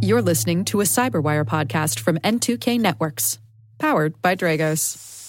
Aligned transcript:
You're 0.00 0.22
listening 0.22 0.64
to 0.66 0.80
a 0.80 0.84
Cyberwire 0.84 1.44
podcast 1.44 1.98
from 1.98 2.18
N2K 2.18 2.78
Networks, 2.78 3.38
powered 3.78 4.20
by 4.22 4.36
Dragos. 4.36 5.25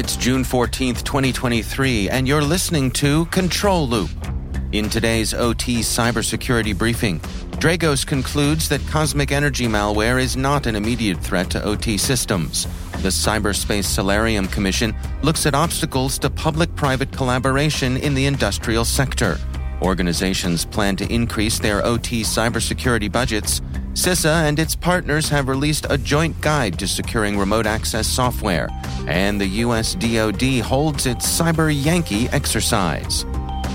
It's 0.00 0.16
June 0.16 0.44
14th, 0.44 1.04
2023, 1.04 2.08
and 2.08 2.26
you're 2.26 2.40
listening 2.40 2.90
to 2.92 3.26
Control 3.26 3.86
Loop. 3.86 4.08
In 4.72 4.88
today's 4.88 5.34
OT 5.34 5.80
cybersecurity 5.80 6.76
briefing, 6.76 7.20
Dragos 7.60 8.06
concludes 8.06 8.70
that 8.70 8.80
cosmic 8.86 9.30
energy 9.30 9.66
malware 9.66 10.18
is 10.18 10.38
not 10.38 10.66
an 10.66 10.74
immediate 10.74 11.18
threat 11.18 11.50
to 11.50 11.62
OT 11.62 11.98
systems. 11.98 12.64
The 13.02 13.10
Cyberspace 13.10 13.84
Solarium 13.84 14.48
Commission 14.48 14.96
looks 15.22 15.44
at 15.44 15.54
obstacles 15.54 16.18
to 16.20 16.30
public 16.30 16.74
private 16.76 17.12
collaboration 17.12 17.98
in 17.98 18.14
the 18.14 18.24
industrial 18.24 18.86
sector. 18.86 19.36
Organizations 19.82 20.64
plan 20.64 20.96
to 20.96 21.12
increase 21.12 21.58
their 21.58 21.84
OT 21.84 22.22
cybersecurity 22.22 23.12
budgets. 23.12 23.60
CISA 23.94 24.48
and 24.48 24.58
its 24.60 24.76
partners 24.76 25.28
have 25.30 25.48
released 25.48 25.84
a 25.90 25.98
joint 25.98 26.40
guide 26.40 26.78
to 26.78 26.86
securing 26.86 27.36
remote 27.36 27.66
access 27.66 28.06
software, 28.06 28.68
and 29.08 29.40
the 29.40 29.46
US 29.64 29.94
DoD 29.96 30.60
holds 30.60 31.06
its 31.06 31.26
Cyber 31.26 31.70
Yankee 31.74 32.28
exercise. 32.28 33.24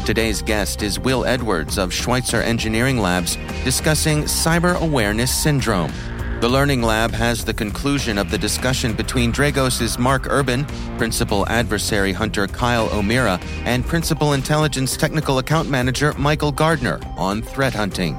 Today's 0.06 0.42
guest 0.42 0.81
is 0.84 1.00
Will 1.00 1.26
Edwards 1.26 1.78
of 1.78 1.94
Schweitzer 1.94 2.42
Engineering 2.42 3.00
Labs 3.00 3.38
discussing 3.66 4.23
cyber 4.23 4.80
awareness 4.80 5.36
syndrome. 5.36 5.92
The 6.39 6.50
Learning 6.50 6.82
Lab 6.82 7.11
has 7.11 7.44
the 7.44 7.54
conclusion 7.54 8.17
of 8.17 8.30
the 8.32 8.38
discussion 8.38 8.94
between 8.94 9.34
Dragos' 9.34 9.98
Mark 10.00 10.28
Urban, 10.30 10.66
Principal 10.98 11.45
Adversary 11.50 12.14
Hunter 12.14 12.48
Kyle 12.48 12.89
O'Meara, 12.94 13.39
and 13.66 13.86
Principal 13.86 14.34
Intelligence 14.34 14.95
Technical 14.95 15.39
Account 15.39 15.70
Manager 15.70 16.14
Michael 16.17 16.52
Gardner 16.52 17.00
on 17.17 17.42
threat 17.42 17.73
hunting. 17.73 18.16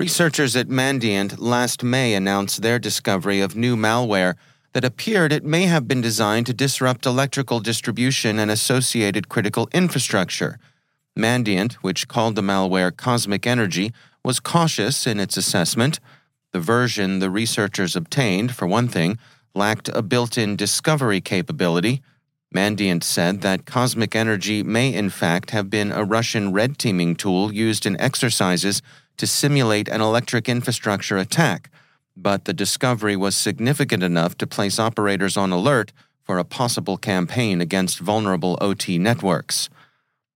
Researchers 0.00 0.56
at 0.56 0.68
Mandiant 0.68 1.38
last 1.38 1.84
May 1.84 2.14
announced 2.14 2.62
their 2.62 2.78
discovery 2.78 3.42
of 3.42 3.54
new 3.54 3.76
malware 3.76 4.36
that 4.72 4.82
appeared 4.82 5.30
it 5.30 5.44
may 5.44 5.64
have 5.64 5.86
been 5.86 6.00
designed 6.00 6.46
to 6.46 6.54
disrupt 6.54 7.04
electrical 7.04 7.60
distribution 7.60 8.38
and 8.38 8.50
associated 8.50 9.28
critical 9.28 9.68
infrastructure. 9.74 10.58
Mandiant, 11.14 11.74
which 11.82 12.08
called 12.08 12.34
the 12.34 12.40
malware 12.40 12.96
Cosmic 12.96 13.46
Energy, 13.46 13.92
was 14.24 14.40
cautious 14.40 15.06
in 15.06 15.20
its 15.20 15.36
assessment. 15.36 16.00
The 16.52 16.60
version 16.60 17.18
the 17.18 17.28
researchers 17.28 17.94
obtained, 17.94 18.54
for 18.56 18.66
one 18.66 18.88
thing, 18.88 19.18
lacked 19.54 19.90
a 19.90 20.00
built 20.00 20.38
in 20.38 20.56
discovery 20.56 21.20
capability. 21.20 22.00
Mandiant 22.54 23.04
said 23.04 23.42
that 23.42 23.66
Cosmic 23.66 24.16
Energy 24.16 24.62
may 24.62 24.94
in 24.94 25.10
fact 25.10 25.50
have 25.50 25.68
been 25.68 25.92
a 25.92 26.04
Russian 26.04 26.54
red 26.54 26.78
teaming 26.78 27.16
tool 27.16 27.52
used 27.52 27.84
in 27.84 28.00
exercises 28.00 28.80
to 29.20 29.26
simulate 29.26 29.86
an 29.86 30.00
electric 30.00 30.48
infrastructure 30.48 31.18
attack, 31.18 31.70
but 32.16 32.46
the 32.46 32.54
discovery 32.54 33.14
was 33.14 33.36
significant 33.36 34.02
enough 34.02 34.34
to 34.38 34.46
place 34.46 34.78
operators 34.78 35.36
on 35.36 35.52
alert 35.52 35.92
for 36.22 36.38
a 36.38 36.44
possible 36.44 36.96
campaign 36.96 37.60
against 37.60 37.98
vulnerable 37.98 38.56
OT 38.62 38.96
networks. 38.96 39.68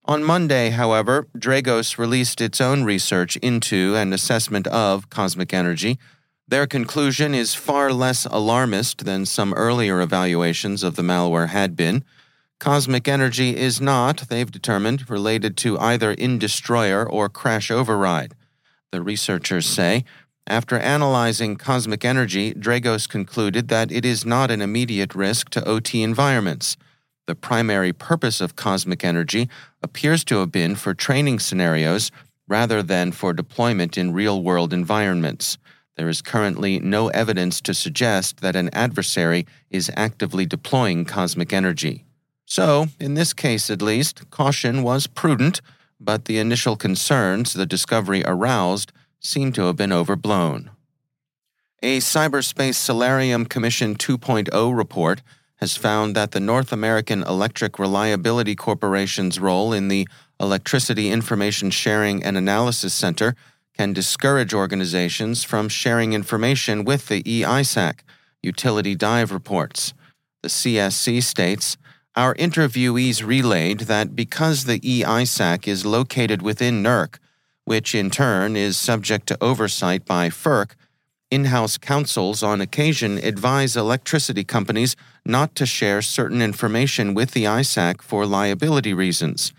On 0.05 0.23
Monday, 0.23 0.69
however, 0.69 1.27
Dragos 1.35 1.97
released 1.97 2.43
its 2.43 2.61
own 2.61 2.85
research 2.85 3.37
into 3.37 3.97
and 3.97 4.13
assessment 4.13 4.67
of 4.67 5.09
cosmic 5.09 5.55
energy. 5.55 5.99
Their 6.47 6.67
conclusion 6.67 7.35
is 7.35 7.55
far 7.55 7.91
less 7.91 8.27
alarmist 8.27 9.07
than 9.07 9.25
some 9.25 9.55
earlier 9.55 10.03
evaluations 10.03 10.83
of 10.83 10.97
the 10.97 11.03
malware 11.03 11.49
had 11.49 11.75
been. 11.75 12.05
Cosmic 12.59 13.09
energy 13.09 13.57
is 13.57 13.81
not, 13.81 14.29
they've 14.29 14.53
determined, 14.53 15.09
related 15.09 15.57
to 15.57 15.79
either 15.79 16.15
Industroyer 16.15 17.11
or 17.11 17.31
Crash 17.31 17.71
Override 17.71 18.35
the 18.95 19.03
researchers 19.03 19.67
say. 19.67 20.05
After 20.47 20.79
analyzing 20.79 21.57
cosmic 21.57 22.05
energy, 22.05 22.55
Dragos 22.55 23.09
concluded 23.09 23.67
that 23.69 23.91
it 23.91 24.05
is 24.05 24.25
not 24.25 24.53
an 24.53 24.63
immediate 24.63 25.17
risk 25.17 25.51
to 25.51 25.69
OT 25.69 26.03
environments. 26.03 26.77
The 27.27 27.35
primary 27.35 27.93
purpose 27.93 28.41
of 28.41 28.55
cosmic 28.55 29.05
energy 29.05 29.49
appears 29.83 30.23
to 30.25 30.37
have 30.37 30.53
been 30.53 30.77
for 30.77 30.95
training 30.95 31.41
scenarios 31.41 32.13
rather 32.47 32.83
than 32.83 33.11
for 33.11 33.33
deployment 33.33 33.99
in 33.99 34.13
real 34.13 34.43
world 34.43 34.73
environments. 34.73 35.59
There 35.97 36.09
is 36.09 36.23
currently 36.23 36.79
no 36.79 37.09
evidence 37.09 37.61
to 37.63 37.75
suggest 37.75 38.43
that 38.43 38.55
an 38.55 38.71
adversary 38.73 39.45
is 39.71 39.91
actively 39.97 40.47
deploying 40.47 41.05
cosmic 41.05 41.53
energy. 41.53 42.05
So, 42.47 42.87
in 43.01 43.15
this 43.15 43.33
case 43.33 43.71
at 43.71 43.83
least, 43.83 44.31
caution 44.31 44.85
was 44.85 45.09
prudent 45.09 45.61
but 46.05 46.27
the 46.27 46.39
initial 46.39 46.77
concerns 46.77 47.53
the 47.53 47.67
discovery 47.67 48.23
aroused 48.25 48.93
seem 49.21 49.53
to 49.53 49.63
have 49.67 49.77
been 49.77 49.93
overblown. 49.93 50.71
A 51.83 51.99
Cyberspace 51.99 52.77
Solarium 52.77 53.47
Commission 53.47 53.95
2.0 53.95 54.77
report 54.77 55.23
has 55.57 55.77
found 55.77 56.15
that 56.15 56.33
the 56.33 56.41
North 56.41 56.73
American 56.73 57.23
Electric 57.23 57.79
Reliability 57.79 58.55
Corporation's 58.55 59.39
role 59.39 59.73
in 59.73 59.89
the 59.89 60.09
Electricity 60.41 61.11
Information 61.11 61.71
Sharing 61.71 62.23
and 62.23 62.37
Analysis 62.37 62.93
Center 62.93 63.35
can 63.77 63.93
discourage 63.93 64.55
organizations 64.55 65.45
from 65.45 65.69
sharing 65.69 66.13
information 66.13 66.85
with 66.85 67.09
the 67.09 67.23
EISAC, 67.23 68.01
Utility 68.43 68.95
Dive 68.95 69.33
reports. 69.33 69.95
The 70.43 70.49
CSC 70.49 71.23
states 71.23 71.77
our 72.17 72.35
interviewees 72.37 73.27
relayed 73.27 73.81
that 73.81 74.15
because 74.15 74.65
the 74.65 74.79
EISAC 74.81 75.67
is 75.67 75.85
located 75.85 76.43
within 76.43 76.83
NERC, 76.83 77.19
which 77.65 77.95
in 77.95 78.11
turn 78.11 78.57
is 78.57 78.77
subject 78.77 79.27
to 79.27 79.43
oversight 79.43 80.05
by 80.05 80.29
FERC, 80.29 80.73
in 81.31 81.47
house 81.47 81.77
counsels 81.77 82.43
on 82.43 82.61
occasion 82.61 83.19
advise 83.19 83.77
electricity 83.77 84.45
companies 84.45 84.95
not 85.25 85.57
to 85.57 85.67
share 85.67 86.01
certain 86.01 86.41
information 86.41 87.15
with 87.15 87.33
the 87.33 87.45
ISAC 87.45 88.01
for 88.01 88.27
liability 88.27 88.95
reasons. 88.95 89.53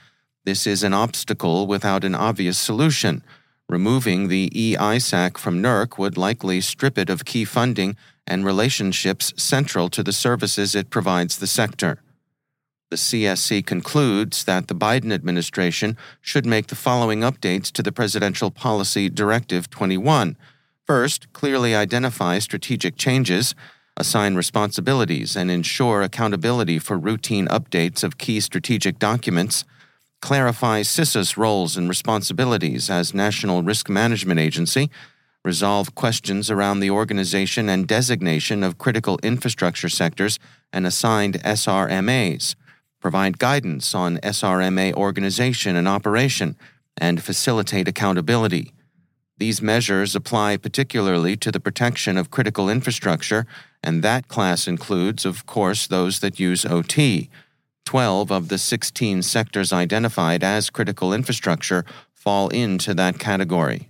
This 0.46 0.66
is 0.66 0.84
an 0.84 0.94
obstacle 0.94 1.68
without 1.68 2.06
an 2.06 2.16
obvious 2.16 2.58
solution. 2.58 3.24
Removing 3.68 4.30
the 4.30 4.50
EISAC 4.52 5.38
from 5.38 5.62
NERC 5.62 5.98
would 5.98 6.18
likely 6.18 6.62
strip 6.62 6.98
it 6.98 7.10
of 7.10 7.26
key 7.26 7.44
funding 7.44 7.98
and 8.26 8.46
relationships 8.46 9.34
central 9.36 9.90
to 9.90 10.04
the 10.04 10.14
services 10.14 10.76
it 10.76 10.90
provides 10.90 11.40
the 11.40 11.48
sector. 11.48 12.00
The 12.92 12.98
CSC 12.98 13.66
concludes 13.66 14.44
that 14.44 14.68
the 14.68 14.76
Biden 14.76 15.12
administration 15.12 15.98
should 16.22 16.46
make 16.46 16.68
the 16.68 16.76
following 16.76 17.22
updates 17.22 17.72
to 17.72 17.82
the 17.82 17.92
Presidential 17.92 18.52
Policy 18.52 19.10
Directive 19.10 19.72
21. 19.72 20.38
First, 20.86 21.34
clearly 21.34 21.74
identify 21.74 22.38
strategic 22.38 22.96
changes, 22.96 23.56
assign 23.98 24.36
responsibilities, 24.36 25.36
and 25.36 25.50
ensure 25.50 26.04
accountability 26.04 26.78
for 26.78 26.96
routine 26.96 27.48
updates 27.48 28.04
of 28.04 28.20
key 28.20 28.40
strategic 28.40 29.00
documents, 29.00 29.66
clarify 30.22 30.82
CISA's 30.82 31.38
roles 31.38 31.76
and 31.76 31.90
responsibilities 31.90 32.88
as 32.88 33.16
National 33.16 33.64
Risk 33.64 33.90
Management 33.90 34.40
Agency, 34.40 34.92
resolve 35.44 35.96
questions 35.96 36.52
around 36.52 36.82
the 36.82 36.92
organization 36.92 37.68
and 37.68 37.88
designation 37.88 38.64
of 38.64 38.78
critical 38.78 39.18
infrastructure 39.24 39.90
sectors 39.90 40.38
and 40.72 40.86
assigned 40.86 41.42
SRMAs 41.42 42.54
provide 43.06 43.38
guidance 43.38 43.94
on 43.94 44.18
SRMA 44.22 44.92
organization 44.96 45.76
and 45.76 45.88
operation, 45.88 46.56
and 46.98 47.22
facilitate 47.22 47.88
accountability. 47.88 48.74
These 49.38 49.62
measures 49.62 50.16
apply 50.16 50.58
particularly 50.58 51.38
to 51.38 51.52
the 51.52 51.60
protection 51.60 52.18
of 52.18 52.32
critical 52.32 52.68
infrastructure, 52.68 53.46
and 53.84 54.02
that 54.02 54.28
class 54.28 54.68
includes, 54.68 55.24
of 55.24 55.46
course, 55.46 55.86
those 55.86 56.20
that 56.22 56.40
use 56.40 56.66
OT. 56.66 57.30
12 57.86 58.32
of 58.32 58.48
the 58.48 58.58
16 58.58 59.22
sectors 59.22 59.72
identified 59.72 60.44
as 60.44 60.72
critical 60.72 61.14
infrastructure 61.14 61.86
fall 62.12 62.50
into 62.50 62.96
that 62.96 63.20
category. 63.20 63.88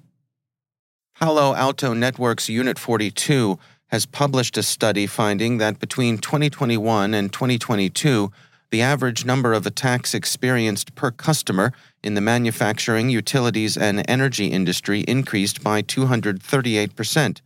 Palo 1.17 1.55
Alto 1.55 1.93
Networks 1.93 2.49
Unit 2.49 2.77
42 2.77 3.57
has 3.87 4.05
published 4.05 4.57
a 4.57 4.63
study 4.63 5.07
finding 5.07 5.57
that 5.59 5.79
between 5.79 6.17
2021 6.17 7.13
and 7.13 7.31
2022, 7.31 8.29
the 8.71 8.81
average 8.81 9.25
number 9.25 9.53
of 9.53 9.65
attacks 9.65 10.13
experienced 10.13 10.95
per 10.95 11.11
customer 11.11 11.71
in 12.03 12.13
the 12.13 12.21
manufacturing, 12.21 13.09
utilities, 13.09 13.77
and 13.77 14.03
energy 14.09 14.47
industry 14.47 15.01
increased 15.01 15.63
by 15.63 15.81
238%. 15.81 17.41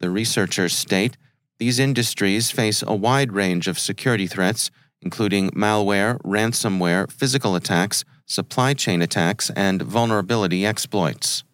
The 0.00 0.10
researchers 0.10 0.76
state 0.76 1.16
these 1.60 1.78
industries 1.78 2.50
face 2.50 2.82
a 2.86 2.94
wide 2.94 3.32
range 3.32 3.68
of 3.68 3.78
security 3.78 4.26
threats, 4.26 4.70
including 5.02 5.50
malware, 5.50 6.18
ransomware, 6.22 7.12
physical 7.12 7.54
attacks, 7.54 8.02
supply 8.24 8.72
chain 8.72 9.02
attacks, 9.02 9.50
and 9.50 9.82
vulnerability 9.82 10.64
exploits. 10.64 11.44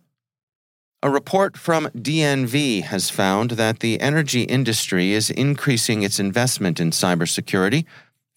A 1.03 1.11
report 1.11 1.57
from 1.57 1.89
DNV 1.89 2.85
has 2.85 3.11
found 3.11 3.53
that 3.53 3.81
the 3.81 4.01
energy 4.01 4.43
industry 4.43 5.13
is 5.13 5.29
increasing 5.29 6.05
its 6.05 6.21
investment 6.21 6.79
in 6.79 6.91
cybersecurity. 6.91 7.85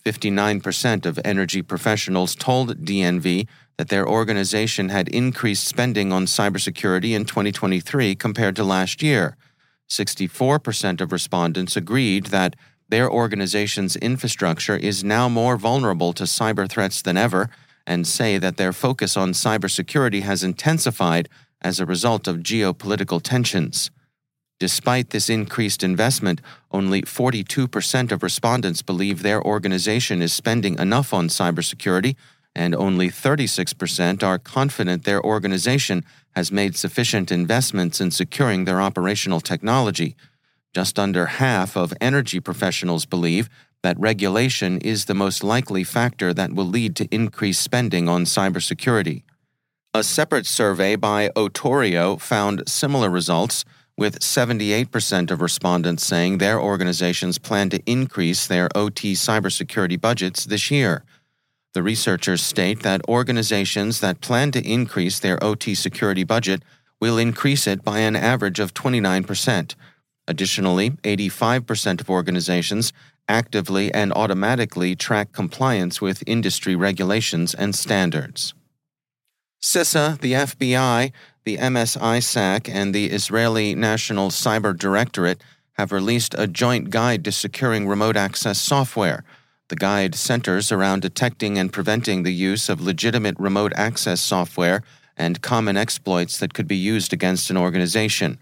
59% 0.05 1.05
of 1.05 1.19
energy 1.23 1.61
professionals 1.61 2.35
told 2.35 2.85
DNV 2.85 3.47
that 3.77 3.89
their 3.89 4.07
organization 4.07 4.89
had 4.89 5.07
increased 5.09 5.67
spending 5.67 6.11
on 6.11 6.25
cybersecurity 6.25 7.15
in 7.15 7.25
2023 7.25 8.15
compared 8.15 8.55
to 8.55 8.63
last 8.63 9.01
year. 9.01 9.37
64% 9.89 11.01
of 11.01 11.11
respondents 11.11 11.75
agreed 11.75 12.27
that 12.27 12.55
their 12.89 13.09
organization's 13.09 13.95
infrastructure 13.95 14.75
is 14.75 15.03
now 15.03 15.29
more 15.29 15.57
vulnerable 15.57 16.13
to 16.13 16.23
cyber 16.23 16.69
threats 16.69 17.01
than 17.01 17.17
ever 17.17 17.49
and 17.85 18.07
say 18.07 18.37
that 18.37 18.57
their 18.57 18.73
focus 18.73 19.15
on 19.15 19.31
cybersecurity 19.31 20.21
has 20.21 20.43
intensified 20.43 21.29
as 21.61 21.79
a 21.79 21.85
result 21.85 22.27
of 22.27 22.37
geopolitical 22.37 23.21
tensions. 23.21 23.91
Despite 24.59 25.11
this 25.11 25.29
increased 25.29 25.83
investment, 25.83 26.41
only 26.69 27.01
42% 27.03 28.11
of 28.11 28.21
respondents 28.21 28.81
believe 28.81 29.21
their 29.21 29.41
organization 29.41 30.21
is 30.21 30.33
spending 30.33 30.77
enough 30.77 31.13
on 31.13 31.29
cybersecurity, 31.29 32.15
and 32.53 32.75
only 32.75 33.09
36% 33.09 34.21
are 34.21 34.37
confident 34.37 35.05
their 35.05 35.23
organization 35.23 36.03
has 36.35 36.51
made 36.51 36.75
sufficient 36.75 37.31
investments 37.31 38.01
in 38.01 38.11
securing 38.11 38.65
their 38.65 38.81
operational 38.81 39.39
technology. 39.39 40.15
Just 40.73 40.99
under 40.99 41.25
half 41.25 41.77
of 41.77 41.93
energy 42.01 42.41
professionals 42.41 43.05
believe 43.05 43.49
that 43.81 43.97
regulation 43.97 44.77
is 44.79 45.05
the 45.05 45.13
most 45.13 45.41
likely 45.41 45.85
factor 45.85 46.33
that 46.33 46.53
will 46.53 46.65
lead 46.65 46.97
to 46.97 47.07
increased 47.11 47.61
spending 47.61 48.09
on 48.09 48.25
cybersecurity. 48.25 49.23
A 49.93 50.03
separate 50.03 50.45
survey 50.45 50.95
by 50.95 51.29
Otorio 51.29 52.19
found 52.19 52.67
similar 52.67 53.09
results, 53.09 53.63
with 53.99 54.19
78% 54.19 55.29
of 55.29 55.41
respondents 55.41 56.05
saying 56.05 56.37
their 56.37 56.57
organizations 56.57 57.37
plan 57.37 57.69
to 57.69 57.81
increase 57.85 58.47
their 58.47 58.69
OT 58.73 59.11
cybersecurity 59.11 59.99
budgets 59.99 60.45
this 60.45 60.71
year. 60.71 61.03
The 61.73 61.83
researchers 61.83 62.41
state 62.41 62.81
that 62.83 63.01
organizations 63.09 63.99
that 63.99 64.21
plan 64.21 64.51
to 64.53 64.65
increase 64.65 65.19
their 65.19 65.37
OT 65.43 65.75
security 65.75 66.23
budget 66.23 66.63
will 67.01 67.17
increase 67.17 67.67
it 67.67 67.83
by 67.83 67.99
an 67.99 68.15
average 68.15 68.61
of 68.61 68.73
29%. 68.73 69.75
Additionally, 70.29 70.91
85% 70.91 71.99
of 71.99 72.09
organizations 72.09 72.93
actively 73.27 73.93
and 73.93 74.13
automatically 74.13 74.95
track 74.95 75.33
compliance 75.33 75.99
with 75.99 76.23
industry 76.25 76.73
regulations 76.73 77.53
and 77.53 77.75
standards. 77.75 78.53
CISA, 79.61 80.21
the 80.21 80.33
FBI, 80.33 81.11
the 81.43 81.57
MSISAC, 81.57 82.69
and 82.73 82.95
the 82.95 83.07
Israeli 83.07 83.75
National 83.75 84.29
Cyber 84.29 84.77
Directorate 84.77 85.43
have 85.73 85.91
released 85.91 86.33
a 86.37 86.47
joint 86.47 86.89
guide 86.91 87.25
to 87.25 87.31
securing 87.33 87.85
remote 87.85 88.15
access 88.15 88.57
software. 88.57 89.25
The 89.67 89.75
guide 89.75 90.15
centers 90.15 90.71
around 90.71 91.01
detecting 91.01 91.57
and 91.57 91.73
preventing 91.73 92.23
the 92.23 92.33
use 92.33 92.69
of 92.69 92.79
legitimate 92.79 93.37
remote 93.37 93.73
access 93.75 94.21
software 94.21 94.81
and 95.17 95.41
common 95.41 95.75
exploits 95.75 96.37
that 96.39 96.53
could 96.53 96.67
be 96.67 96.77
used 96.77 97.11
against 97.11 97.49
an 97.49 97.57
organization. 97.57 98.39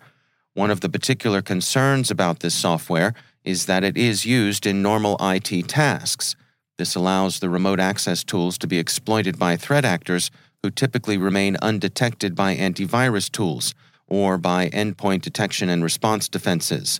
One 0.53 0.69
of 0.69 0.81
the 0.81 0.89
particular 0.89 1.41
concerns 1.41 2.11
about 2.11 2.41
this 2.41 2.53
software 2.53 3.15
is 3.43 3.65
that 3.65 3.83
it 3.83 3.97
is 3.97 4.25
used 4.25 4.67
in 4.67 4.83
normal 4.83 5.17
IT 5.19 5.67
tasks. 5.67 6.35
This 6.77 6.93
allows 6.93 7.39
the 7.39 7.49
remote 7.49 7.79
access 7.79 8.23
tools 8.23 8.59
to 8.59 8.67
be 8.67 8.77
exploited 8.77 9.39
by 9.39 9.57
threat 9.57 9.83
actors 9.83 10.29
who 10.67 10.71
typically 10.71 11.17
remain 11.17 11.55
undetected 11.61 12.35
by 12.35 12.53
antivirus 12.53 13.31
tools 13.31 13.73
or 14.05 14.37
by 14.37 14.67
endpoint 14.71 15.21
detection 15.21 15.69
and 15.69 15.81
response 15.81 16.27
defenses. 16.27 16.99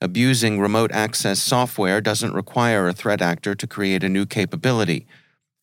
Abusing 0.00 0.60
remote 0.60 0.92
access 0.92 1.42
software 1.42 2.00
doesn't 2.00 2.34
require 2.34 2.86
a 2.86 2.92
threat 2.92 3.20
actor 3.20 3.56
to 3.56 3.66
create 3.66 4.04
a 4.04 4.08
new 4.08 4.24
capability. 4.26 5.08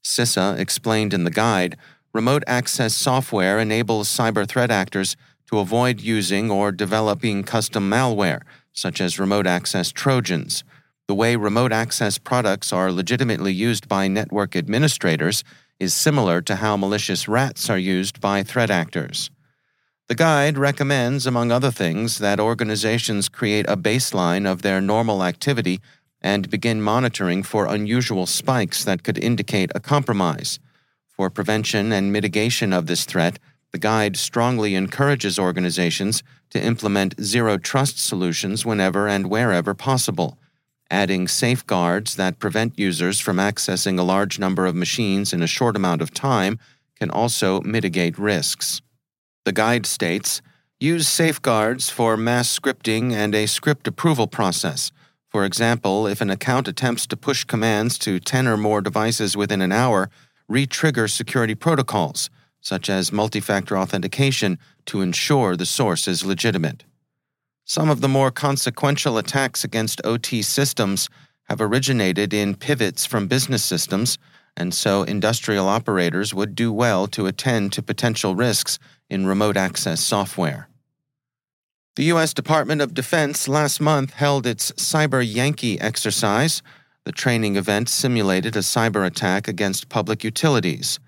CISA 0.03 0.59
explained 0.59 1.13
in 1.13 1.23
the 1.23 1.31
guide 1.31 1.77
remote 2.13 2.44
access 2.47 2.94
software 2.94 3.59
enables 3.59 4.09
cyber 4.09 4.45
threat 4.45 4.69
actors 4.69 5.15
to 5.49 5.59
avoid 5.59 6.01
using 6.01 6.51
or 6.51 6.73
developing 6.73 7.45
custom 7.45 7.89
malware 7.89 8.41
such 8.73 8.99
as 8.99 9.19
remote 9.19 9.47
access 9.47 9.94
Trojans. 9.94 10.65
The 11.07 11.15
way 11.15 11.38
remote 11.38 11.71
access 11.71 12.17
products 12.17 12.73
are 12.73 12.91
legitimately 12.91 13.53
used 13.53 13.88
by 13.88 14.09
network 14.09 14.53
administrators 14.53 15.45
is 15.79 15.94
similar 15.94 16.41
to 16.41 16.57
how 16.57 16.75
malicious 16.77 17.27
rats 17.27 17.69
are 17.69 17.77
used 17.77 18.19
by 18.19 18.44
threat 18.44 18.69
actors. 18.69 19.29
The 20.07 20.15
guide 20.15 20.57
recommends, 20.57 21.27
among 21.27 21.51
other 21.51 21.71
things, 21.71 22.19
that 22.19 22.39
organizations 22.39 23.27
create 23.27 23.65
a 23.68 23.75
baseline 23.75 24.50
of 24.50 24.62
their 24.62 24.79
normal 24.79 25.24
activity 25.24 25.81
and 26.21 26.50
begin 26.50 26.81
monitoring 26.81 27.44
for 27.44 27.68
unusual 27.68 28.25
spikes 28.25 28.83
that 28.85 29.03
could 29.03 29.18
indicate 29.18 29.71
a 29.75 29.79
compromise. 29.79 30.59
For 31.09 31.29
prevention 31.29 31.91
and 31.91 32.13
mitigation 32.13 32.73
of 32.73 32.88
this 32.88 33.06
threat, 33.06 33.38
the 33.71 33.80
guide 33.80 34.15
strongly 34.15 34.75
encourages 34.75 35.38
organizations 35.38 36.23
to 36.51 36.63
implement 36.63 37.21
zero 37.21 37.57
trust 37.57 38.00
solutions 38.00 38.65
whenever 38.65 39.07
and 39.07 39.30
wherever 39.30 39.73
possible, 39.73 40.38
adding 40.89 41.27
safeguards 41.27 42.15
that 42.15 42.39
prevent 42.39 42.77
users 42.79 43.19
from 43.19 43.37
accessing 43.37 43.99
a 43.99 44.03
large 44.03 44.39
number 44.39 44.65
of 44.65 44.75
machines 44.75 45.33
in 45.33 45.41
a 45.41 45.47
short 45.47 45.75
amount 45.75 46.01
of 46.01 46.13
time 46.13 46.59
can 46.95 47.09
also 47.09 47.61
mitigate 47.61 48.17
risks. 48.17 48.81
The 49.45 49.51
guide 49.51 49.85
states 49.85 50.41
use 50.79 51.07
safeguards 51.07 51.89
for 51.89 52.17
mass 52.17 52.57
scripting 52.57 53.13
and 53.13 53.33
a 53.33 53.45
script 53.45 53.87
approval 53.87 54.27
process. 54.27 54.91
For 55.29 55.45
example, 55.45 56.07
if 56.07 56.21
an 56.21 56.29
account 56.29 56.67
attempts 56.67 57.05
to 57.07 57.17
push 57.17 57.43
commands 57.43 57.97
to 57.99 58.19
10 58.19 58.47
or 58.47 58.57
more 58.57 58.81
devices 58.81 59.35
within 59.35 59.61
an 59.61 59.71
hour, 59.71 60.09
re 60.47 60.65
trigger 60.65 61.07
security 61.07 61.55
protocols 61.55 62.29
such 62.67 62.89
as 62.89 63.13
multi 63.13 63.39
factor 63.39 63.77
authentication, 63.77 64.59
to 64.85 65.01
ensure 65.01 65.56
the 65.56 65.65
source 65.65 66.07
is 66.07 66.25
legitimate. 66.25 66.83
Some 67.69 67.90
of 67.90 68.00
the 68.00 68.07
more 68.07 68.31
consequential 68.31 69.18
attacks 69.18 69.66
against 69.66 70.00
OT 70.06 70.42
systems 70.42 71.09
have 71.50 71.59
originated 71.59 72.33
in 72.33 72.56
pivots 72.56 73.06
from 73.06 73.28
business 73.28 73.64
systems, 73.64 74.18
and 74.56 74.74
so 74.74 75.04
industrial 75.04 75.68
operators 75.68 76.33
would 76.33 76.56
do 76.56 76.71
well 76.71 77.07
to 77.07 77.28
attend 77.28 77.74
to 77.74 77.83
potential 77.83 78.36
risks 78.36 78.80
in 79.09 79.28
remote 79.28 79.57
access 79.57 80.00
software. 80.00 80.69
The 81.97 82.06
U.S. 82.06 82.33
Department 82.33 82.81
of 82.81 82.94
Defense 82.94 83.50
last 83.50 83.81
month 83.81 84.14
held 84.14 84.47
its 84.47 84.71
Cyber 84.74 85.21
Yankee 85.21 85.80
exercise. 85.81 86.62
The 87.04 87.12
training 87.12 87.57
event 87.57 87.90
simulated 87.90 88.56
a 88.56 88.59
cyber 88.59 89.06
attack 89.06 89.50
against 89.50 89.90
public 89.90 90.24
utilities. 90.24 91.00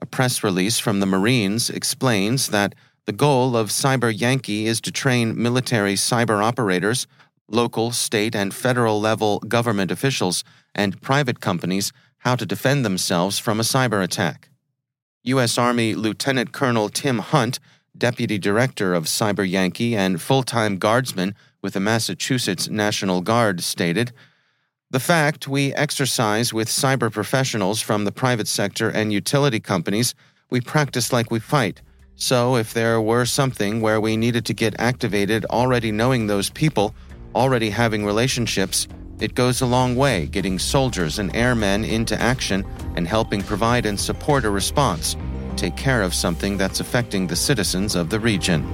A 0.00 0.06
press 0.06 0.42
release 0.42 0.80
from 0.80 0.98
the 0.98 1.06
Marines 1.06 1.70
explains 1.70 2.48
that 2.48 2.74
the 3.08 3.12
goal 3.14 3.56
of 3.56 3.70
Cyber 3.70 4.12
Yankee 4.14 4.66
is 4.66 4.82
to 4.82 4.92
train 4.92 5.42
military 5.42 5.94
cyber 5.94 6.44
operators, 6.44 7.06
local, 7.48 7.90
state, 7.90 8.36
and 8.36 8.52
federal 8.52 9.00
level 9.00 9.38
government 9.38 9.90
officials, 9.90 10.44
and 10.74 11.00
private 11.00 11.40
companies 11.40 11.90
how 12.18 12.36
to 12.36 12.44
defend 12.44 12.84
themselves 12.84 13.38
from 13.38 13.60
a 13.60 13.62
cyber 13.62 14.04
attack. 14.04 14.50
U.S. 15.22 15.56
Army 15.56 15.94
Lieutenant 15.94 16.52
Colonel 16.52 16.90
Tim 16.90 17.20
Hunt, 17.20 17.58
Deputy 17.96 18.36
Director 18.36 18.92
of 18.92 19.04
Cyber 19.04 19.48
Yankee 19.48 19.96
and 19.96 20.20
full 20.20 20.42
time 20.42 20.76
guardsman 20.76 21.34
with 21.62 21.72
the 21.72 21.80
Massachusetts 21.80 22.68
National 22.68 23.22
Guard, 23.22 23.62
stated 23.62 24.12
the 24.90 25.00
fact 25.00 25.48
we 25.48 25.72
exercise 25.72 26.52
with 26.52 26.68
cyber 26.68 27.10
professionals 27.10 27.80
from 27.80 28.04
the 28.04 28.12
private 28.12 28.48
sector 28.48 28.90
and 28.90 29.14
utility 29.14 29.60
companies, 29.60 30.14
we 30.50 30.60
practice 30.60 31.10
like 31.10 31.30
we 31.30 31.40
fight. 31.40 31.80
So, 32.20 32.56
if 32.56 32.74
there 32.74 33.00
were 33.00 33.26
something 33.26 33.80
where 33.80 34.00
we 34.00 34.16
needed 34.16 34.44
to 34.46 34.52
get 34.52 34.74
activated 34.80 35.44
already 35.46 35.92
knowing 35.92 36.26
those 36.26 36.50
people, 36.50 36.92
already 37.32 37.70
having 37.70 38.04
relationships, 38.04 38.88
it 39.20 39.36
goes 39.36 39.60
a 39.60 39.66
long 39.66 39.94
way 39.94 40.26
getting 40.26 40.58
soldiers 40.58 41.20
and 41.20 41.34
airmen 41.36 41.84
into 41.84 42.20
action 42.20 42.66
and 42.96 43.06
helping 43.06 43.40
provide 43.40 43.86
and 43.86 44.00
support 44.00 44.44
a 44.44 44.50
response, 44.50 45.16
take 45.54 45.76
care 45.76 46.02
of 46.02 46.12
something 46.12 46.56
that's 46.56 46.80
affecting 46.80 47.28
the 47.28 47.36
citizens 47.36 47.94
of 47.94 48.10
the 48.10 48.18
region. 48.18 48.66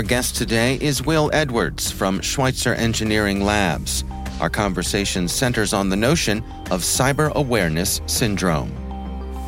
Our 0.00 0.06
guest 0.06 0.34
today 0.34 0.78
is 0.80 1.04
Will 1.04 1.28
Edwards 1.34 1.90
from 1.90 2.22
Schweitzer 2.22 2.72
Engineering 2.72 3.44
Labs. 3.44 4.02
Our 4.40 4.48
conversation 4.48 5.28
centers 5.28 5.74
on 5.74 5.90
the 5.90 5.96
notion 5.96 6.42
of 6.70 6.80
cyber 6.80 7.30
awareness 7.34 8.00
syndrome. 8.06 8.72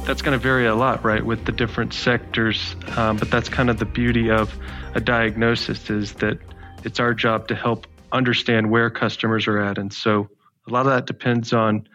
That's 0.04 0.20
going 0.20 0.38
to 0.38 0.42
vary 0.42 0.66
a 0.66 0.74
lot, 0.74 1.02
right, 1.02 1.24
with 1.24 1.46
the 1.46 1.52
different 1.52 1.94
sectors. 1.94 2.76
Um, 2.98 3.16
but 3.16 3.30
that's 3.30 3.48
kind 3.48 3.70
of 3.70 3.78
the 3.78 3.86
beauty 3.86 4.30
of 4.30 4.54
a 4.94 5.00
diagnosis 5.00 5.88
is 5.88 6.12
that 6.16 6.36
it's 6.84 7.00
our 7.00 7.14
job 7.14 7.48
to 7.48 7.54
help 7.54 7.86
understand 8.12 8.70
where 8.70 8.90
customers 8.90 9.46
are 9.46 9.58
at. 9.58 9.78
And 9.78 9.90
so 9.90 10.28
a 10.68 10.70
lot 10.70 10.80
of 10.84 10.92
that 10.92 11.06
depends 11.06 11.54
on 11.54 11.88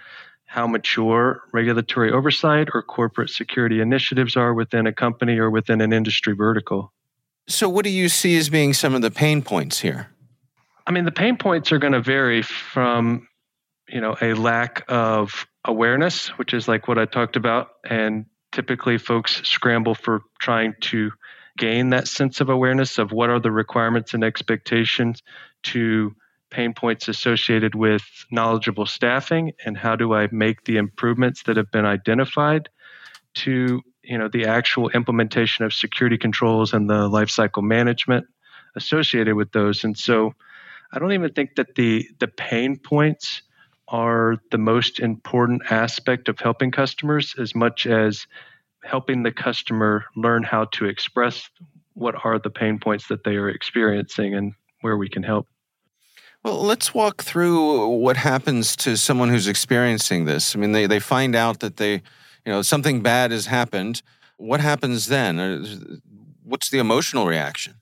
how 0.48 0.66
mature 0.66 1.44
regulatory 1.54 2.12
oversight 2.12 2.70
or 2.74 2.82
corporate 2.82 3.30
security 3.30 3.82
initiatives 3.82 4.36
are 4.36 4.56
within 4.56 4.88
a 4.88 4.94
company 4.94 5.38
or 5.38 5.52
within 5.52 5.80
an 5.80 5.94
industry 5.94 6.34
vertical. 6.34 6.92
So, 7.48 7.70
what 7.70 7.86
do 7.86 7.90
you 7.90 8.10
see 8.10 8.38
as 8.38 8.50
being 8.50 8.74
some 8.74 8.94
of 8.94 9.02
the 9.02 9.12
pain 9.12 9.42
points 9.42 9.80
here? 9.80 10.10
I 10.86 10.92
mean, 10.92 11.06
the 11.06 11.12
pain 11.12 11.38
points 11.38 11.72
are 11.72 11.80
going 11.80 11.94
to 11.94 12.02
vary 12.02 12.42
from, 12.42 13.28
you 13.90 14.02
know, 14.02 14.16
a 14.22 14.34
lack 14.34 14.84
of 14.88 15.46
awareness, 15.66 16.28
which 16.38 16.54
is 16.54 16.68
like 16.68 16.88
what 16.88 16.98
I 16.98 17.06
talked 17.06 17.36
about, 17.36 17.70
and 17.90 18.26
typically 18.52 18.98
folks 18.98 19.42
scramble 19.48 19.96
for 19.96 20.22
trying 20.40 20.74
to 20.82 21.12
gain 21.58 21.90
that 21.90 22.08
sense 22.08 22.40
of 22.40 22.50
awareness 22.50 22.98
of 22.98 23.12
what 23.12 23.30
are 23.30 23.40
the 23.40 23.52
requirements 23.52 24.14
and 24.14 24.24
expectations 24.24 25.22
to 25.64 26.16
pain 26.50 26.74
points 26.74 27.08
associated 27.08 27.76
with 27.76 28.04
knowledgeable 28.32 28.86
staffing 28.86 29.52
and 29.66 29.78
how 29.78 29.96
do 29.96 30.14
I 30.14 30.30
make 30.32 30.64
the 30.64 30.78
improvements 30.78 31.44
that 31.44 31.58
have 31.58 31.72
been 31.72 31.86
identified 31.86 32.70
to 33.36 33.82
you 34.08 34.18
know 34.18 34.28
the 34.28 34.46
actual 34.46 34.90
implementation 34.90 35.66
of 35.66 35.74
security 35.74 36.18
controls 36.18 36.74
and 36.74 36.90
the 36.90 37.10
lifecycle 37.10 37.64
management 37.64 38.26
associated 38.76 39.36
with 39.36 39.52
those 39.52 39.84
and 39.84 39.98
so 39.98 40.34
I 40.92 41.00
don't 41.00 41.12
even 41.12 41.34
think 41.34 41.56
that 41.56 41.76
the 41.76 42.08
the 42.20 42.28
pain 42.28 42.78
points 42.78 43.42
are 43.90 44.38
the 44.52 44.58
most 44.58 45.00
important 45.00 45.62
aspect 45.70 46.30
of 46.30 46.40
helping 46.40 46.72
customers 46.72 47.36
as 47.38 47.56
much 47.56 47.86
as 47.86 48.28
helping 48.84 49.24
the 49.24 49.32
customer 49.32 50.06
learn 50.16 50.44
how 50.44 50.66
to 50.66 50.86
express 50.86 51.50
what 51.94 52.16
are 52.26 52.38
the 52.38 52.50
pain 52.50 52.80
points 52.80 53.08
that 53.08 53.24
they 53.24 53.36
are 53.36 53.50
experiencing 53.50 54.36
and 54.36 54.54
where 54.82 54.98
we 54.98 55.10
can 55.10 55.24
help. 55.24 55.48
Well, 56.44 56.62
let's 56.62 56.94
walk 56.94 57.24
through 57.24 57.88
what 57.98 58.18
happens 58.18 58.76
to 58.78 58.96
someone 58.96 59.30
who's 59.30 59.48
experiencing 59.48 60.26
this. 60.26 60.56
I 60.56 60.60
mean, 60.60 60.72
they, 60.72 60.86
they 60.86 61.00
find 61.00 61.36
out 61.36 61.60
that 61.62 61.78
they, 61.78 62.04
you 62.48 62.54
know, 62.54 62.62
something 62.62 63.02
bad 63.02 63.32
has 63.32 63.48
happened. 63.48 64.02
What 64.38 64.62
happens 64.62 65.08
then? 65.08 65.38
Uh, 65.38 65.98
what's 66.46 66.70
the 66.70 66.78
emotional 66.78 67.28
reaction? 67.28 67.74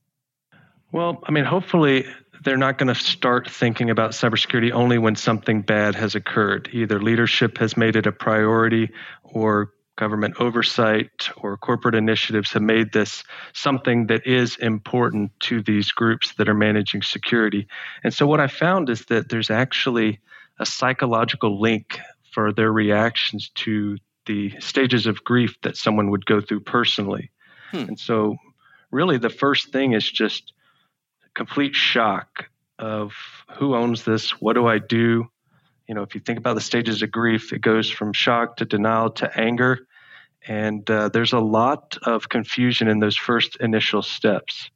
Well, 0.91 1.21
I 1.27 1.31
mean, 1.31 1.45
hopefully 1.45 2.07
they're 2.43 2.57
not 2.57 2.79
going 2.79 2.87
to 2.87 2.95
start 2.95 3.47
thinking 3.47 3.91
about 3.91 4.11
cybersecurity 4.11 4.71
only 4.71 4.97
when 4.97 5.15
something 5.15 5.61
bad 5.61 5.93
has 5.93 6.15
occurred. 6.15 6.67
Either 6.73 6.99
leadership 6.99 7.59
has 7.59 7.77
made 7.77 7.95
it 7.95 8.07
a 8.07 8.11
priority 8.11 8.89
or 9.21 9.71
government 9.97 10.33
oversight 10.39 11.29
or 11.37 11.57
corporate 11.57 11.93
initiatives 11.93 12.51
have 12.53 12.63
made 12.63 12.91
this 12.91 13.23
something 13.53 14.07
that 14.07 14.25
is 14.25 14.57
important 14.57 15.31
to 15.41 15.61
these 15.61 15.91
groups 15.91 16.33
that 16.39 16.49
are 16.49 16.55
managing 16.55 17.03
security. 17.03 17.67
And 18.03 18.11
so, 18.11 18.25
what 18.25 18.39
I 18.39 18.47
found 18.47 18.89
is 18.89 19.05
that 19.05 19.29
there's 19.29 19.51
actually 19.51 20.19
a 20.59 20.65
psychological 20.65 21.61
link 21.61 21.99
for 22.31 22.51
their 22.51 22.71
reactions 22.71 23.49
to 23.55 23.97
the 24.25 24.53
stages 24.59 25.07
of 25.07 25.23
grief 25.23 25.55
that 25.63 25.77
someone 25.77 26.09
would 26.11 26.25
go 26.25 26.41
through 26.41 26.61
personally. 26.61 27.31
Hmm. 27.71 27.77
And 27.77 27.99
so, 27.99 28.37
really, 28.91 29.17
the 29.17 29.29
first 29.29 29.71
thing 29.71 29.93
is 29.93 30.09
just 30.09 30.53
complete 31.33 31.75
shock 31.75 32.49
of 32.79 33.13
who 33.51 33.75
owns 33.75 34.03
this, 34.03 34.41
what 34.41 34.53
do 34.53 34.67
I 34.67 34.79
do, 34.79 35.29
you 35.87 35.93
know, 35.93 36.01
if 36.01 36.15
you 36.15 36.21
think 36.21 36.39
about 36.39 36.55
the 36.55 36.61
stages 36.61 37.01
of 37.01 37.11
grief, 37.11 37.53
it 37.53 37.61
goes 37.61 37.89
from 37.89 38.13
shock 38.13 38.57
to 38.57 38.65
denial 38.65 39.11
to 39.11 39.39
anger. 39.39 39.87
And 40.47 40.89
uh, 40.89 41.09
there's 41.09 41.33
a 41.33 41.39
lot 41.39 41.97
of 42.03 42.29
confusion 42.29 42.87
in 42.87 42.99
those 42.99 43.15
first 43.15 43.57
initial 43.59 44.01
steps. 44.01 44.69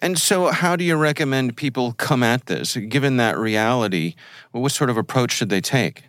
And 0.00 0.18
so, 0.18 0.48
how 0.50 0.76
do 0.76 0.84
you 0.84 0.96
recommend 0.96 1.56
people 1.56 1.92
come 1.92 2.22
at 2.22 2.46
this? 2.46 2.76
Given 2.76 3.18
that 3.18 3.38
reality, 3.38 4.14
what 4.50 4.72
sort 4.72 4.90
of 4.90 4.96
approach 4.96 5.32
should 5.32 5.48
they 5.48 5.60
take? 5.60 6.04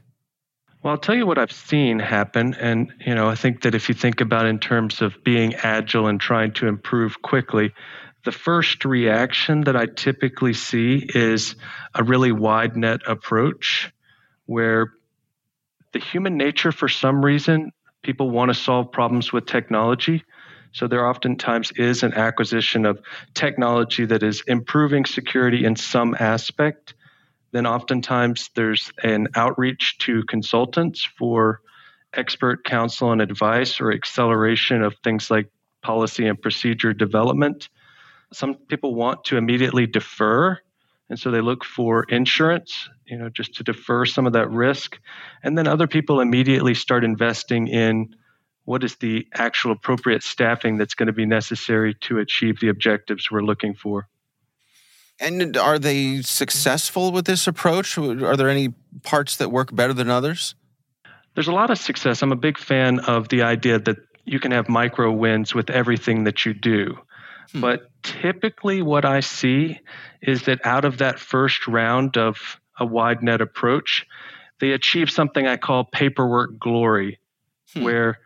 Well, 0.84 0.92
I'll 0.92 1.00
tell 1.00 1.16
you 1.16 1.26
what 1.26 1.38
I've 1.38 1.54
seen 1.54 2.00
happen. 2.00 2.56
And, 2.56 2.92
you 3.06 3.16
know, 3.16 3.30
I 3.30 3.36
think 3.36 3.62
that 3.62 3.74
if 3.74 3.88
you 3.88 3.96
think 3.96 4.20
about 4.20 4.46
in 4.46 4.60
terms 4.60 5.02
of 5.02 5.24
being 5.24 5.56
agile 5.56 6.08
and 6.08 6.20
trying 6.20 6.52
to 6.56 6.68
improve 6.68 7.22
quickly, 7.22 7.72
the 8.26 8.34
first 8.34 8.84
reaction 8.84 9.62
that 9.62 9.78
I 9.78 9.86
typically 9.86 10.54
see 10.54 11.06
is 11.16 11.56
a 11.96 12.04
really 12.04 12.34
wide 12.34 12.76
net 12.76 13.00
approach 13.08 13.94
where 14.46 14.92
the 15.94 16.00
human 16.00 16.36
nature, 16.36 16.74
for 16.74 16.90
some 16.90 17.24
reason, 17.24 17.72
people 18.02 18.30
want 18.30 18.50
to 18.50 18.54
solve 18.54 18.92
problems 18.92 19.32
with 19.32 19.46
technology. 19.46 20.22
So 20.74 20.88
there 20.88 21.08
oftentimes 21.08 21.72
is 21.78 22.04
an 22.04 22.14
acquisition 22.14 22.86
of 22.86 23.00
technology 23.34 24.06
that 24.06 24.22
is 24.22 24.44
improving 24.48 25.06
security 25.06 25.64
in 25.64 25.78
some 25.78 26.14
aspect. 26.20 26.94
Then 27.54 27.68
oftentimes 27.68 28.50
there's 28.56 28.92
an 29.04 29.30
outreach 29.36 30.00
to 30.00 30.24
consultants 30.24 31.08
for 31.18 31.62
expert 32.14 32.64
counsel 32.64 33.12
and 33.12 33.22
advice 33.22 33.80
or 33.80 33.94
acceleration 33.94 34.82
of 34.82 34.96
things 35.04 35.30
like 35.30 35.50
policy 35.84 36.26
and 36.28 36.42
procedure 36.42 36.94
development. 36.94 37.70
Some 38.34 38.56
people 38.56 38.96
want 38.96 39.26
to 39.26 39.38
immediately 39.38 39.86
defer, 39.86 40.58
and 41.10 41.20
so 41.20 41.30
they 41.30 41.42
look 41.42 41.64
for 41.64 42.04
insurance, 42.06 42.90
you 43.06 43.18
know, 43.20 43.30
just 43.30 43.54
to 43.56 43.64
defer 43.64 44.06
some 44.06 44.26
of 44.26 44.34
that 44.34 44.50
risk. 44.50 45.00
And 45.44 45.56
then 45.56 45.68
other 45.68 45.86
people 45.86 46.22
immediately 46.22 46.74
start 46.74 47.04
investing 47.04 47.68
in 47.68 48.16
what 48.66 48.84
is 48.84 48.96
the 48.96 49.28
actual 49.34 49.74
appropriate 49.74 50.24
staffing 50.24 50.78
that's 50.78 50.96
going 50.96 51.08
to 51.08 51.14
be 51.14 51.28
necessary 51.28 51.94
to 52.02 52.18
achieve 52.18 52.60
the 52.60 52.70
objectives 52.70 53.30
we're 53.30 53.42
looking 53.42 53.76
for. 53.76 54.08
And 55.20 55.56
are 55.58 55.80
they 55.80 56.22
successful 56.22 57.12
with 57.12 57.26
this 57.26 57.48
approach? 57.48 57.98
Are 57.98 58.36
there 58.36 58.50
any 58.50 58.74
parts 59.04 59.38
that 59.38 59.52
work 59.52 59.74
better 59.76 59.94
than 59.94 60.10
others? 60.10 60.56
There's 61.36 61.48
a 61.48 61.54
lot 61.54 61.70
of 61.70 61.78
success. 61.78 62.22
I'm 62.22 62.32
a 62.32 62.38
big 62.38 62.58
fan 62.58 63.00
of 63.00 63.30
the 63.30 63.44
idea 63.44 63.80
that 63.80 63.98
you 64.26 64.40
can 64.40 64.52
have 64.52 64.70
micro 64.70 65.12
wins 65.12 65.54
with 65.54 65.70
everything 65.70 66.24
that 66.26 66.46
you 66.46 66.54
do. 66.54 66.98
Hmm. 67.52 67.62
But 67.62 67.90
typically, 68.04 68.82
what 68.82 69.06
I 69.06 69.20
see 69.20 69.80
is 70.22 70.44
that 70.44 70.66
out 70.66 70.86
of 70.86 71.00
that 71.00 71.20
first 71.20 71.68
round 71.68 72.18
of 72.18 72.60
a 72.80 72.86
wide 72.86 73.22
net 73.22 73.42
approach, 73.42 74.06
they 74.60 74.72
achieve 74.72 75.10
something 75.10 75.46
I 75.46 75.58
call 75.58 75.84
paperwork 75.84 76.58
glory, 76.60 77.20
hmm. 77.74 77.84
where 77.84 78.20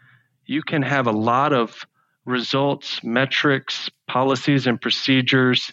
you 0.46 0.62
can 0.62 0.82
have 0.82 1.08
a 1.08 1.12
lot 1.12 1.54
of 1.54 1.86
results, 2.26 3.04
metrics, 3.04 3.90
policies, 4.08 4.68
and 4.68 4.80
procedures, 4.80 5.72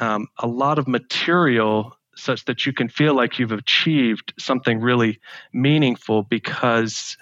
um, 0.00 0.28
a 0.38 0.46
lot 0.46 0.78
of 0.78 0.88
material 0.88 1.96
such 2.16 2.44
that 2.46 2.64
you 2.66 2.72
can 2.72 2.88
feel 2.88 3.14
like 3.14 3.38
you've 3.38 3.52
achieved 3.52 4.32
something 4.38 4.80
really 4.80 5.20
meaningful 5.52 6.22
because 6.22 7.16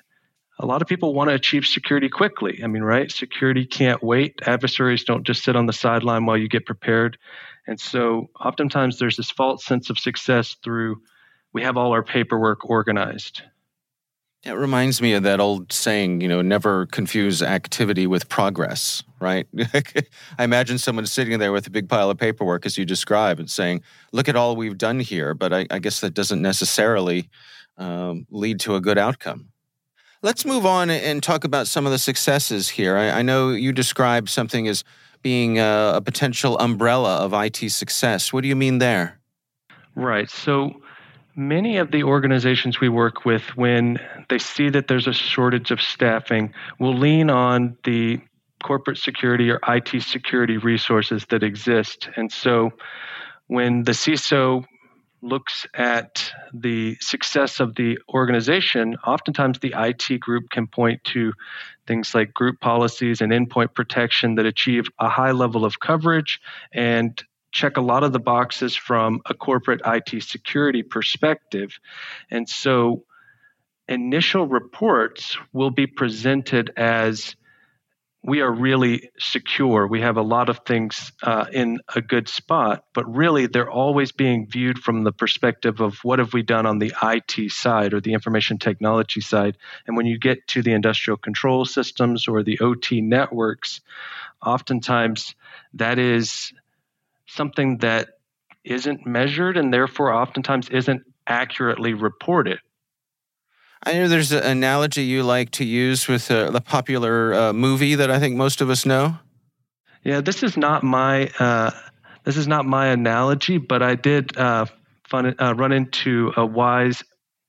a 0.59 0.67
lot 0.67 0.83
of 0.83 0.89
people 0.89 1.15
want 1.15 1.31
to 1.31 1.35
achieve 1.35 1.67
security 1.67 2.09
quickly. 2.09 2.61
I 2.63 2.69
mean, 2.69 2.83
right? 2.83 3.11
Security 3.11 3.67
can't 3.67 4.03
wait. 4.03 4.41
Adversaries 4.47 5.05
don't 5.05 5.27
just 5.27 5.43
sit 5.43 5.57
on 5.57 5.67
the 5.67 5.73
sideline 5.73 6.27
while 6.27 6.37
you 6.37 6.49
get 6.49 6.65
prepared. 6.65 7.19
And 7.67 7.81
so 7.81 8.31
oftentimes 8.39 8.99
there's 8.99 9.17
this 9.17 9.31
false 9.31 9.65
sense 9.65 9.91
of 9.91 9.99
success 9.99 10.57
through 10.63 11.03
we 11.53 11.63
have 11.63 11.77
all 11.77 11.93
our 11.93 12.03
paperwork 12.03 12.69
organized. 12.69 13.43
It 14.45 14.53
reminds 14.53 15.01
me 15.01 15.15
of 15.15 15.23
that 15.23 15.41
old 15.41 15.73
saying, 15.73 16.21
you 16.21 16.29
know, 16.29 16.43
never 16.43 16.85
confuse 16.87 17.43
activity 17.43 18.07
with 18.07 18.29
progress, 18.29 19.03
right? 19.19 19.47
I 20.39 20.45
imagine 20.45 20.77
someone 20.77 21.07
sitting 21.07 21.39
there 21.39 21.51
with 21.51 21.67
a 21.67 21.71
big 21.71 21.89
pile 21.89 22.11
of 22.11 22.19
paperwork, 22.19 22.67
as 22.67 22.77
you 22.77 22.85
describe, 22.85 23.41
and 23.41 23.51
saying, 23.51 23.83
look 24.13 24.29
at 24.29 24.37
all 24.37 24.55
we've 24.55 24.77
done 24.77 25.01
here. 25.01 25.33
But 25.33 25.55
I, 25.55 25.67
I 25.71 25.79
guess 25.79 26.01
that 26.01 26.13
doesn't 26.13 26.43
necessarily 26.43 27.31
um, 27.79 28.27
lead 28.31 28.61
to 28.61 28.75
a 28.75 28.83
good 28.83 28.99
outcome. 28.99 29.49
Let's 30.21 30.45
move 30.45 30.67
on 30.67 30.91
and 30.91 31.23
talk 31.23 31.45
about 31.45 31.67
some 31.67 31.87
of 31.87 31.93
the 31.93 31.99
successes 31.99 32.69
here. 32.69 32.97
I, 32.97 33.11
I 33.11 33.23
know 33.23 33.51
you 33.51 33.73
described 33.73 34.29
something 34.29 34.69
as 34.69 34.85
being 35.23 35.59
a, 35.59 35.93
a 35.97 36.03
potential 36.03 36.59
umbrella 36.59 37.17
of 37.17 37.33
IT 37.33 37.71
success. 37.71 38.31
What 38.31 38.43
do 38.43 38.49
you 38.49 38.57
mean 38.57 38.77
there? 38.77 39.21
Right. 39.95 40.29
So 40.29 40.83
many 41.37 41.77
of 41.77 41.91
the 41.91 42.05
organizations 42.05 42.81
we 42.81 42.89
work 42.89 43.25
with, 43.25 43.43
when 43.57 43.99
they 44.29 44.39
see 44.39 44.69
that 44.71 44.89
there's 44.89 45.07
a 45.07 45.13
shortage 45.13 45.71
of 45.71 45.81
staffing, 45.81 46.55
will 46.79 46.97
lean 46.97 47.31
on 47.31 47.77
the 47.85 48.21
corporate 48.63 48.99
security 48.99 49.51
or 49.51 49.61
IT 49.69 50.03
security 50.03 50.57
resources 50.57 51.27
that 51.31 51.43
exist. 51.43 52.09
And 52.17 52.33
so 52.33 52.73
when 53.47 53.85
the 53.85 53.93
CISO 53.93 54.65
looks 55.21 55.67
at 55.75 56.33
the 56.53 56.97
success 57.01 57.61
of 57.61 57.75
the 57.75 57.99
organization, 58.13 58.97
oftentimes 59.07 59.59
the 59.59 59.75
IT 59.77 60.21
group 60.21 60.51
can 60.51 60.67
point 60.67 61.03
to 61.05 61.33
things 61.87 62.15
like 62.15 62.35
group 62.35 62.61
policies 62.61 63.21
and 63.21 63.33
endpoint 63.33 63.75
protection 63.75 64.35
that 64.37 64.47
achieve 64.47 64.85
a 64.99 65.09
high 65.09 65.33
level 65.33 65.65
of 65.65 65.81
coverage 65.81 66.41
and 66.73 67.23
check 67.53 67.77
a 67.77 67.81
lot 67.81 68.03
of 68.05 68.13
the 68.13 68.19
boxes 68.19 68.75
from 68.75 69.21
a 69.27 69.35
corporate 69.35 69.81
IT 69.87 70.23
security 70.23 70.83
perspective. 70.83 71.79
And 72.31 72.49
so 72.49 73.05
initial 73.89 74.47
reports 74.47 75.37
will 75.53 75.71
be 75.71 75.87
presented 75.87 76.73
as 76.77 77.37
we 78.27 78.41
are 78.41 78.51
really 78.51 79.11
secure. 79.19 79.87
We 79.87 80.01
have 80.01 80.17
a 80.17 80.23
lot 80.23 80.49
of 80.49 80.61
things 80.61 81.13
uh, 81.23 81.45
in 81.53 81.81
a 81.95 82.01
good 82.01 82.27
spot, 82.27 82.85
but 82.95 83.05
really 83.15 83.47
they're 83.47 83.71
always 83.71 84.13
being 84.13 84.47
viewed 84.49 84.79
from 84.79 85.05
the 85.05 85.13
perspective 85.13 85.81
of 85.81 85.99
what 86.03 86.21
have 86.21 86.33
we 86.33 86.43
done 86.43 86.65
on 86.65 86.79
the 86.79 86.95
IT 87.03 87.53
side 87.53 87.93
or 87.93 88.01
the 88.01 88.15
information 88.15 88.59
technology 88.59 89.21
side. 89.21 89.59
And 89.87 89.95
when 89.95 90.07
you 90.07 90.19
get 90.19 90.49
to 90.49 90.63
the 90.63 90.73
industrial 90.73 91.19
control 91.19 91.67
systems 91.67 92.27
or 92.27 92.43
the 92.43 92.59
OT 92.61 93.03
networks, 93.03 93.83
oftentimes 94.43 95.35
that 95.75 95.99
is 95.99 96.55
something 97.27 97.79
that 97.79 98.09
isn't 98.65 99.07
measured 99.07 99.59
and 99.59 99.73
therefore 99.73 100.15
oftentimes 100.15 100.71
isn't 100.71 101.03
accurately 101.27 101.93
reported. 101.93 102.59
I 103.87 103.93
know 103.93 104.09
there's 104.09 104.33
an 104.33 104.43
analogy 104.43 105.05
you 105.05 105.23
like 105.23 105.51
to 105.53 105.65
use 105.65 106.09
with 106.09 106.31
uh, 106.31 106.51
the 106.51 106.63
popular 106.63 107.35
uh, 107.35 107.53
movie 107.53 107.95
that 107.95 108.11
I 108.11 108.19
think 108.19 108.35
most 108.35 108.63
of 108.63 108.71
us 108.71 108.87
know. 108.87 109.19
Yeah, 110.03 110.23
this 110.23 110.43
is 110.43 110.57
not 110.57 110.83
my 110.83 111.29
uh, 111.39 111.71
this 112.25 112.39
is 112.39 112.49
not 112.49 112.65
my 112.65 112.87
analogy, 112.87 113.59
but 113.59 113.83
I 113.83 113.95
did 113.95 114.37
uh, 114.39 114.67
fun, 115.07 115.35
uh, 115.39 115.55
run 115.55 115.73
into 115.73 116.33
a 116.35 116.47
wise 116.47 117.03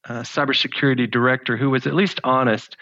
uh, 0.10 0.22
cybersecurity 0.22 1.10
director 1.10 1.56
who 1.56 1.70
was 1.70 1.88
at 1.88 1.94
least 1.94 2.20
honest, 2.26 2.76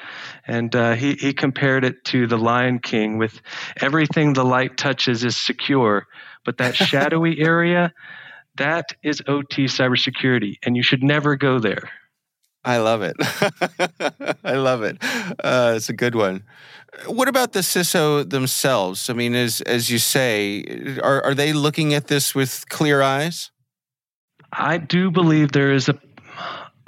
and 0.47 0.73
he 0.97 1.13
he 1.13 1.31
compared 1.31 1.85
it 1.85 2.03
to 2.05 2.25
the 2.25 2.37
Lion 2.37 2.79
King 2.79 3.19
with 3.19 3.39
everything 3.81 4.33
the 4.33 4.43
light 4.43 4.77
touches 4.77 5.23
is 5.23 5.39
secure, 5.39 6.07
but 6.43 6.57
that 6.57 6.75
shadowy 6.75 7.39
area, 7.45 7.93
that 8.57 8.93
is 9.03 9.21
OT 9.27 9.65
cybersecurity, 9.65 10.57
and 10.65 10.75
you 10.75 10.81
should 10.81 11.03
never 11.03 11.35
go 11.35 11.59
there. 11.59 11.91
I 12.65 12.77
love 12.77 13.01
it. 13.01 13.15
I 14.43 14.53
love 14.53 14.83
it. 14.83 14.97
Uh, 15.43 15.73
it's 15.75 15.89
a 15.89 15.93
good 15.93 16.15
one. 16.15 16.43
What 17.07 17.27
about 17.27 17.53
the 17.53 17.59
CISO 17.59 18.29
themselves? 18.29 19.09
I 19.09 19.13
mean, 19.13 19.35
as 19.35 19.61
as 19.61 19.89
you 19.89 19.97
say, 19.97 20.63
are 21.01 21.23
are 21.23 21.33
they 21.33 21.51
looking 21.51 21.93
at 21.93 22.07
this 22.07 22.35
with 22.35 22.65
clear 22.69 23.01
eyes? 23.01 23.51
I 24.51 24.77
do 24.77 25.09
believe 25.09 25.51
there 25.51 25.71
is 25.71 25.89
a 25.89 25.99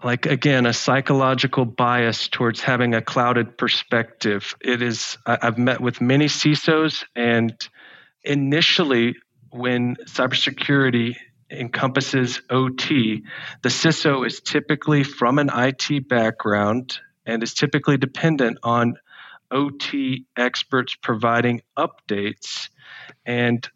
like 0.03 0.27
again 0.27 0.65
a 0.67 0.74
psychological 0.74 1.65
bias 1.65 2.27
towards 2.27 2.62
having 2.62 2.94
a 2.94 3.01
clouded 3.01 3.58
perspective. 3.58 4.55
It 4.62 4.82
is 4.82 5.17
I've 5.25 5.58
met 5.58 5.82
with 5.82 6.00
many 6.00 6.27
CISOs, 6.27 7.03
and 7.15 7.53
initially 8.24 9.15
when 9.50 9.96
cybersecurity 10.05 11.15
encompasses 11.49 12.41
OT, 12.49 13.23
the 13.61 13.69
CISO 13.69 14.25
is 14.25 14.41
typically 14.41 15.03
from 15.03 15.39
an 15.39 15.49
IT 15.53 16.07
background 16.07 16.99
and 17.25 17.43
is 17.43 17.53
typically 17.53 17.97
dependent 17.97 18.57
on 18.63 18.95
OT 19.51 20.25
experts 20.35 20.95
providing 20.95 21.61
updates. 21.77 22.69
And 23.25 23.67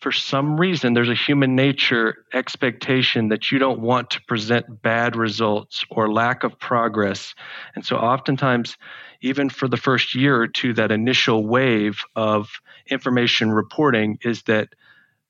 for 0.00 0.12
some 0.12 0.58
reason, 0.58 0.94
there's 0.94 1.10
a 1.10 1.14
human 1.14 1.54
nature 1.54 2.24
expectation 2.32 3.28
that 3.28 3.50
you 3.50 3.58
don't 3.58 3.80
want 3.80 4.10
to 4.10 4.22
present 4.22 4.82
bad 4.82 5.14
results 5.14 5.84
or 5.90 6.10
lack 6.10 6.42
of 6.42 6.58
progress. 6.58 7.34
And 7.74 7.84
so, 7.84 7.96
oftentimes, 7.96 8.78
even 9.20 9.50
for 9.50 9.68
the 9.68 9.76
first 9.76 10.14
year 10.14 10.40
or 10.40 10.48
two, 10.48 10.72
that 10.74 10.90
initial 10.90 11.46
wave 11.46 12.00
of 12.16 12.48
information 12.88 13.50
reporting 13.50 14.18
is 14.22 14.42
that 14.44 14.68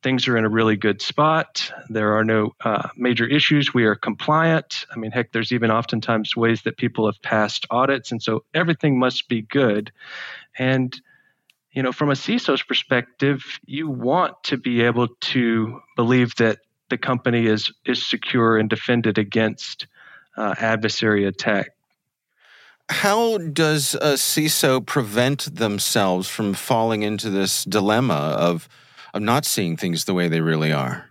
things 0.03 0.29
are 0.29 0.37
in 0.37 0.45
a 0.45 0.49
really 0.49 0.77
good 0.77 1.03
spot. 1.03 1.73
There 1.89 2.15
are 2.15 2.25
no 2.25 2.55
uh, 2.65 2.89
major 2.97 3.27
issues. 3.27 3.75
We 3.75 3.85
are 3.85 3.95
compliant. 3.95 4.87
I 4.95 4.99
mean, 4.99 5.11
heck, 5.11 5.33
there's 5.33 5.53
even 5.53 5.71
oftentimes 5.71 6.37
ways 6.37 6.63
that 6.63 6.77
people 6.77 7.07
have 7.07 7.21
passed 7.23 7.67
audits, 7.71 8.11
and 8.11 8.23
so 8.23 8.45
everything 8.55 8.99
must 8.99 9.29
be 9.29 9.43
good. 9.43 9.93
And 10.59 10.99
you 11.73 11.83
know, 11.83 11.93
from 11.93 12.11
a 12.11 12.15
CISO's 12.15 12.63
perspective, 12.63 13.61
you 13.65 13.89
want 13.89 14.43
to 14.45 14.57
be 14.57 14.83
able 14.83 15.07
to 15.07 15.81
believe 15.95 16.35
that 16.37 16.59
the 16.89 16.99
company 16.99 17.47
is 17.47 17.73
is 17.85 18.05
secure 18.05 18.59
and 18.59 18.69
defended 18.69 19.19
against 19.19 19.87
uh, 20.37 20.55
adversary 20.59 21.25
attack. 21.25 21.71
How 22.89 23.39
does 23.39 23.95
a 23.95 24.15
CISO 24.15 24.85
prevent 24.85 25.55
themselves 25.55 26.29
from 26.29 26.55
falling 26.55 27.03
into 27.03 27.31
this 27.31 27.65
dilemma 27.65 28.35
of 28.37 28.69
of 29.15 29.23
not 29.23 29.45
seeing 29.45 29.77
things 29.77 30.05
the 30.05 30.15
way 30.15 30.29
they 30.29 30.41
really 30.41 30.73
are? 30.73 31.11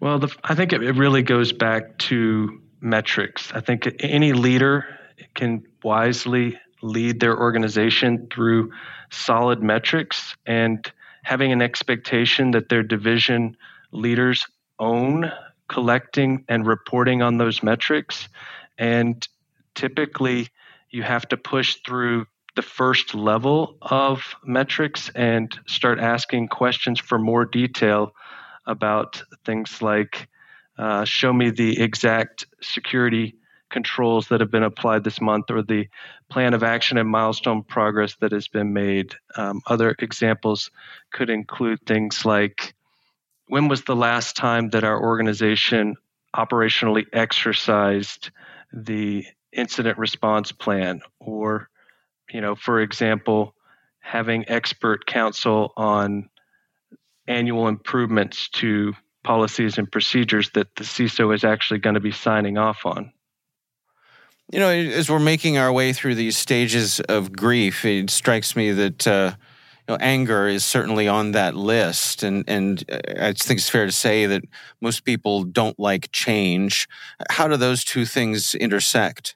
Well, 0.00 0.18
the, 0.18 0.34
I 0.44 0.54
think 0.54 0.72
it, 0.72 0.82
it 0.82 0.92
really 0.92 1.22
goes 1.22 1.52
back 1.52 1.98
to 1.98 2.60
metrics. 2.80 3.52
I 3.52 3.60
think 3.60 3.88
any 4.00 4.32
leader 4.32 4.86
can 5.34 5.64
wisely 5.82 6.58
lead 6.82 7.20
their 7.20 7.38
organization 7.38 8.28
through 8.30 8.72
solid 9.10 9.62
metrics 9.62 10.36
and 10.46 10.90
having 11.22 11.52
an 11.52 11.62
expectation 11.62 12.52
that 12.52 12.68
their 12.68 12.82
division 12.82 13.56
leaders 13.92 14.46
own 14.78 15.32
collecting 15.68 16.44
and 16.48 16.66
reporting 16.66 17.22
on 17.22 17.38
those 17.38 17.62
metrics. 17.62 18.28
And 18.78 19.26
typically, 19.74 20.48
you 20.90 21.02
have 21.02 21.26
to 21.28 21.36
push 21.36 21.76
through 21.86 22.26
the 22.56 22.62
first 22.62 23.14
level 23.14 23.76
of 23.82 24.34
metrics 24.44 25.10
and 25.14 25.56
start 25.66 26.00
asking 26.00 26.48
questions 26.48 26.98
for 26.98 27.18
more 27.18 27.44
detail 27.44 28.14
about 28.66 29.22
things 29.44 29.80
like 29.80 30.28
uh, 30.78 31.04
show 31.04 31.32
me 31.32 31.50
the 31.50 31.80
exact 31.80 32.46
security 32.60 33.36
controls 33.70 34.28
that 34.28 34.40
have 34.40 34.50
been 34.50 34.62
applied 34.62 35.04
this 35.04 35.20
month 35.20 35.50
or 35.50 35.62
the 35.62 35.88
plan 36.30 36.54
of 36.54 36.62
action 36.62 36.98
and 36.98 37.08
milestone 37.08 37.62
progress 37.62 38.16
that 38.20 38.32
has 38.32 38.48
been 38.48 38.72
made. 38.72 39.14
Um, 39.36 39.60
other 39.66 39.94
examples 39.98 40.70
could 41.12 41.30
include 41.30 41.80
things 41.84 42.24
like 42.24 42.74
when 43.48 43.68
was 43.68 43.84
the 43.84 43.96
last 43.96 44.36
time 44.36 44.70
that 44.70 44.84
our 44.84 45.00
organization 45.00 45.96
operationally 46.34 47.06
exercised 47.12 48.30
the 48.72 49.24
incident 49.52 49.98
response 49.98 50.52
plan 50.52 51.00
or 51.18 51.68
you 52.30 52.40
know, 52.40 52.54
for 52.54 52.80
example, 52.80 53.54
having 54.00 54.48
expert 54.48 55.06
counsel 55.06 55.72
on 55.76 56.28
annual 57.26 57.68
improvements 57.68 58.48
to 58.48 58.94
policies 59.24 59.78
and 59.78 59.90
procedures 59.90 60.50
that 60.50 60.74
the 60.76 60.84
CISO 60.84 61.34
is 61.34 61.44
actually 61.44 61.80
going 61.80 61.94
to 61.94 62.00
be 62.00 62.12
signing 62.12 62.58
off 62.58 62.86
on. 62.86 63.12
You 64.52 64.60
know, 64.60 64.68
as 64.68 65.10
we're 65.10 65.18
making 65.18 65.58
our 65.58 65.72
way 65.72 65.92
through 65.92 66.14
these 66.14 66.38
stages 66.38 67.00
of 67.00 67.32
grief, 67.32 67.84
it 67.84 68.10
strikes 68.10 68.54
me 68.54 68.70
that 68.70 69.06
uh, 69.06 69.32
you 69.88 69.94
know, 69.94 69.98
anger 70.00 70.46
is 70.46 70.64
certainly 70.64 71.08
on 71.08 71.32
that 71.32 71.56
list, 71.56 72.22
and 72.22 72.44
and 72.46 72.84
uh, 72.90 72.98
I 73.20 73.32
think 73.32 73.58
it's 73.58 73.68
fair 73.68 73.86
to 73.86 73.92
say 73.92 74.26
that 74.26 74.44
most 74.80 75.04
people 75.04 75.42
don't 75.42 75.78
like 75.80 76.12
change. 76.12 76.88
How 77.30 77.48
do 77.48 77.56
those 77.56 77.82
two 77.82 78.04
things 78.04 78.54
intersect? 78.54 79.34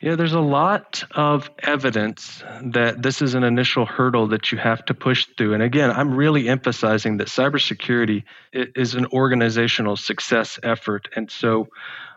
Yeah, 0.00 0.14
there's 0.14 0.34
a 0.34 0.40
lot 0.40 1.04
of 1.12 1.50
evidence 1.58 2.44
that 2.62 3.02
this 3.02 3.22
is 3.22 3.34
an 3.34 3.44
initial 3.44 3.86
hurdle 3.86 4.28
that 4.28 4.52
you 4.52 4.58
have 4.58 4.84
to 4.86 4.94
push 4.94 5.26
through. 5.38 5.54
And 5.54 5.62
again, 5.62 5.90
I'm 5.90 6.14
really 6.14 6.48
emphasizing 6.48 7.16
that 7.16 7.28
cybersecurity 7.28 8.24
is 8.52 8.94
an 8.94 9.06
organizational 9.06 9.96
success 9.96 10.58
effort. 10.62 11.08
And 11.16 11.30
so 11.30 11.68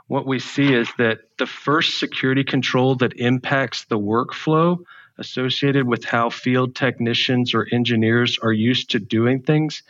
what 0.08 0.28
we 0.28 0.40
see 0.40 0.74
is 0.74 0.90
that 0.98 1.20
the 1.38 1.46
first 1.46 2.00
security 2.00 2.44
control 2.44 2.96
that 2.96 3.14
impacts 3.18 3.86
the 3.86 3.98
workflow 3.98 4.80
associated 5.18 5.88
with 5.88 6.04
how 6.04 6.30
field 6.30 6.76
technicians 6.76 7.54
or 7.54 7.68
engineers 7.72 8.40
are 8.42 8.52
used 8.52 8.92
to 8.92 9.00
doing 9.00 9.42
things 9.42 9.84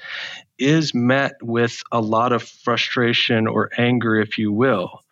is 0.59 0.93
met 0.93 1.33
with 1.41 1.81
a 1.91 2.01
lot 2.01 2.33
of 2.33 2.43
frustration 2.43 3.47
or 3.47 3.71
anger, 3.77 4.19
if 4.19 4.37
you 4.37 4.51
will. 4.51 5.03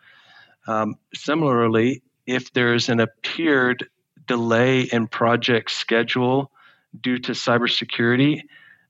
Um, 0.67 0.95
similarly, 1.13 2.03
if 2.27 2.53
there's 2.53 2.89
an 2.89 2.99
appeared 2.99 3.87
delay 4.27 4.81
in 4.81 5.07
project 5.07 5.71
schedule 5.71 6.51
due 6.99 7.17
to 7.17 7.31
cybersecurity, 7.31 8.41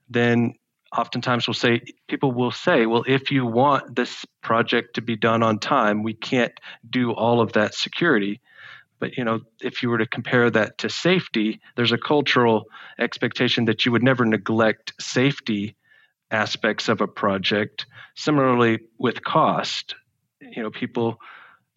then 0.09 0.55
oftentimes 0.95 1.47
we'll 1.47 1.53
say 1.53 1.81
people 2.07 2.31
will 2.31 2.51
say, 2.51 2.85
well, 2.85 3.03
if 3.07 3.31
you 3.31 3.45
want 3.45 3.95
this 3.95 4.25
project 4.41 4.95
to 4.95 5.01
be 5.01 5.15
done 5.15 5.43
on 5.43 5.59
time, 5.59 6.03
we 6.03 6.13
can't 6.13 6.53
do 6.89 7.11
all 7.11 7.39
of 7.39 7.53
that 7.53 7.75
security. 7.75 8.41
But 8.99 9.15
you 9.17 9.23
know, 9.23 9.41
if 9.61 9.83
you 9.83 9.89
were 9.89 9.99
to 9.99 10.07
compare 10.07 10.49
that 10.49 10.79
to 10.79 10.89
safety, 10.89 11.61
there's 11.75 11.91
a 11.91 11.97
cultural 11.97 12.65
expectation 12.97 13.65
that 13.65 13.85
you 13.85 13.91
would 13.91 14.03
never 14.03 14.25
neglect 14.25 14.93
safety 14.99 15.75
aspects 16.31 16.89
of 16.89 17.01
a 17.01 17.07
project. 17.07 17.85
Similarly, 18.15 18.79
with 18.97 19.23
cost, 19.23 19.93
you 20.41 20.63
know, 20.63 20.71
people 20.71 21.19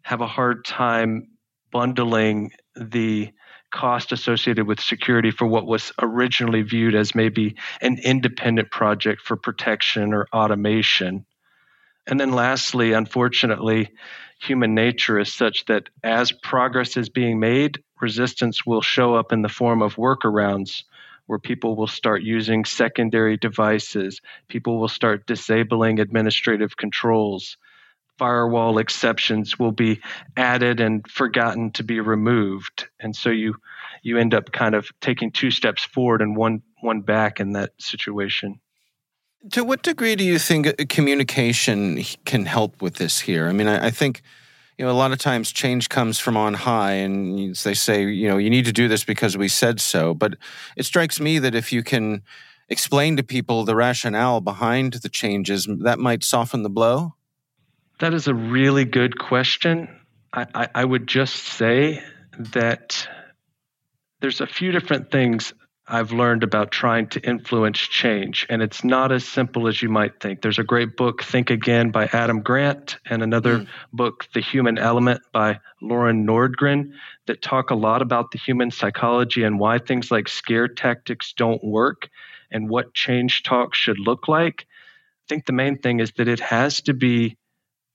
have 0.03 0.23
a 0.23 0.27
hard 0.27 0.64
time 0.64 1.29
bundling 1.70 2.52
the 2.74 3.30
cost 3.70 4.12
associated 4.12 4.66
with 4.66 4.80
security 4.80 5.30
for 5.30 5.46
what 5.46 5.66
was 5.66 5.92
originally 6.00 6.62
viewed 6.62 6.94
as 6.94 7.14
maybe 7.14 7.56
an 7.80 7.98
independent 8.02 8.70
project 8.70 9.22
for 9.22 9.37
protection 9.37 10.12
or 10.12 10.26
automation. 10.33 11.24
And 12.06 12.18
then, 12.18 12.33
lastly, 12.33 12.92
unfortunately, 12.92 13.90
human 14.40 14.74
nature 14.74 15.18
is 15.18 15.33
such 15.33 15.66
that 15.66 15.88
as 16.02 16.33
progress 16.33 16.96
is 16.96 17.09
being 17.09 17.38
made, 17.38 17.83
resistance 18.00 18.66
will 18.66 18.83
show 18.83 19.14
up 19.14 19.33
in 19.33 19.42
the 19.42 19.48
form 19.48 19.83
of 19.83 19.96
workarounds 19.96 20.83
where 21.26 21.38
people 21.38 21.76
will 21.76 21.87
start 21.87 22.22
using 22.22 22.64
secondary 22.64 23.37
devices, 23.37 24.20
people 24.48 24.80
will 24.80 24.88
start 24.88 25.26
disabling 25.26 26.00
administrative 26.00 26.76
controls. 26.76 27.56
Firewall 28.20 28.76
exceptions 28.76 29.59
will 29.59 29.72
be 29.72 29.98
added 30.37 30.78
and 30.78 31.11
forgotten 31.11 31.70
to 31.70 31.83
be 31.83 32.00
removed. 32.00 32.87
And 33.00 33.16
so 33.16 33.30
you 33.30 33.54
you 34.02 34.18
end 34.18 34.35
up 34.35 34.52
kind 34.52 34.74
of 34.74 34.90
taking 35.00 35.30
two 35.30 35.50
steps 35.50 35.83
forward 35.83 36.20
and 36.20 36.37
one 36.37 36.61
one 36.83 37.00
back 37.00 37.40
in 37.40 37.52
that 37.52 37.70
situation. 37.78 38.61
To 39.52 39.64
what 39.64 39.83
degree 39.83 40.16
do 40.16 40.24
you 40.24 40.38
think 40.38 40.90
communication 40.90 42.02
can 42.26 42.44
help 42.44 42.83
with 42.83 42.96
this 42.96 43.20
here? 43.20 43.48
I 43.48 43.52
mean, 43.52 43.68
I, 43.68 43.87
I 43.87 43.90
think 43.90 44.20
you 44.76 44.85
know 44.85 44.90
a 44.90 44.92
lot 44.92 45.12
of 45.12 45.18
times 45.18 45.50
change 45.50 45.88
comes 45.88 46.18
from 46.18 46.37
on 46.37 46.52
high, 46.52 46.92
and 46.92 47.56
they 47.56 47.72
say 47.72 48.04
you 48.04 48.28
know 48.28 48.37
you 48.37 48.50
need 48.50 48.66
to 48.66 48.72
do 48.72 48.87
this 48.87 49.02
because 49.02 49.38
we 49.38 49.48
said 49.48 49.80
so. 49.80 50.12
But 50.12 50.35
it 50.76 50.85
strikes 50.85 51.18
me 51.18 51.38
that 51.38 51.54
if 51.54 51.72
you 51.72 51.83
can 51.83 52.20
explain 52.68 53.16
to 53.16 53.22
people 53.22 53.64
the 53.64 53.74
rationale 53.74 54.42
behind 54.42 54.92
the 54.92 55.09
changes, 55.09 55.66
that 55.85 55.98
might 55.98 56.22
soften 56.22 56.64
the 56.64 56.68
blow. 56.68 57.14
That 58.00 58.14
is 58.14 58.28
a 58.28 58.34
really 58.34 58.86
good 58.86 59.18
question. 59.18 60.00
I, 60.32 60.46
I, 60.54 60.68
I 60.74 60.84
would 60.84 61.06
just 61.06 61.36
say 61.36 62.02
that 62.38 63.06
there's 64.20 64.40
a 64.40 64.46
few 64.46 64.72
different 64.72 65.10
things 65.10 65.52
I've 65.86 66.10
learned 66.10 66.42
about 66.42 66.70
trying 66.70 67.08
to 67.08 67.20
influence 67.20 67.78
change, 67.78 68.46
and 68.48 68.62
it's 68.62 68.84
not 68.84 69.12
as 69.12 69.26
simple 69.26 69.68
as 69.68 69.82
you 69.82 69.90
might 69.90 70.18
think. 70.18 70.40
There's 70.40 70.58
a 70.58 70.64
great 70.64 70.96
book, 70.96 71.22
Think 71.22 71.50
Again, 71.50 71.90
by 71.90 72.08
Adam 72.10 72.40
Grant, 72.40 72.96
and 73.04 73.22
another 73.22 73.58
mm. 73.58 73.66
book, 73.92 74.26
The 74.32 74.40
Human 74.40 74.78
Element, 74.78 75.20
by 75.30 75.58
Loran 75.82 76.24
Nordgren, 76.24 76.92
that 77.26 77.42
talk 77.42 77.68
a 77.70 77.74
lot 77.74 78.00
about 78.00 78.30
the 78.30 78.38
human 78.38 78.70
psychology 78.70 79.42
and 79.42 79.58
why 79.58 79.76
things 79.76 80.10
like 80.10 80.28
scare 80.28 80.68
tactics 80.68 81.34
don't 81.34 81.62
work 81.62 82.08
and 82.50 82.70
what 82.70 82.94
change 82.94 83.42
talk 83.42 83.74
should 83.74 83.98
look 83.98 84.26
like. 84.26 84.62
I 84.62 85.26
think 85.28 85.44
the 85.44 85.52
main 85.52 85.76
thing 85.76 86.00
is 86.00 86.12
that 86.12 86.28
it 86.28 86.40
has 86.40 86.80
to 86.82 86.94
be 86.94 87.36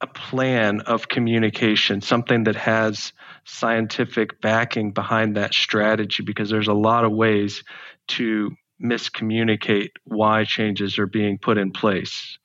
a 0.05 0.07
plan 0.07 0.81
of 0.81 1.07
communication, 1.07 1.99
something 1.99 2.43
that 2.43 2.55
has 2.55 3.11
scientific 3.43 4.39
backing 4.39 4.91
behind 4.91 5.35
that 5.35 5.53
strategy, 5.53 6.21
because 6.21 6.49
there's 6.49 6.67
a 6.67 6.73
lot 6.73 7.05
of 7.05 7.11
ways 7.11 7.63
to 8.07 8.51
miscommunicate 8.83 9.89
why 10.03 10.43
changes 10.43 10.99
are 10.99 11.07
being 11.07 11.39
put 11.39 11.57
in 11.57 11.71
place. 11.71 12.37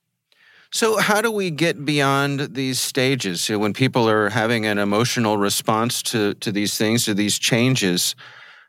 So, 0.73 0.99
how 0.99 1.21
do 1.21 1.31
we 1.31 1.51
get 1.51 1.85
beyond 1.85 2.55
these 2.55 2.79
stages? 2.79 3.51
Know, 3.51 3.59
when 3.59 3.75
people 3.75 4.09
are 4.09 4.31
having 4.31 4.65
an 4.65 4.79
emotional 4.79 5.37
response 5.37 6.03
to, 6.05 6.35
to 6.35 6.53
these 6.53 6.79
things, 6.79 7.05
to 7.05 7.15
these 7.15 7.39
changes, 7.39 8.15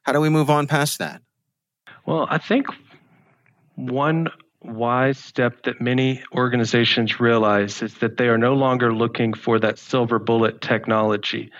how 0.03 0.11
do 0.11 0.19
we 0.19 0.29
move 0.29 0.49
on 0.49 0.67
past 0.67 0.99
that? 0.99 1.21
Well, 2.05 2.27
I 2.29 2.39
think 2.39 2.65
one 3.75 4.27
wise 4.61 5.17
step 5.17 5.63
that 5.63 5.81
many 5.81 6.23
organizations 6.33 7.19
realize 7.19 7.81
is 7.81 7.95
that 7.95 8.17
they 8.17 8.27
are 8.27 8.37
no 8.37 8.53
longer 8.53 8.93
looking 8.93 9.33
for 9.33 9.59
that 9.59 9.79
silver 9.79 10.19
bullet 10.19 10.61
technology. 10.61 11.51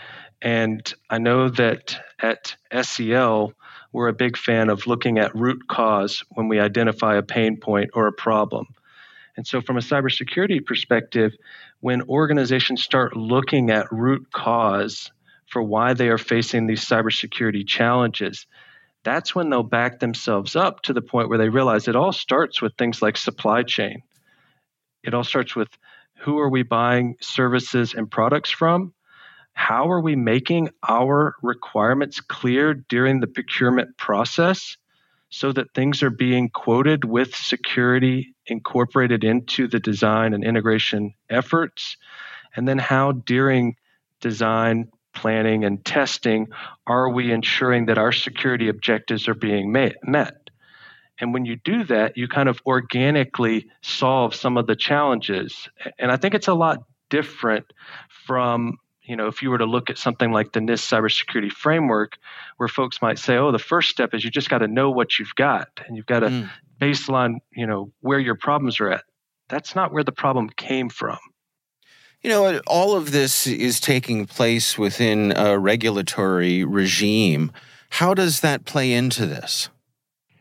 And 0.42 0.92
I 1.10 1.18
know 1.18 1.50
that 1.50 1.98
at 2.20 2.56
SEL, 2.82 3.54
we're 3.92 4.08
a 4.08 4.14
big 4.14 4.38
fan 4.38 4.70
of 4.70 4.88
looking 4.88 5.18
at 5.18 5.36
root 5.36 5.68
cause 5.68 6.24
when 6.30 6.48
we 6.48 6.60
identify 6.60 7.16
a 7.16 7.24
pain 7.24 7.58
point 7.58 7.92
or 7.94 8.08
a 8.08 8.14
problem. 8.14 8.68
And 9.38 9.46
so, 9.46 9.62
from 9.62 9.78
a 9.78 9.82
cybersecurity 9.82 10.66
perspective, 10.66 11.34
when 11.80 12.02
organizations 12.04 12.84
start 12.84 13.16
looking 13.16 13.72
at 13.72 13.92
root 13.92 14.28
cause 14.32 15.12
for 15.48 15.62
why 15.62 15.94
they 15.94 16.10
are 16.10 16.18
facing 16.18 16.68
these 16.68 16.86
cybersecurity 16.86 17.68
challenges, 17.68 18.46
that's 19.04 19.34
when 19.34 19.50
they'll 19.50 19.64
back 19.64 20.00
themselves 20.00 20.56
up 20.56 20.82
to 20.84 20.94
the 20.94 21.02
point 21.02 21.30
where 21.30 21.38
they 21.38 21.50
realize 21.50 21.88
it 21.88 21.96
all 21.96 22.12
starts 22.12 22.62
with 22.62 22.74
things 22.78 23.02
like 23.02 23.18
supply 23.18 23.64
chain. 23.64 24.04
It 25.04 25.14
all 25.14 25.24
starts 25.24 25.56
with 25.56 25.70
who 26.20 26.40
are 26.40 26.50
we 26.50 26.64
buying 26.64 27.16
services 27.20 27.94
and 27.96 28.10
products 28.10 28.52
from? 28.52 28.94
How 29.54 29.90
are 29.92 30.02
we 30.02 30.16
making 30.16 30.70
our 30.88 31.36
requirements 31.42 32.20
clear 32.20 32.74
during 32.74 33.20
the 33.20 33.28
procurement 33.28 33.98
process 33.98 34.78
so 35.30 35.52
that 35.52 35.74
things 35.74 36.04
are 36.04 36.10
being 36.10 36.50
quoted 36.50 37.04
with 37.04 37.36
security 37.36 38.36
incorporated 38.46 39.24
into 39.24 39.68
the 39.68 39.80
design 39.80 40.34
and 40.34 40.44
integration 40.44 41.14
efforts? 41.30 41.98
And 42.56 42.68
then 42.68 42.78
how 42.78 43.14
during 43.14 43.76
design, 44.20 44.92
planning, 45.14 45.64
and 45.66 45.84
testing 45.84 46.48
are 46.88 47.10
we 47.10 47.32
ensuring 47.32 47.86
that 47.88 47.98
our 47.98 48.12
security 48.12 48.70
objectives 48.70 49.28
are 49.28 49.34
being 49.34 49.72
met? 49.72 50.36
And 51.20 51.34
when 51.34 51.46
you 51.46 51.56
do 51.56 51.84
that, 51.86 52.18
you 52.18 52.28
kind 52.28 52.50
of 52.50 52.62
organically 52.66 53.70
solve 53.82 54.34
some 54.34 54.58
of 54.58 54.66
the 54.66 54.76
challenges. 54.76 55.70
And 56.00 56.12
I 56.12 56.18
think 56.18 56.34
it's 56.34 56.48
a 56.48 56.54
lot 56.54 56.84
different 57.10 57.72
from, 58.26 58.80
you 59.04 59.16
know, 59.16 59.28
if 59.28 59.44
you 59.44 59.52
were 59.52 59.60
to 59.60 59.66
look 59.66 59.92
at 59.92 60.00
something 60.00 60.32
like 60.32 60.52
the 60.52 60.62
NIST 60.62 60.90
cybersecurity 60.90 61.52
framework, 61.52 62.18
where 62.58 62.68
folks 62.68 63.02
might 63.04 63.20
say, 63.20 63.38
oh, 63.38 63.52
the 63.52 63.60
first 63.60 63.90
step 63.90 64.16
is 64.16 64.24
you 64.24 64.32
just 64.32 64.50
got 64.50 64.60
to 64.60 64.68
know 64.68 64.90
what 64.90 65.20
you've 65.20 65.36
got 65.36 65.70
and 65.86 65.96
you've 65.96 66.08
got 66.08 66.22
to 66.22 66.30
mm. 66.30 66.50
baseline, 66.80 67.36
you 67.56 67.68
know, 67.68 67.92
where 68.00 68.20
your 68.20 68.36
problems 68.36 68.80
are 68.80 68.92
at. 68.92 69.04
That's 69.48 69.76
not 69.76 69.94
where 69.94 70.04
the 70.04 70.12
problem 70.12 70.50
came 70.50 70.90
from. 70.90 71.20
You 72.22 72.30
know, 72.30 72.60
all 72.68 72.96
of 72.96 73.12
this 73.12 73.48
is 73.48 73.80
taking 73.80 74.28
place 74.28 74.78
within 74.78 75.34
a 75.36 75.58
regulatory 75.58 76.64
regime. 76.64 77.52
How 77.90 78.14
does 78.14 78.42
that 78.42 78.66
play 78.66 78.94
into 78.94 79.26
this? 79.26 79.70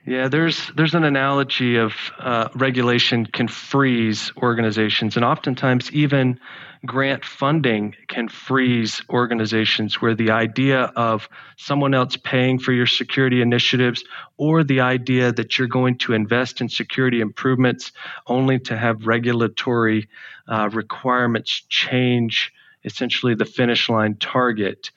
Yeah, 0.07 0.29
there's 0.29 0.71
there's 0.77 0.95
an 0.95 1.05
analogy 1.05 1.77
of 1.77 1.93
uh, 2.19 2.49
regulation 2.55 3.27
can 3.27 3.49
freeze 3.49 4.33
organizations, 4.39 5.17
and 5.17 5.25
oftentimes 5.25 5.93
even 5.93 6.41
grant 6.87 7.23
funding 7.25 7.95
can 8.09 8.29
freeze 8.29 9.03
organizations 9.11 10.01
where 10.01 10.15
the 10.15 10.31
idea 10.31 10.85
of 10.97 11.29
someone 11.59 11.93
else 11.93 12.17
paying 12.17 12.59
for 12.59 12.73
your 12.73 12.87
security 12.87 13.43
initiatives 13.43 14.03
or 14.39 14.65
the 14.65 14.81
idea 14.81 15.31
that 15.33 15.59
you're 15.59 15.69
going 15.69 15.99
to 15.99 16.15
invest 16.15 16.63
in 16.63 16.71
security 16.71 17.21
improvements 17.21 17.93
only 18.27 18.59
to 18.59 18.77
have 18.77 19.07
regulatory 19.07 20.09
uh, 20.49 20.71
requirements 20.73 21.63
change 21.69 22.51
essentially 22.83 23.35
the 23.35 23.45
finish 23.45 23.91
line 23.91 24.17
target 24.17 24.91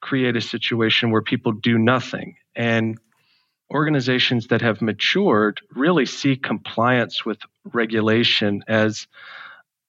create 0.00 0.36
a 0.36 0.40
situation 0.42 1.10
where 1.10 1.22
people 1.22 1.52
do 1.52 1.78
nothing. 1.78 2.36
And 2.54 2.98
organizations 3.70 4.48
that 4.48 4.62
have 4.62 4.82
matured 4.82 5.60
really 5.74 6.06
see 6.06 6.36
compliance 6.36 7.24
with 7.24 7.38
regulation 7.64 8.64
as 8.68 9.06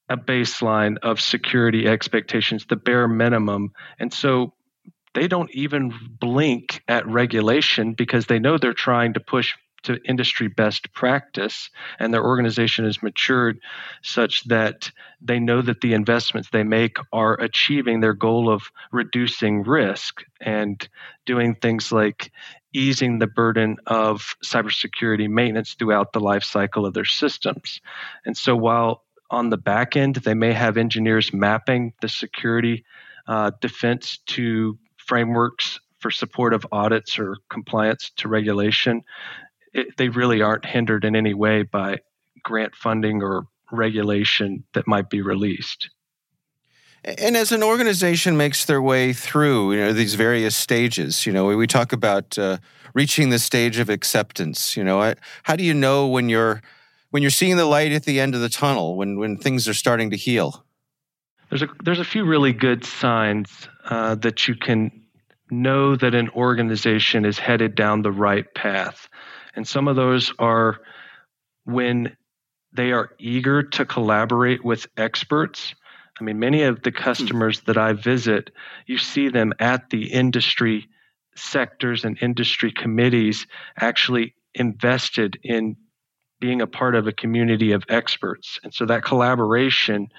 a 0.10 0.18
baseline 0.18 0.98
of 1.04 1.22
security 1.22 1.88
expectations, 1.88 2.66
the 2.68 2.76
bare 2.76 3.08
minimum. 3.08 3.72
And 4.00 4.14
so 4.14 4.54
they 5.14 5.28
don't 5.28 5.52
even 5.52 5.94
blink 6.20 6.82
at 6.88 7.08
regulation 7.08 7.94
because 7.94 8.26
they 8.26 8.40
know 8.40 8.58
they're 8.58 8.74
trying 8.74 9.14
to 9.14 9.20
push 9.20 9.56
to 9.84 10.00
industry 10.06 10.48
best 10.48 10.94
practice 10.94 11.70
and 12.00 12.14
their 12.14 12.24
organization 12.24 12.86
is 12.86 13.02
matured 13.02 13.60
such 14.04 14.44
that 14.46 14.92
they 15.22 15.40
know 15.40 15.62
that 15.62 15.82
the 15.82 15.94
investments 15.94 16.50
they 16.52 16.64
make 16.64 16.98
are 17.12 17.34
achieving 17.40 18.00
their 18.00 18.14
goal 18.14 18.52
of 18.52 18.64
reducing 18.92 19.64
risk 19.64 20.24
and 20.40 20.88
doing 21.26 21.56
things 21.56 21.92
like 21.92 22.32
easing 22.74 23.20
the 23.20 23.28
burden 23.28 23.78
of 23.86 24.36
cybersecurity 24.44 25.30
maintenance 25.30 25.74
throughout 25.74 26.14
the 26.14 26.20
life 26.20 26.44
cycle 26.44 26.86
of 26.86 26.94
their 26.94 27.06
systems. 27.06 27.82
And 28.26 28.36
so 28.36 28.56
while 28.56 29.04
on 29.30 29.50
the 29.50 29.58
back 29.58 29.96
end, 29.96 30.16
they 30.16 30.34
may 30.34 30.54
have 30.54 30.78
engineers 30.78 31.34
mapping 31.34 31.94
the 32.02 32.10
security 32.10 32.86
uh, 33.28 33.52
defense 33.62 34.20
to 34.28 34.78
frameworks 34.98 35.80
for 36.00 36.12
support 36.12 36.54
of 36.54 36.66
audits 36.72 37.20
or 37.20 37.38
compliance 37.50 38.12
to 38.18 38.28
regulation. 38.28 39.04
It, 39.74 39.96
they 39.98 40.10
really 40.10 40.42
aren't 40.42 40.66
hindered 40.66 41.06
in 41.06 41.16
any 41.16 41.34
way 41.34 41.64
by 41.64 42.00
grant 42.44 42.76
funding 42.76 43.22
or 43.22 43.46
regulation 43.72 44.64
that 44.74 44.88
might 44.88 45.10
be 45.10 45.22
released. 45.22 45.90
And 47.04 47.36
as 47.36 47.52
an 47.52 47.64
organization 47.64 48.38
makes 48.38 48.66
their 48.66 48.82
way 48.82 49.12
through, 49.12 49.74
you 49.74 49.80
know, 49.80 49.94
these 49.94 50.14
various 50.14 50.56
stages, 50.56 51.26
you 51.26 51.34
know, 51.34 51.46
we 51.48 51.66
talk 51.66 51.94
about 51.94 52.38
uh, 52.38 52.58
reaching 52.94 53.30
the 53.30 53.40
stage 53.40 53.80
of 53.80 53.90
acceptance. 53.90 54.78
You 54.78 54.84
know, 54.84 55.16
how 55.44 55.56
do 55.56 55.64
you 55.64 55.74
know 55.74 56.08
when 56.08 56.30
you're 56.30 56.62
when 57.10 57.24
you're 57.24 57.32
seeing 57.32 57.58
the 57.58 57.66
light 57.66 57.92
at 57.92 58.04
the 58.04 58.20
end 58.20 58.36
of 58.36 58.42
the 58.42 58.50
tunnel, 58.50 58.96
when 58.96 59.18
when 59.18 59.38
things 59.38 59.68
are 59.68 59.74
starting 59.74 60.12
to 60.12 60.18
heal? 60.18 60.64
There's 61.50 61.64
a 61.64 61.70
there's 61.84 62.00
a 62.00 62.06
few 62.06 62.24
really 62.24 62.54
good 62.54 62.86
signs 62.86 63.68
uh, 63.86 64.16
that 64.16 64.48
you 64.48 64.56
can 64.56 64.92
know 65.50 65.96
that 65.96 66.14
an 66.14 66.30
organization 66.30 67.26
is 67.26 67.40
headed 67.40 67.74
down 67.76 68.04
the 68.04 68.12
right 68.12 68.54
path, 68.54 69.10
and 69.56 69.68
some 69.68 69.88
of 69.88 69.96
those 69.96 70.34
are 70.38 70.78
when 71.66 72.16
they 72.74 72.92
are 72.92 73.12
eager 73.18 73.64
to 73.64 73.86
collaborate 73.86 74.64
with 74.64 74.88
experts. 74.98 75.74
I 76.22 76.24
mean, 76.24 76.40
many 76.40 76.64
of 76.64 76.84
the 76.84 76.92
hmm. 76.92 76.98
customers 77.04 77.62
that 77.62 77.78
I 77.78 77.94
visit, 77.94 78.52
you 78.86 78.98
see 78.98 79.30
them 79.30 79.54
at 79.60 79.90
the 79.90 80.12
industry 80.12 80.88
sectors 81.36 82.06
and 82.06 82.18
industry 82.22 82.72
committees 82.72 83.48
actually 83.78 84.36
invested 84.54 85.40
in 85.44 85.78
being 86.40 86.62
a 86.62 86.68
part 86.68 86.96
of 86.96 87.08
a 87.08 87.12
community 87.12 87.72
of 87.72 87.84
experts. 87.90 88.60
And 88.64 88.74
so 88.74 88.86
that 88.86 89.04
collaboration 89.04 90.10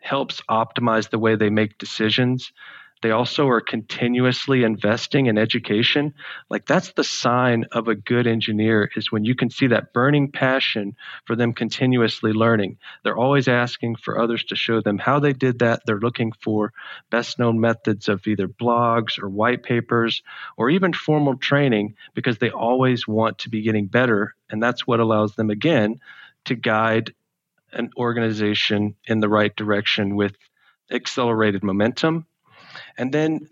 helps 0.00 0.40
optimize 0.50 1.08
the 1.10 1.18
way 1.18 1.36
they 1.36 1.50
make 1.50 1.78
decisions. 1.78 2.52
They 3.02 3.10
also 3.10 3.46
are 3.48 3.60
continuously 3.60 4.64
investing 4.64 5.26
in 5.26 5.36
education. 5.36 6.14
Like 6.48 6.66
that's 6.66 6.92
the 6.92 7.04
sign 7.04 7.66
of 7.72 7.88
a 7.88 7.94
good 7.94 8.26
engineer 8.26 8.90
is 8.96 9.12
when 9.12 9.24
you 9.24 9.34
can 9.34 9.50
see 9.50 9.66
that 9.68 9.92
burning 9.92 10.32
passion 10.32 10.96
for 11.26 11.36
them 11.36 11.52
continuously 11.52 12.32
learning. 12.32 12.78
They're 13.04 13.16
always 13.16 13.48
asking 13.48 13.96
for 13.96 14.18
others 14.18 14.44
to 14.44 14.56
show 14.56 14.80
them 14.80 14.96
how 14.98 15.20
they 15.20 15.34
did 15.34 15.58
that. 15.58 15.82
They're 15.84 16.00
looking 16.00 16.32
for 16.40 16.72
best 17.10 17.38
known 17.38 17.60
methods 17.60 18.08
of 18.08 18.26
either 18.26 18.48
blogs 18.48 19.22
or 19.22 19.28
white 19.28 19.62
papers 19.62 20.22
or 20.56 20.70
even 20.70 20.94
formal 20.94 21.36
training 21.36 21.96
because 22.14 22.38
they 22.38 22.50
always 22.50 23.06
want 23.06 23.40
to 23.40 23.50
be 23.50 23.60
getting 23.60 23.88
better. 23.88 24.34
And 24.48 24.62
that's 24.62 24.86
what 24.86 25.00
allows 25.00 25.34
them 25.34 25.50
again 25.50 26.00
to 26.46 26.54
guide 26.54 27.14
an 27.72 27.90
organization 27.98 28.94
in 29.04 29.20
the 29.20 29.28
right 29.28 29.54
direction 29.54 30.16
with 30.16 30.34
accelerated 30.90 31.62
momentum 31.62 32.26
and 32.96 33.12
then 33.12 33.48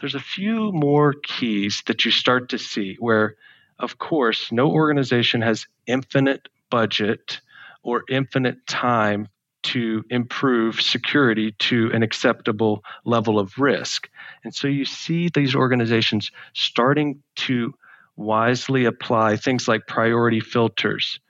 there's 0.00 0.14
a 0.14 0.20
few 0.20 0.72
more 0.72 1.12
keys 1.12 1.82
that 1.86 2.04
you 2.04 2.10
start 2.10 2.50
to 2.50 2.58
see 2.58 2.96
where, 3.00 3.36
of 3.78 3.98
course, 3.98 4.52
no 4.52 4.70
organization 4.70 5.42
has 5.42 5.66
infinite 5.86 6.48
budget 6.70 7.40
or 7.82 8.04
infinite 8.08 8.66
time 8.66 9.28
to 9.64 10.04
improve 10.08 10.80
security 10.80 11.52
to 11.58 11.90
an 11.92 12.02
acceptable 12.02 12.84
level 13.04 13.38
of 13.38 13.58
risk. 13.58 14.08
And 14.44 14.54
so 14.54 14.68
you 14.68 14.84
see 14.84 15.28
these 15.28 15.54
organizations 15.54 16.30
starting 16.54 17.22
to 17.36 17.74
wisely 18.16 18.84
apply 18.84 19.36
things 19.36 19.66
like 19.66 19.86
priority 19.86 20.40
filters 20.40 21.20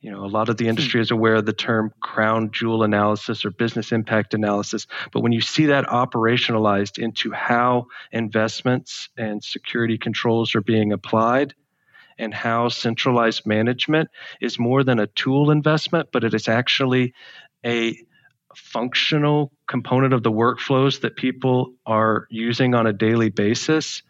you 0.00 0.10
know, 0.10 0.24
a 0.24 0.26
lot 0.26 0.48
of 0.48 0.56
the 0.56 0.64
hmm. 0.64 0.70
industry 0.70 1.00
is 1.00 1.10
aware 1.10 1.36
of 1.36 1.46
the 1.46 1.52
term 1.52 1.92
crown 2.00 2.50
jewel 2.52 2.82
analysis 2.82 3.44
or 3.44 3.50
business 3.50 3.92
impact 3.92 4.34
analysis. 4.34 4.86
But 5.12 5.20
when 5.20 5.32
you 5.32 5.40
see 5.40 5.66
that 5.66 5.86
operationalized 5.86 6.98
into 6.98 7.32
how 7.32 7.86
investments 8.12 9.08
and 9.16 9.44
security 9.44 9.98
controls 9.98 10.54
are 10.54 10.62
being 10.62 10.92
applied, 10.92 11.54
and 12.18 12.34
how 12.34 12.68
centralized 12.68 13.46
management 13.46 14.10
is 14.42 14.58
more 14.58 14.84
than 14.84 14.98
a 14.98 15.06
tool 15.06 15.50
investment, 15.50 16.10
but 16.12 16.22
it 16.22 16.34
is 16.34 16.48
actually 16.48 17.14
a 17.64 17.96
functional 18.60 19.52
component 19.66 20.12
of 20.12 20.22
the 20.22 20.30
workflows 20.30 21.00
that 21.00 21.16
people 21.16 21.74
are 21.86 22.26
using 22.30 22.74
on 22.74 22.86
a 22.86 22.92
daily 22.92 23.30
basis 23.30 24.02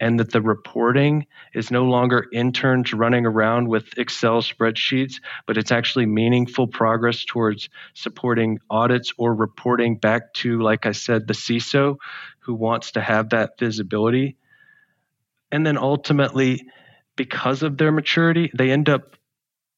and 0.00 0.20
that 0.20 0.30
the 0.30 0.40
reporting 0.40 1.26
is 1.52 1.70
no 1.70 1.84
longer 1.84 2.26
interns 2.32 2.92
running 2.92 3.26
around 3.26 3.68
with 3.68 3.98
Excel 3.98 4.40
spreadsheets, 4.40 5.14
but 5.46 5.58
it's 5.58 5.72
actually 5.72 6.06
meaningful 6.06 6.66
progress 6.66 7.24
towards 7.24 7.68
supporting 7.94 8.60
audits 8.70 9.12
or 9.18 9.34
reporting 9.34 9.96
back 9.96 10.32
to, 10.34 10.60
like 10.60 10.86
I 10.86 10.92
said, 10.92 11.26
the 11.26 11.34
CISO 11.34 11.96
who 12.40 12.54
wants 12.54 12.92
to 12.92 13.00
have 13.00 13.30
that 13.30 13.58
visibility. 13.58 14.36
And 15.50 15.66
then 15.66 15.76
ultimately, 15.76 16.66
because 17.16 17.62
of 17.62 17.76
their 17.76 17.90
maturity, 17.90 18.50
they 18.54 18.70
end 18.70 18.88
up 18.88 19.16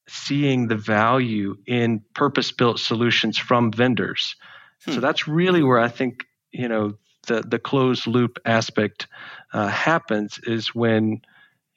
seeing 0.07 0.67
the 0.67 0.75
value 0.75 1.55
in 1.67 2.01
purpose 2.13 2.51
built 2.51 2.79
solutions 2.79 3.37
from 3.37 3.71
vendors. 3.71 4.35
Hmm. 4.85 4.93
So 4.93 4.99
that's 4.99 5.27
really 5.27 5.63
where 5.63 5.79
I 5.79 5.87
think, 5.87 6.25
you 6.51 6.67
know, 6.67 6.95
the, 7.27 7.41
the 7.41 7.59
closed 7.59 8.07
loop 8.07 8.39
aspect 8.45 9.07
uh, 9.53 9.67
happens 9.67 10.39
is 10.43 10.73
when, 10.73 11.21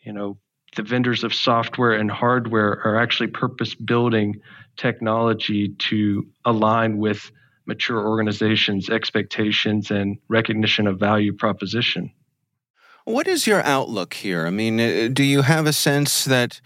you 0.01 0.13
know, 0.13 0.39
the 0.77 0.83
vendors 0.83 1.23
of 1.23 1.33
software 1.33 1.93
and 1.93 2.11
hardware 2.11 2.81
are 2.85 3.01
actually 3.01 3.29
purpose 3.29 3.75
building 3.75 4.41
technology 4.77 5.69
to 5.79 6.27
align 6.45 6.99
with 6.99 7.31
mature 7.67 8.07
organizations' 8.07 8.91
expectations 8.91 9.91
and 9.91 10.19
recognition 10.29 10.87
of 10.87 10.99
value 10.99 11.33
proposition. 11.33 12.11
What 13.05 13.29
is 13.29 13.47
your 13.47 13.63
outlook 13.63 14.15
here? 14.15 14.47
I 14.47 14.51
mean, 14.51 14.81
uh, 14.81 15.09
do 15.13 15.23
you 15.23 15.43
have 15.43 15.67
a 15.67 15.73
sense 15.73 16.25
that 16.25 16.61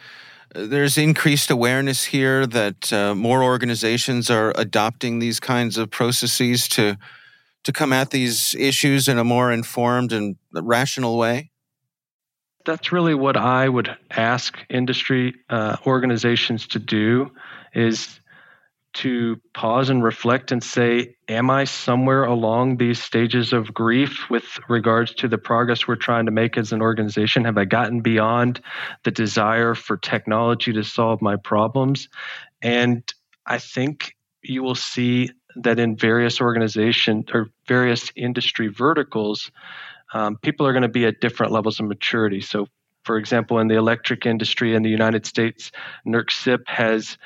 there's 0.55 0.99
increased 0.99 1.51
awareness 1.51 2.05
here 2.05 2.47
that 2.47 2.93
uh, 2.93 3.15
more 3.15 3.43
organizations 3.43 4.31
are 4.31 4.53
adopting 4.57 5.19
these 5.19 5.41
kinds 5.41 5.79
of 5.79 5.91
processes 5.91 6.69
to 6.69 6.97
to 7.65 7.73
come 7.73 7.93
at 7.93 8.11
these 8.11 8.55
issues 8.59 9.09
in 9.09 9.19
a 9.19 9.25
more 9.25 9.53
informed 9.53 10.13
and 10.13 10.37
rational 10.53 11.19
way? 11.19 11.51
That's 12.65 12.93
really 12.93 13.15
what 13.15 13.37
I 13.37 13.69
would 13.69 13.95
ask 14.11 14.59
industry 14.71 15.35
uh, 15.51 15.77
organizations 15.87 16.67
to 16.69 16.79
do 16.79 17.31
is 17.75 18.21
to 18.94 19.40
pause 19.55 19.90
and 19.90 20.03
reflect 20.03 20.51
and 20.51 20.62
say, 20.62 21.16
Am 21.29 21.51
I 21.51 21.64
somewhere 21.64 22.24
along 22.24 22.79
these 22.79 23.03
stages 23.03 23.53
of 23.53 23.72
grief 23.74 24.31
with 24.31 24.59
regards 24.68 25.14
to 25.16 25.29
the 25.29 25.38
progress 25.38 25.87
we're 25.87 25.96
trying 25.96 26.27
to 26.27 26.33
make 26.33 26.57
as 26.57 26.72
an 26.72 26.81
organization? 26.81 27.44
Have 27.44 27.59
I 27.59 27.64
gotten 27.64 28.01
beyond 28.01 28.61
the 29.05 29.11
desire 29.11 29.74
for 29.74 29.96
technology 29.96 30.72
to 30.72 30.83
solve 30.83 31.20
my 31.20 31.37
problems? 31.37 32.09
And 32.62 33.03
I 33.46 33.59
think 33.59 34.16
you 34.42 34.62
will 34.62 34.74
see 34.74 35.31
that 35.57 35.79
in 35.79 35.96
various 35.96 36.40
organizations 36.40 37.27
or 37.33 37.51
various 37.66 38.11
industry 38.16 38.68
verticals, 38.68 39.51
um, 40.14 40.37
people 40.37 40.66
are 40.66 40.72
going 40.72 40.83
to 40.83 40.88
be 40.88 41.05
at 41.05 41.20
different 41.20 41.53
levels 41.53 41.81
of 41.81 41.87
maturity. 41.87 42.40
So, 42.40 42.66
for 43.05 43.16
example, 43.16 43.59
in 43.59 43.68
the 43.68 43.77
electric 43.77 44.27
industry 44.27 44.74
in 44.74 44.83
the 44.83 44.90
United 44.90 45.27
States, 45.27 45.70
NERC 46.07 46.31
CIP 46.31 46.68
has 46.68 47.18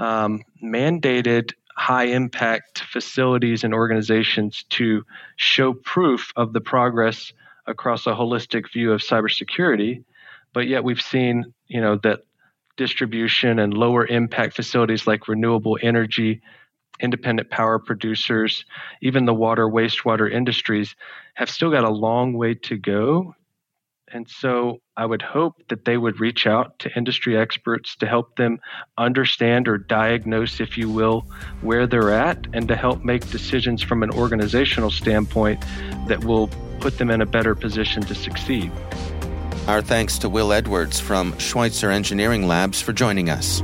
um, 0.00 0.42
mandated 0.64 1.52
high 1.76 2.06
impact 2.06 2.80
facilities 2.80 3.62
and 3.62 3.72
organizations 3.72 4.64
to 4.70 5.04
show 5.36 5.72
proof 5.72 6.32
of 6.36 6.52
the 6.52 6.60
progress 6.60 7.32
across 7.66 8.06
a 8.06 8.10
holistic 8.10 8.72
view 8.72 8.92
of 8.92 9.02
cybersecurity. 9.02 10.02
But 10.52 10.66
yet 10.66 10.82
we've 10.82 11.00
seen, 11.00 11.54
you 11.68 11.80
know, 11.80 11.96
that 12.02 12.20
distribution 12.76 13.58
and 13.58 13.74
lower 13.74 14.06
impact 14.06 14.56
facilities 14.56 15.06
like 15.06 15.28
renewable 15.28 15.78
energy, 15.82 16.40
independent 16.98 17.50
power 17.50 17.78
producers, 17.78 18.64
even 19.02 19.26
the 19.26 19.34
water 19.34 19.68
wastewater 19.68 20.30
industries 20.32 20.96
have 21.34 21.50
still 21.50 21.70
got 21.70 21.84
a 21.84 21.90
long 21.90 22.32
way 22.32 22.54
to 22.54 22.76
go 22.76 23.34
and 24.12 24.28
so 24.28 24.78
I 24.96 25.06
would 25.06 25.22
hope 25.22 25.62
that 25.68 25.84
they 25.84 25.96
would 25.96 26.20
reach 26.20 26.46
out 26.46 26.78
to 26.80 26.90
industry 26.96 27.36
experts 27.36 27.96
to 27.96 28.06
help 28.06 28.36
them 28.36 28.58
understand 28.98 29.68
or 29.68 29.78
diagnose, 29.78 30.60
if 30.60 30.76
you 30.76 30.90
will, 30.90 31.22
where 31.60 31.86
they're 31.86 32.12
at 32.12 32.46
and 32.52 32.66
to 32.68 32.76
help 32.76 33.04
make 33.04 33.28
decisions 33.30 33.82
from 33.82 34.02
an 34.02 34.10
organizational 34.10 34.90
standpoint 34.90 35.64
that 36.08 36.24
will 36.24 36.48
put 36.80 36.98
them 36.98 37.10
in 37.10 37.20
a 37.20 37.26
better 37.26 37.54
position 37.54 38.02
to 38.02 38.14
succeed. 38.14 38.72
Our 39.66 39.82
thanks 39.82 40.18
to 40.18 40.28
Will 40.28 40.52
Edwards 40.52 40.98
from 40.98 41.38
Schweitzer 41.38 41.90
Engineering 41.90 42.48
Labs 42.48 42.80
for 42.80 42.92
joining 42.92 43.30
us. 43.30 43.62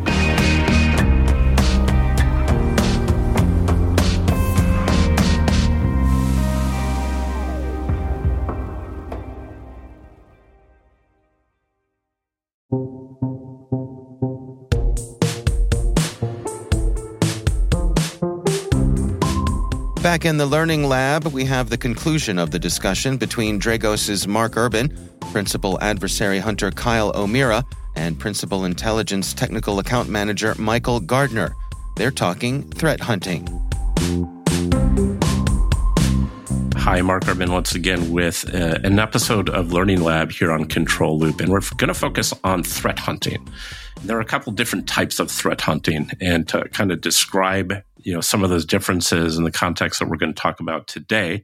Back 20.16 20.24
in 20.24 20.38
the 20.38 20.46
Learning 20.46 20.84
Lab, 20.84 21.26
we 21.26 21.44
have 21.44 21.68
the 21.68 21.76
conclusion 21.76 22.38
of 22.38 22.50
the 22.50 22.58
discussion 22.58 23.18
between 23.18 23.60
Dragos' 23.60 24.26
Mark 24.26 24.56
Urban, 24.56 24.88
Principal 25.30 25.78
Adversary 25.82 26.38
Hunter 26.38 26.70
Kyle 26.70 27.12
O'Meara, 27.14 27.62
and 27.96 28.18
Principal 28.18 28.64
Intelligence 28.64 29.34
Technical 29.34 29.78
Account 29.78 30.08
Manager 30.08 30.54
Michael 30.58 31.00
Gardner. 31.00 31.54
They're 31.96 32.10
talking 32.10 32.62
threat 32.70 32.98
hunting. 32.98 33.46
Hi, 36.76 37.02
Mark 37.02 37.24
Gardman 37.24 37.52
once 37.52 37.74
again 37.74 38.10
with 38.10 38.48
uh, 38.54 38.78
an 38.84 38.98
episode 38.98 39.50
of 39.50 39.74
Learning 39.74 40.00
Lab 40.00 40.32
here 40.32 40.50
on 40.50 40.64
Control 40.64 41.18
Loop. 41.18 41.40
And 41.40 41.50
we're 41.50 41.60
going 41.76 41.88
to 41.88 41.94
focus 41.94 42.32
on 42.42 42.62
threat 42.62 42.98
hunting. 42.98 43.46
There 44.02 44.16
are 44.16 44.22
a 44.22 44.24
couple 44.24 44.54
different 44.54 44.88
types 44.88 45.18
of 45.18 45.30
threat 45.30 45.60
hunting. 45.60 46.10
And 46.22 46.48
to 46.48 46.66
kind 46.70 46.90
of 46.90 47.02
describe 47.02 47.82
you 48.06 48.14
know 48.14 48.20
some 48.20 48.44
of 48.44 48.50
those 48.50 48.64
differences 48.64 49.36
in 49.36 49.42
the 49.42 49.50
context 49.50 49.98
that 49.98 50.08
we're 50.08 50.16
going 50.16 50.32
to 50.32 50.40
talk 50.40 50.60
about 50.60 50.86
today, 50.86 51.42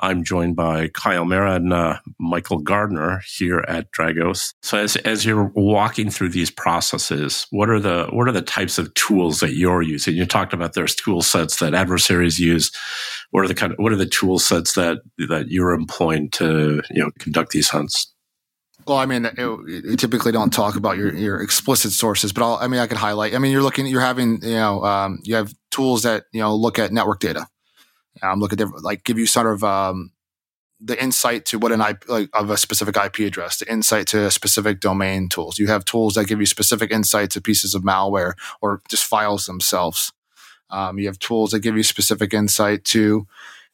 I'm 0.00 0.24
joined 0.24 0.56
by 0.56 0.88
Kyle 0.88 1.20
O'Meara 1.20 1.56
and 1.56 1.70
uh, 1.70 1.98
Michael 2.18 2.58
Gardner 2.58 3.20
here 3.36 3.62
at 3.68 3.92
Dragos. 3.92 4.54
So 4.62 4.78
as 4.78 4.96
as 4.96 5.26
you're 5.26 5.52
walking 5.54 6.08
through 6.08 6.30
these 6.30 6.50
processes, 6.50 7.46
what 7.50 7.68
are 7.68 7.78
the 7.78 8.06
what 8.10 8.26
are 8.26 8.32
the 8.32 8.40
types 8.40 8.78
of 8.78 8.92
tools 8.94 9.40
that 9.40 9.54
you're 9.54 9.82
using? 9.82 10.16
You 10.16 10.24
talked 10.24 10.54
about 10.54 10.72
there's 10.72 10.94
tool 10.94 11.20
sets 11.20 11.58
that 11.58 11.74
adversaries 11.74 12.38
use. 12.38 12.72
What 13.30 13.44
are 13.44 13.48
the 13.48 13.54
kind 13.54 13.72
of 13.72 13.78
what 13.78 13.92
are 13.92 13.96
the 13.96 14.06
tool 14.06 14.38
sets 14.38 14.72
that 14.74 15.00
that 15.28 15.48
you're 15.48 15.74
employing 15.74 16.30
to 16.30 16.82
you 16.90 17.02
know 17.02 17.10
conduct 17.18 17.52
these 17.52 17.68
hunts? 17.68 18.11
Well, 18.86 18.98
I 18.98 19.06
mean, 19.06 19.28
you 19.38 19.96
typically 19.96 20.32
don't 20.32 20.52
talk 20.52 20.76
about 20.76 20.96
your, 20.96 21.14
your 21.14 21.40
explicit 21.40 21.92
sources, 21.92 22.32
but 22.32 22.42
I'll, 22.42 22.56
I 22.56 22.66
mean, 22.66 22.80
I 22.80 22.86
could 22.86 22.98
highlight. 22.98 23.34
I 23.34 23.38
mean, 23.38 23.52
you're 23.52 23.62
looking, 23.62 23.86
you're 23.86 24.00
having, 24.00 24.42
you 24.42 24.56
know, 24.56 24.84
um, 24.84 25.20
you 25.22 25.34
have 25.36 25.54
tools 25.70 26.02
that 26.02 26.24
you 26.32 26.40
know 26.40 26.54
look 26.54 26.78
at 26.78 26.92
network 26.92 27.20
data 27.20 27.46
um, 28.20 28.40
look 28.40 28.52
at 28.52 28.58
different, 28.58 28.84
like 28.84 29.04
give 29.04 29.18
you 29.18 29.26
sort 29.26 29.46
of 29.46 29.64
um, 29.64 30.12
the 30.80 31.00
insight 31.02 31.46
to 31.46 31.58
what 31.58 31.72
an 31.72 31.80
IP 31.80 32.08
like, 32.08 32.28
of 32.34 32.50
a 32.50 32.56
specific 32.56 32.96
IP 32.96 33.20
address, 33.20 33.58
the 33.58 33.70
insight 33.70 34.06
to 34.08 34.30
specific 34.30 34.80
domain 34.80 35.28
tools. 35.28 35.58
You 35.58 35.68
have 35.68 35.84
tools 35.84 36.14
that 36.14 36.26
give 36.26 36.40
you 36.40 36.46
specific 36.46 36.90
insight 36.90 37.30
to 37.30 37.40
pieces 37.40 37.74
of 37.74 37.82
malware 37.82 38.34
or 38.60 38.82
just 38.88 39.04
files 39.04 39.46
themselves. 39.46 40.12
Um, 40.70 40.98
you 40.98 41.06
have 41.06 41.18
tools 41.18 41.50
that 41.52 41.60
give 41.60 41.76
you 41.76 41.82
specific 41.82 42.34
insight 42.34 42.84
to 42.86 43.26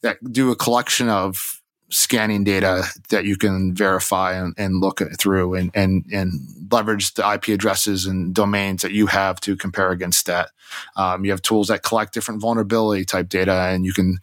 that 0.02 0.18
do 0.32 0.50
a 0.50 0.56
collection 0.56 1.08
of 1.08 1.57
scanning 1.90 2.44
data 2.44 2.84
that 3.08 3.24
you 3.24 3.36
can 3.36 3.74
verify 3.74 4.34
and, 4.34 4.54
and 4.58 4.80
look 4.80 5.00
through 5.18 5.54
and, 5.54 5.70
and, 5.74 6.04
and 6.12 6.32
leverage 6.70 7.14
the 7.14 7.32
IP 7.32 7.48
addresses 7.48 8.04
and 8.04 8.34
domains 8.34 8.82
that 8.82 8.92
you 8.92 9.06
have 9.06 9.40
to 9.40 9.56
compare 9.56 9.90
against 9.90 10.26
that. 10.26 10.50
Um, 10.96 11.24
you 11.24 11.30
have 11.30 11.40
tools 11.40 11.68
that 11.68 11.82
collect 11.82 12.12
different 12.12 12.42
vulnerability 12.42 13.04
type 13.04 13.28
data 13.28 13.52
and 13.52 13.86
you 13.86 13.92
can 13.94 14.18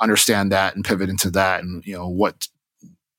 understand 0.00 0.50
that 0.52 0.74
and 0.74 0.84
pivot 0.84 1.10
into 1.10 1.30
that 1.30 1.62
and, 1.62 1.86
you 1.86 1.94
know, 1.94 2.08
what, 2.08 2.48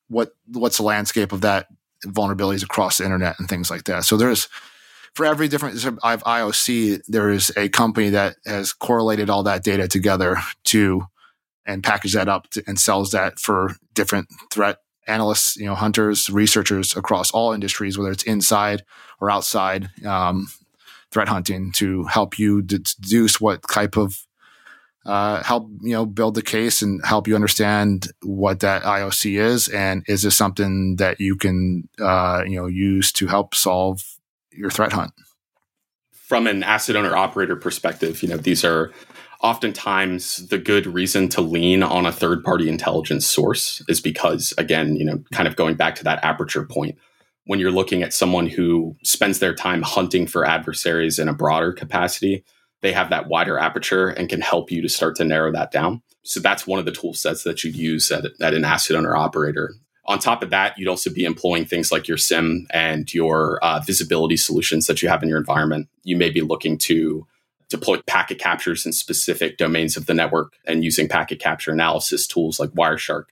what, 0.08 0.32
what's 0.46 0.78
the 0.78 0.82
landscape 0.82 1.32
of 1.32 1.42
that 1.42 1.68
vulnerabilities 2.04 2.64
across 2.64 2.98
the 2.98 3.04
internet 3.04 3.38
and 3.38 3.48
things 3.48 3.70
like 3.70 3.84
that. 3.84 4.04
So 4.04 4.16
there's, 4.16 4.48
for 5.14 5.26
every 5.26 5.46
different 5.46 5.76
IOC, 5.76 7.02
there 7.06 7.30
is 7.30 7.52
a 7.56 7.68
company 7.68 8.10
that 8.10 8.36
has 8.46 8.72
correlated 8.72 9.30
all 9.30 9.44
that 9.44 9.62
data 9.62 9.86
together 9.86 10.38
to 10.64 11.06
and 11.66 11.82
package 11.82 12.14
that 12.14 12.28
up 12.28 12.50
to, 12.50 12.62
and 12.66 12.78
sells 12.78 13.10
that 13.12 13.38
for 13.38 13.76
different 13.94 14.28
threat 14.50 14.78
analysts, 15.06 15.56
you 15.56 15.66
know, 15.66 15.74
hunters, 15.74 16.30
researchers 16.30 16.96
across 16.96 17.30
all 17.32 17.52
industries, 17.52 17.98
whether 17.98 18.10
it's 18.10 18.22
inside 18.22 18.82
or 19.20 19.30
outside 19.30 19.90
um, 20.04 20.46
threat 21.10 21.28
hunting, 21.28 21.72
to 21.72 22.04
help 22.04 22.38
you 22.38 22.62
deduce 22.62 23.40
what 23.40 23.62
type 23.68 23.96
of 23.96 24.26
uh, 25.04 25.42
help 25.42 25.68
you 25.80 25.92
know 25.92 26.06
build 26.06 26.34
the 26.34 26.42
case 26.42 26.80
and 26.80 27.04
help 27.04 27.26
you 27.26 27.34
understand 27.34 28.08
what 28.22 28.60
that 28.60 28.82
IOC 28.82 29.38
is, 29.38 29.68
and 29.68 30.04
is 30.06 30.22
this 30.22 30.36
something 30.36 30.96
that 30.96 31.20
you 31.20 31.36
can 31.36 31.88
uh, 32.00 32.44
you 32.46 32.56
know 32.56 32.66
use 32.66 33.10
to 33.12 33.26
help 33.26 33.54
solve 33.54 34.02
your 34.52 34.70
threat 34.70 34.92
hunt? 34.92 35.12
From 36.12 36.46
an 36.46 36.62
asset 36.62 36.94
owner 36.96 37.16
operator 37.16 37.56
perspective, 37.56 38.22
you 38.22 38.28
know 38.28 38.36
these 38.36 38.64
are 38.64 38.92
oftentimes 39.42 40.48
the 40.48 40.58
good 40.58 40.86
reason 40.86 41.28
to 41.28 41.40
lean 41.40 41.82
on 41.82 42.06
a 42.06 42.12
third 42.12 42.44
party 42.44 42.68
intelligence 42.68 43.26
source 43.26 43.82
is 43.88 44.00
because 44.00 44.54
again 44.56 44.96
you 44.96 45.04
know 45.04 45.22
kind 45.32 45.48
of 45.48 45.56
going 45.56 45.74
back 45.74 45.94
to 45.94 46.04
that 46.04 46.22
aperture 46.24 46.64
point 46.64 46.96
when 47.46 47.58
you're 47.58 47.72
looking 47.72 48.02
at 48.02 48.14
someone 48.14 48.46
who 48.46 48.96
spends 49.02 49.40
their 49.40 49.54
time 49.54 49.82
hunting 49.82 50.26
for 50.26 50.46
adversaries 50.46 51.18
in 51.18 51.28
a 51.28 51.34
broader 51.34 51.72
capacity 51.72 52.44
they 52.80 52.92
have 52.92 53.10
that 53.10 53.28
wider 53.28 53.58
aperture 53.58 54.08
and 54.08 54.28
can 54.28 54.40
help 54.40 54.70
you 54.70 54.80
to 54.80 54.88
start 54.88 55.16
to 55.16 55.24
narrow 55.24 55.52
that 55.52 55.70
down 55.70 56.00
so 56.22 56.38
that's 56.40 56.66
one 56.66 56.78
of 56.78 56.84
the 56.84 56.92
tool 56.92 57.12
sets 57.12 57.42
that 57.42 57.64
you'd 57.64 57.76
use 57.76 58.10
at, 58.10 58.24
at 58.40 58.54
an 58.54 58.64
asset 58.64 58.96
owner 58.96 59.16
operator 59.16 59.74
on 60.06 60.18
top 60.18 60.42
of 60.42 60.50
that, 60.50 60.76
you'd 60.76 60.88
also 60.88 61.10
be 61.10 61.24
employing 61.24 61.64
things 61.64 61.92
like 61.92 62.08
your 62.08 62.16
SIEM 62.16 62.66
and 62.70 63.12
your 63.14 63.60
uh, 63.62 63.78
visibility 63.86 64.36
solutions 64.36 64.88
that 64.88 65.00
you 65.00 65.08
have 65.08 65.22
in 65.22 65.28
your 65.28 65.38
environment. 65.38 65.88
You 66.02 66.16
may 66.16 66.28
be 66.28 66.40
looking 66.40 66.76
to 66.78 67.24
deploy 67.72 68.00
packet 68.06 68.38
captures 68.38 68.86
in 68.86 68.92
specific 68.92 69.56
domains 69.56 69.96
of 69.96 70.06
the 70.06 70.14
network 70.14 70.52
and 70.66 70.84
using 70.84 71.08
packet 71.08 71.40
capture 71.40 71.72
analysis 71.72 72.26
tools 72.26 72.60
like 72.60 72.70
Wireshark. 72.70 73.24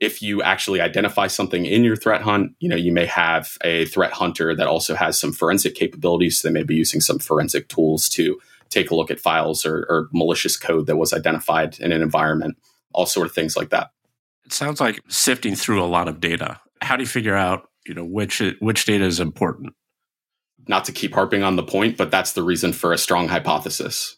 If 0.00 0.20
you 0.20 0.42
actually 0.42 0.80
identify 0.80 1.28
something 1.28 1.64
in 1.64 1.84
your 1.84 1.96
threat 1.96 2.20
hunt, 2.20 2.52
you 2.58 2.68
know, 2.68 2.76
you 2.76 2.92
may 2.92 3.06
have 3.06 3.56
a 3.62 3.86
threat 3.86 4.12
hunter 4.12 4.54
that 4.54 4.66
also 4.66 4.94
has 4.94 5.18
some 5.18 5.32
forensic 5.32 5.74
capabilities. 5.74 6.40
So 6.40 6.48
they 6.48 6.52
may 6.52 6.64
be 6.64 6.74
using 6.74 7.00
some 7.00 7.18
forensic 7.18 7.68
tools 7.68 8.08
to 8.10 8.38
take 8.68 8.90
a 8.90 8.94
look 8.94 9.10
at 9.10 9.20
files 9.20 9.64
or, 9.64 9.86
or 9.88 10.08
malicious 10.12 10.56
code 10.56 10.86
that 10.86 10.96
was 10.96 11.12
identified 11.12 11.78
in 11.78 11.92
an 11.92 12.02
environment, 12.02 12.58
all 12.92 13.06
sort 13.06 13.26
of 13.26 13.32
things 13.32 13.56
like 13.56 13.70
that. 13.70 13.90
It 14.44 14.52
sounds 14.52 14.80
like 14.80 15.00
sifting 15.08 15.54
through 15.54 15.82
a 15.82 15.86
lot 15.86 16.08
of 16.08 16.20
data. 16.20 16.60
How 16.82 16.96
do 16.96 17.02
you 17.02 17.08
figure 17.08 17.36
out, 17.36 17.68
you 17.86 17.94
know, 17.94 18.04
which 18.04 18.42
which 18.58 18.84
data 18.84 19.04
is 19.04 19.20
important? 19.20 19.72
Not 20.68 20.84
to 20.86 20.92
keep 20.92 21.14
harping 21.14 21.42
on 21.42 21.56
the 21.56 21.62
point, 21.62 21.96
but 21.96 22.10
that's 22.10 22.32
the 22.32 22.42
reason 22.42 22.72
for 22.72 22.92
a 22.92 22.98
strong 22.98 23.28
hypothesis. 23.28 24.16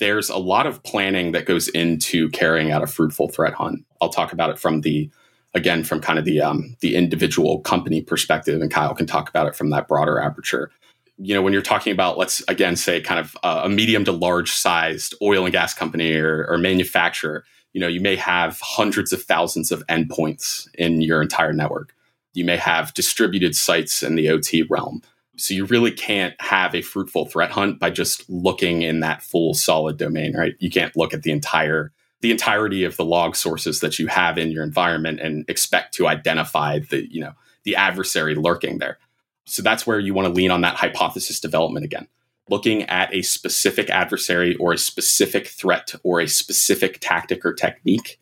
There's 0.00 0.28
a 0.28 0.38
lot 0.38 0.66
of 0.66 0.82
planning 0.82 1.32
that 1.32 1.46
goes 1.46 1.68
into 1.68 2.28
carrying 2.30 2.70
out 2.70 2.82
a 2.82 2.86
fruitful 2.86 3.28
threat 3.28 3.54
hunt. 3.54 3.84
I'll 4.00 4.08
talk 4.08 4.32
about 4.32 4.50
it 4.50 4.58
from 4.58 4.82
the 4.82 5.10
again 5.54 5.82
from 5.82 6.00
kind 6.00 6.18
of 6.18 6.24
the 6.24 6.40
um, 6.40 6.76
the 6.80 6.94
individual 6.94 7.60
company 7.60 8.00
perspective, 8.00 8.60
and 8.60 8.70
Kyle 8.70 8.94
can 8.94 9.06
talk 9.06 9.28
about 9.28 9.46
it 9.46 9.56
from 9.56 9.70
that 9.70 9.88
broader 9.88 10.20
aperture. 10.20 10.70
You 11.16 11.34
know, 11.34 11.42
when 11.42 11.52
you're 11.52 11.62
talking 11.62 11.92
about, 11.92 12.16
let's 12.16 12.42
again 12.46 12.76
say, 12.76 13.00
kind 13.00 13.18
of 13.18 13.36
a 13.42 13.68
medium 13.68 14.04
to 14.04 14.12
large 14.12 14.52
sized 14.52 15.14
oil 15.20 15.44
and 15.44 15.52
gas 15.52 15.74
company 15.74 16.14
or, 16.14 16.46
or 16.48 16.58
manufacturer, 16.58 17.44
you 17.72 17.80
know, 17.80 17.88
you 17.88 18.00
may 18.00 18.14
have 18.14 18.60
hundreds 18.60 19.12
of 19.12 19.22
thousands 19.22 19.72
of 19.72 19.84
endpoints 19.88 20.68
in 20.74 21.00
your 21.00 21.20
entire 21.20 21.52
network. 21.52 21.92
You 22.34 22.44
may 22.44 22.56
have 22.56 22.94
distributed 22.94 23.56
sites 23.56 24.04
in 24.04 24.14
the 24.14 24.28
OT 24.28 24.62
realm 24.62 25.02
so 25.38 25.54
you 25.54 25.64
really 25.66 25.92
can't 25.92 26.34
have 26.40 26.74
a 26.74 26.82
fruitful 26.82 27.26
threat 27.26 27.50
hunt 27.50 27.78
by 27.78 27.90
just 27.90 28.28
looking 28.28 28.82
in 28.82 29.00
that 29.00 29.22
full 29.22 29.54
solid 29.54 29.96
domain, 29.96 30.36
right? 30.36 30.54
You 30.58 30.70
can't 30.70 30.96
look 30.96 31.14
at 31.14 31.22
the 31.22 31.30
entire 31.30 31.92
the 32.20 32.32
entirety 32.32 32.82
of 32.82 32.96
the 32.96 33.04
log 33.04 33.36
sources 33.36 33.78
that 33.78 34.00
you 34.00 34.08
have 34.08 34.38
in 34.38 34.50
your 34.50 34.64
environment 34.64 35.20
and 35.20 35.48
expect 35.48 35.94
to 35.94 36.08
identify 36.08 36.80
the, 36.80 37.06
you 37.12 37.20
know, 37.20 37.32
the 37.62 37.76
adversary 37.76 38.34
lurking 38.34 38.78
there. 38.78 38.98
So 39.44 39.62
that's 39.62 39.86
where 39.86 40.00
you 40.00 40.14
want 40.14 40.26
to 40.26 40.34
lean 40.34 40.50
on 40.50 40.62
that 40.62 40.74
hypothesis 40.74 41.38
development 41.38 41.84
again. 41.84 42.08
Looking 42.50 42.82
at 42.84 43.14
a 43.14 43.22
specific 43.22 43.88
adversary 43.88 44.56
or 44.56 44.72
a 44.72 44.78
specific 44.78 45.46
threat 45.46 45.94
or 46.02 46.20
a 46.20 46.26
specific 46.26 46.98
tactic 47.00 47.44
or 47.46 47.52
technique 47.52 48.18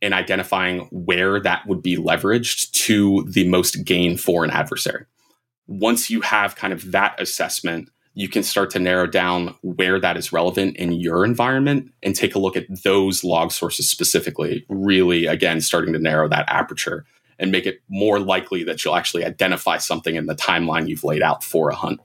and 0.00 0.14
identifying 0.14 0.88
where 0.92 1.40
that 1.40 1.66
would 1.66 1.82
be 1.82 1.96
leveraged 1.96 2.70
to 2.72 3.24
the 3.28 3.48
most 3.48 3.84
gain 3.84 4.16
for 4.16 4.44
an 4.44 4.50
adversary 4.50 5.06
once 5.66 6.10
you 6.10 6.20
have 6.20 6.56
kind 6.56 6.72
of 6.72 6.92
that 6.92 7.20
assessment, 7.20 7.88
you 8.14 8.28
can 8.28 8.42
start 8.42 8.70
to 8.70 8.78
narrow 8.78 9.06
down 9.06 9.54
where 9.62 9.98
that 9.98 10.16
is 10.16 10.32
relevant 10.32 10.76
in 10.76 10.92
your 10.92 11.24
environment 11.24 11.90
and 12.02 12.14
take 12.14 12.34
a 12.34 12.38
look 12.38 12.56
at 12.56 12.66
those 12.84 13.24
log 13.24 13.52
sources 13.52 13.88
specifically, 13.88 14.66
really, 14.68 15.26
again, 15.26 15.60
starting 15.60 15.92
to 15.94 15.98
narrow 15.98 16.28
that 16.28 16.44
aperture 16.48 17.06
and 17.38 17.50
make 17.50 17.66
it 17.66 17.80
more 17.88 18.20
likely 18.20 18.64
that 18.64 18.84
you'll 18.84 18.96
actually 18.96 19.24
identify 19.24 19.78
something 19.78 20.14
in 20.14 20.26
the 20.26 20.34
timeline 20.34 20.88
you've 20.88 21.04
laid 21.04 21.22
out 21.22 21.42
for 21.42 21.70
a 21.70 21.74
hunt. 21.74 22.00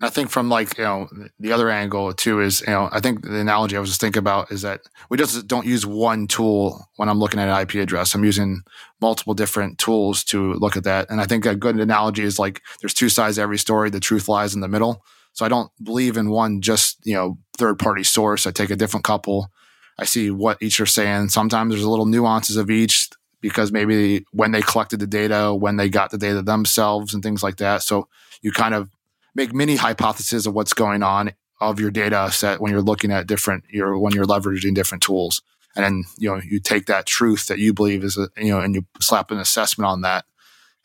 I 0.00 0.10
think 0.10 0.30
from 0.30 0.48
like 0.48 0.78
you 0.78 0.84
know 0.84 1.08
the 1.40 1.50
other 1.50 1.70
angle 1.70 2.12
too 2.12 2.40
is 2.40 2.60
you 2.60 2.68
know 2.68 2.88
I 2.92 3.00
think 3.00 3.22
the 3.22 3.40
analogy 3.40 3.76
I 3.76 3.80
was 3.80 3.90
just 3.90 4.00
thinking 4.00 4.20
about 4.20 4.52
is 4.52 4.62
that 4.62 4.82
we 5.10 5.18
just 5.18 5.48
don't 5.48 5.66
use 5.66 5.84
one 5.84 6.28
tool 6.28 6.88
when 6.96 7.08
I'm 7.08 7.18
looking 7.18 7.40
at 7.40 7.48
an 7.48 7.60
IP 7.60 7.82
address. 7.82 8.14
I'm 8.14 8.24
using 8.24 8.62
multiple 9.00 9.34
different 9.34 9.78
tools 9.78 10.22
to 10.24 10.54
look 10.54 10.76
at 10.76 10.84
that, 10.84 11.10
and 11.10 11.20
I 11.20 11.24
think 11.24 11.46
a 11.46 11.56
good 11.56 11.80
analogy 11.80 12.22
is 12.22 12.38
like 12.38 12.62
there's 12.80 12.94
two 12.94 13.08
sides 13.08 13.36
to 13.36 13.42
every 13.42 13.58
story. 13.58 13.90
The 13.90 13.98
truth 13.98 14.28
lies 14.28 14.54
in 14.54 14.60
the 14.60 14.68
middle. 14.68 15.02
So 15.32 15.44
I 15.44 15.48
don't 15.48 15.70
believe 15.82 16.16
in 16.16 16.30
one 16.30 16.60
just 16.60 17.04
you 17.04 17.14
know 17.14 17.38
third 17.56 17.80
party 17.80 18.04
source. 18.04 18.46
I 18.46 18.52
take 18.52 18.70
a 18.70 18.76
different 18.76 19.04
couple. 19.04 19.50
I 19.98 20.04
see 20.04 20.30
what 20.30 20.62
each 20.62 20.80
are 20.80 20.86
saying. 20.86 21.30
Sometimes 21.30 21.72
there's 21.72 21.82
a 21.82 21.90
little 21.90 22.06
nuances 22.06 22.56
of 22.56 22.70
each 22.70 23.08
because 23.40 23.72
maybe 23.72 24.24
when 24.30 24.52
they 24.52 24.62
collected 24.62 25.00
the 25.00 25.06
data, 25.08 25.52
when 25.52 25.76
they 25.76 25.88
got 25.88 26.10
the 26.12 26.18
data 26.18 26.42
themselves, 26.42 27.14
and 27.14 27.22
things 27.22 27.42
like 27.42 27.56
that. 27.56 27.82
So 27.82 28.08
you 28.42 28.52
kind 28.52 28.74
of 28.74 28.90
make 29.38 29.54
many 29.54 29.76
hypotheses 29.76 30.46
of 30.46 30.52
what's 30.52 30.74
going 30.74 31.02
on 31.02 31.32
of 31.60 31.80
your 31.80 31.90
data 31.90 32.28
set 32.30 32.60
when 32.60 32.70
you're 32.72 32.82
looking 32.82 33.10
at 33.10 33.26
different 33.26 33.64
your 33.70 33.98
when 33.98 34.12
you're 34.12 34.26
leveraging 34.26 34.74
different 34.74 35.02
tools. 35.02 35.40
And 35.74 35.84
then 35.84 36.04
you 36.18 36.28
know 36.28 36.42
you 36.44 36.60
take 36.60 36.86
that 36.86 37.06
truth 37.06 37.46
that 37.46 37.58
you 37.58 37.72
believe 37.72 38.04
is 38.04 38.18
a, 38.18 38.28
you 38.36 38.50
know 38.50 38.60
and 38.60 38.74
you 38.74 38.84
slap 39.00 39.30
an 39.30 39.38
assessment 39.38 39.86
on 39.88 40.02
that. 40.02 40.26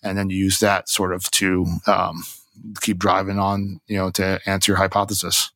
And 0.04 0.18
then 0.18 0.30
you 0.30 0.38
use 0.38 0.60
that 0.60 0.88
sort 0.88 1.14
of 1.14 1.30
to 1.32 1.66
um, 1.88 2.24
keep 2.82 3.00
driving 3.00 3.40
on 3.40 3.82
you 3.88 3.98
know 3.98 4.12
to 4.12 4.40
answer 4.46 4.72
your 4.72 4.78
hypothesis. 4.78 5.52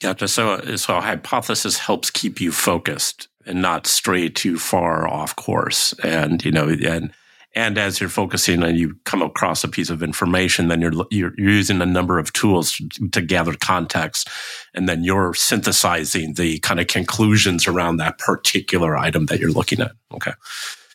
Gotcha. 0.00 0.26
So 0.26 0.76
so 0.76 1.00
hypothesis 1.00 1.78
helps 1.78 2.10
keep 2.10 2.40
you 2.40 2.50
focused 2.50 3.28
and 3.46 3.60
not 3.60 3.86
stray 3.86 4.30
too 4.30 4.58
far 4.58 5.06
off 5.06 5.36
course. 5.36 5.92
And, 6.02 6.42
you 6.44 6.50
know, 6.50 6.68
and, 6.68 7.12
and 7.54 7.78
as 7.78 8.00
you're 8.00 8.08
focusing 8.08 8.62
and 8.62 8.76
you 8.76 8.96
come 9.04 9.22
across 9.22 9.62
a 9.62 9.68
piece 9.68 9.90
of 9.90 10.02
information, 10.02 10.68
then 10.68 10.80
you're, 10.80 10.92
you're, 11.10 11.32
using 11.38 11.80
a 11.80 11.86
number 11.86 12.18
of 12.18 12.32
tools 12.32 12.76
to, 12.76 13.08
to 13.10 13.20
gather 13.20 13.54
context. 13.54 14.28
And 14.74 14.88
then 14.88 15.04
you're 15.04 15.34
synthesizing 15.34 16.34
the 16.34 16.58
kind 16.60 16.80
of 16.80 16.88
conclusions 16.88 17.68
around 17.68 17.98
that 17.98 18.18
particular 18.18 18.96
item 18.96 19.26
that 19.26 19.38
you're 19.38 19.52
looking 19.52 19.80
at. 19.80 19.92
Okay. 20.12 20.32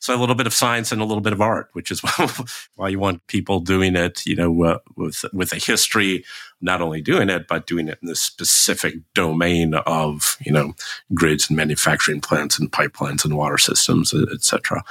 So 0.01 0.15
a 0.15 0.19
little 0.19 0.35
bit 0.35 0.47
of 0.47 0.53
science 0.53 0.91
and 0.91 1.01
a 1.01 1.05
little 1.05 1.21
bit 1.21 1.33
of 1.33 1.41
art, 1.41 1.69
which 1.73 1.91
is 1.91 1.99
why 2.75 2.89
you 2.89 2.99
want 2.99 3.25
people 3.27 3.59
doing 3.59 3.95
it, 3.95 4.25
you 4.25 4.35
know, 4.35 4.63
uh, 4.63 4.77
with 4.95 5.23
with 5.33 5.51
a 5.51 5.57
history, 5.57 6.23
not 6.61 6.81
only 6.81 7.01
doing 7.01 7.29
it 7.29 7.47
but 7.47 7.67
doing 7.67 7.87
it 7.87 7.99
in 8.01 8.07
the 8.07 8.15
specific 8.15 8.95
domain 9.13 9.73
of 9.73 10.37
you 10.45 10.51
know 10.51 10.73
grids 11.13 11.49
and 11.49 11.57
manufacturing 11.57 12.21
plants 12.21 12.59
and 12.59 12.71
pipelines 12.71 13.23
and 13.23 13.35
water 13.35 13.57
systems, 13.57 14.13
etc. 14.13 14.83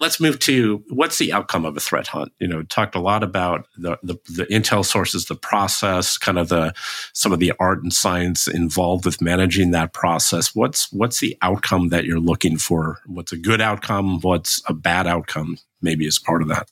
Let's 0.00 0.20
move 0.20 0.38
to 0.40 0.82
what's 0.88 1.18
the 1.18 1.32
outcome 1.32 1.64
of 1.64 1.76
a 1.76 1.80
threat 1.80 2.08
hunt. 2.08 2.32
You 2.38 2.48
know, 2.48 2.62
talked 2.62 2.94
a 2.94 3.00
lot 3.00 3.22
about 3.22 3.66
the, 3.76 3.98
the 4.02 4.16
the 4.28 4.46
intel 4.46 4.84
sources, 4.84 5.26
the 5.26 5.34
process, 5.34 6.18
kind 6.18 6.38
of 6.38 6.48
the 6.48 6.74
some 7.12 7.32
of 7.32 7.38
the 7.38 7.52
art 7.58 7.82
and 7.82 7.92
science 7.92 8.48
involved 8.48 9.04
with 9.04 9.20
managing 9.20 9.70
that 9.72 9.92
process. 9.92 10.54
What's 10.54 10.92
what's 10.92 11.20
the 11.20 11.36
outcome 11.42 11.88
that 11.88 12.04
you're 12.04 12.20
looking 12.20 12.58
for? 12.58 13.00
What's 13.06 13.32
a 13.32 13.36
good 13.36 13.60
outcome? 13.60 14.20
What's 14.20 14.62
a 14.66 14.74
bad 14.74 15.06
outcome 15.06 15.58
maybe 15.82 16.06
as 16.06 16.18
part 16.18 16.42
of 16.42 16.48
that 16.48 16.68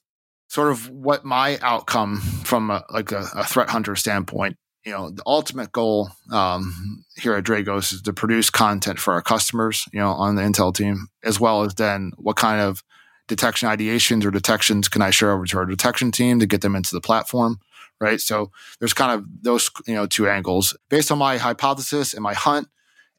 sort 0.55 0.71
of 0.71 0.89
what 0.89 1.25
my 1.25 1.59
outcome 1.63 2.21
from 2.21 2.71
a, 2.71 2.85
like 2.91 3.11
a, 3.11 3.27
a, 3.35 3.43
threat 3.43 3.69
hunter 3.69 3.97
standpoint 3.97 4.57
you 4.87 4.93
know 4.93 5.11
the 5.11 5.23
ultimate 5.27 5.73
goal 5.73 6.11
um, 6.31 7.05
here 7.17 7.35
at 7.35 7.43
dragos 7.43 7.93
is 7.93 8.01
to 8.03 8.13
produce 8.13 8.51
content 8.51 9.01
for 9.01 9.15
our 9.15 9.23
customers 9.23 9.85
you 9.93 9.99
know 9.99 10.11
on 10.11 10.37
the 10.37 10.43
intel 10.43 10.73
team 10.73 11.09
as 11.25 11.41
well 11.41 11.65
as 11.65 11.75
then 11.75 12.13
what 12.19 12.37
kind 12.37 12.61
of 12.61 12.85
detection 13.27 13.69
ideations 13.69 14.25
or 14.25 14.31
detections 14.31 14.89
can 14.89 15.03
i 15.03 15.11
share 15.11 15.33
over 15.33 15.45
to 15.45 15.59
our 15.59 15.67
detection 15.67 16.13
team 16.13 16.39
to 16.39 16.47
get 16.47 16.61
them 16.61 16.77
into 16.77 16.95
the 16.95 17.01
platform 17.01 17.59
right? 18.01 18.21
So 18.21 18.51
there's 18.81 18.93
kind 18.93 19.13
of 19.13 19.25
those 19.41 19.71
you 19.87 19.95
know 19.95 20.05
two 20.05 20.29
angles. 20.29 20.77
Based 20.91 21.13
on 21.13 21.19
my 21.19 21.39
hypothesis 21.39 22.13
and 22.13 22.25
my 22.25 22.35
hunt 22.35 22.67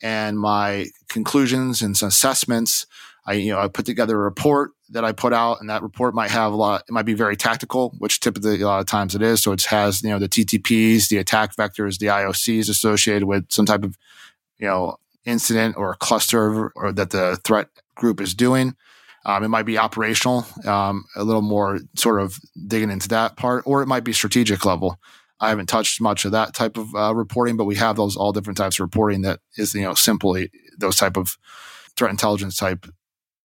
and 0.03 0.37
my 0.37 0.87
conclusions 1.07 1.81
and 1.81 1.95
some 1.95 2.09
assessments 2.09 2.85
I, 3.25 3.33
you 3.33 3.51
know, 3.51 3.59
I 3.59 3.67
put 3.67 3.85
together 3.85 4.15
a 4.15 4.23
report 4.23 4.71
that 4.89 5.03
I 5.03 5.11
put 5.11 5.33
out, 5.33 5.59
and 5.61 5.69
that 5.69 5.81
report 5.81 6.13
might 6.13 6.31
have 6.31 6.53
a 6.53 6.55
lot. 6.55 6.83
It 6.87 6.91
might 6.91 7.05
be 7.05 7.13
very 7.13 7.35
tactical, 7.35 7.95
which 7.97 8.19
typically 8.19 8.61
a 8.61 8.65
lot 8.65 8.79
of 8.79 8.85
times 8.85 9.15
it 9.15 9.21
is. 9.21 9.41
So 9.41 9.51
it 9.51 9.63
has 9.65 10.03
you 10.03 10.09
know 10.09 10.19
the 10.19 10.29
TTPs, 10.29 11.09
the 11.09 11.17
attack 11.17 11.55
vectors, 11.55 11.97
the 11.99 12.07
IOCs 12.07 12.69
associated 12.69 13.25
with 13.25 13.51
some 13.51 13.65
type 13.65 13.83
of 13.83 13.97
you 14.59 14.67
know 14.67 14.97
incident 15.25 15.75
or 15.77 15.95
cluster 15.95 16.71
or 16.75 16.91
that 16.91 17.09
the 17.09 17.39
threat 17.43 17.67
group 17.95 18.21
is 18.21 18.33
doing. 18.33 18.75
Um, 19.25 19.43
it 19.43 19.47
might 19.47 19.65
be 19.65 19.79
operational, 19.79 20.45
um, 20.65 21.05
a 21.15 21.23
little 21.23 21.41
more 21.41 21.79
sort 21.95 22.21
of 22.21 22.37
digging 22.67 22.91
into 22.91 23.07
that 23.07 23.37
part, 23.37 23.63
or 23.65 23.81
it 23.81 23.87
might 23.87 24.03
be 24.03 24.13
strategic 24.13 24.65
level. 24.65 24.99
I 25.39 25.49
haven't 25.49 25.65
touched 25.67 25.99
much 25.99 26.25
of 26.25 26.31
that 26.31 26.53
type 26.53 26.77
of 26.77 26.93
uh, 26.95 27.13
reporting, 27.13 27.57
but 27.57 27.65
we 27.65 27.75
have 27.75 27.95
those 27.95 28.15
all 28.15 28.31
different 28.31 28.57
types 28.57 28.77
of 28.77 28.83
reporting 28.83 29.23
that 29.23 29.39
is 29.57 29.73
you 29.73 29.81
know 29.81 29.95
simply 29.95 30.51
those 30.77 30.95
type 30.95 31.17
of 31.17 31.37
threat 31.97 32.11
intelligence 32.11 32.55
type 32.55 32.85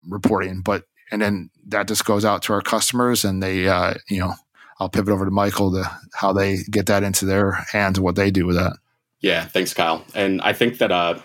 reporting. 0.08 0.62
But 0.62 0.84
and 1.12 1.22
then 1.22 1.50
that 1.68 1.88
just 1.88 2.06
goes 2.06 2.26
out 2.26 2.44
to 2.44 2.54
our 2.54 2.62
customers, 2.62 3.26
and 3.26 3.42
they, 3.42 3.68
uh, 3.68 3.96
you 4.10 4.20
know, 4.20 4.34
I'll 4.80 4.90
pivot 4.90 5.14
over 5.14 5.26
to 5.26 5.32
Michael 5.32 5.72
to 5.72 5.90
how 6.14 6.34
they 6.34 6.58
get 6.70 6.86
that 6.88 7.04
into 7.04 7.26
their 7.26 7.52
hands 7.72 7.98
and 7.98 8.06
what 8.06 8.16
they 8.16 8.32
do 8.32 8.46
with 8.46 8.56
that. 8.56 8.74
Yeah, 9.22 9.46
thanks, 9.46 9.74
Kyle. 9.74 10.04
And 10.14 10.42
I 10.42 10.54
think 10.54 10.78
that 10.78 10.92
uh, 10.92 11.20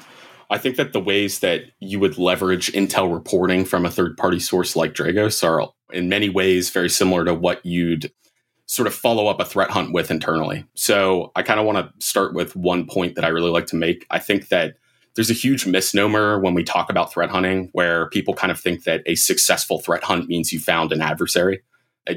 I 0.50 0.58
think 0.58 0.76
that 0.76 0.92
the 0.92 1.00
ways 1.00 1.40
that 1.40 1.62
you 1.80 1.98
would 1.98 2.18
leverage 2.18 2.72
intel 2.72 3.12
reporting 3.12 3.64
from 3.64 3.84
a 3.84 3.90
third 3.90 4.16
party 4.16 4.38
source 4.38 4.76
like 4.76 4.94
Dragos 4.94 5.42
are 5.42 5.68
in 5.92 6.08
many 6.08 6.28
ways 6.28 6.70
very 6.70 6.90
similar 6.90 7.24
to 7.24 7.34
what 7.34 7.64
you'd 7.64 8.10
sort 8.66 8.86
of 8.86 8.94
follow 8.94 9.26
up 9.26 9.40
a 9.40 9.44
threat 9.44 9.70
hunt 9.70 9.92
with 9.92 10.10
internally. 10.10 10.64
So 10.74 11.32
I 11.36 11.42
kind 11.42 11.60
of 11.60 11.66
want 11.66 11.78
to 11.78 12.06
start 12.06 12.34
with 12.34 12.56
one 12.56 12.86
point 12.86 13.16
that 13.16 13.24
I 13.24 13.28
really 13.28 13.50
like 13.50 13.66
to 13.66 13.76
make. 13.76 14.06
I 14.10 14.18
think 14.18 14.48
that 14.48 14.76
there's 15.14 15.30
a 15.30 15.34
huge 15.34 15.66
misnomer 15.66 16.38
when 16.38 16.54
we 16.54 16.64
talk 16.64 16.90
about 16.90 17.12
threat 17.12 17.30
hunting 17.30 17.68
where 17.72 18.08
people 18.10 18.34
kind 18.34 18.50
of 18.50 18.58
think 18.58 18.84
that 18.84 19.02
a 19.06 19.14
successful 19.14 19.78
threat 19.78 20.04
hunt 20.04 20.28
means 20.28 20.52
you 20.52 20.60
found 20.60 20.92
an 20.92 21.02
adversary 21.02 21.62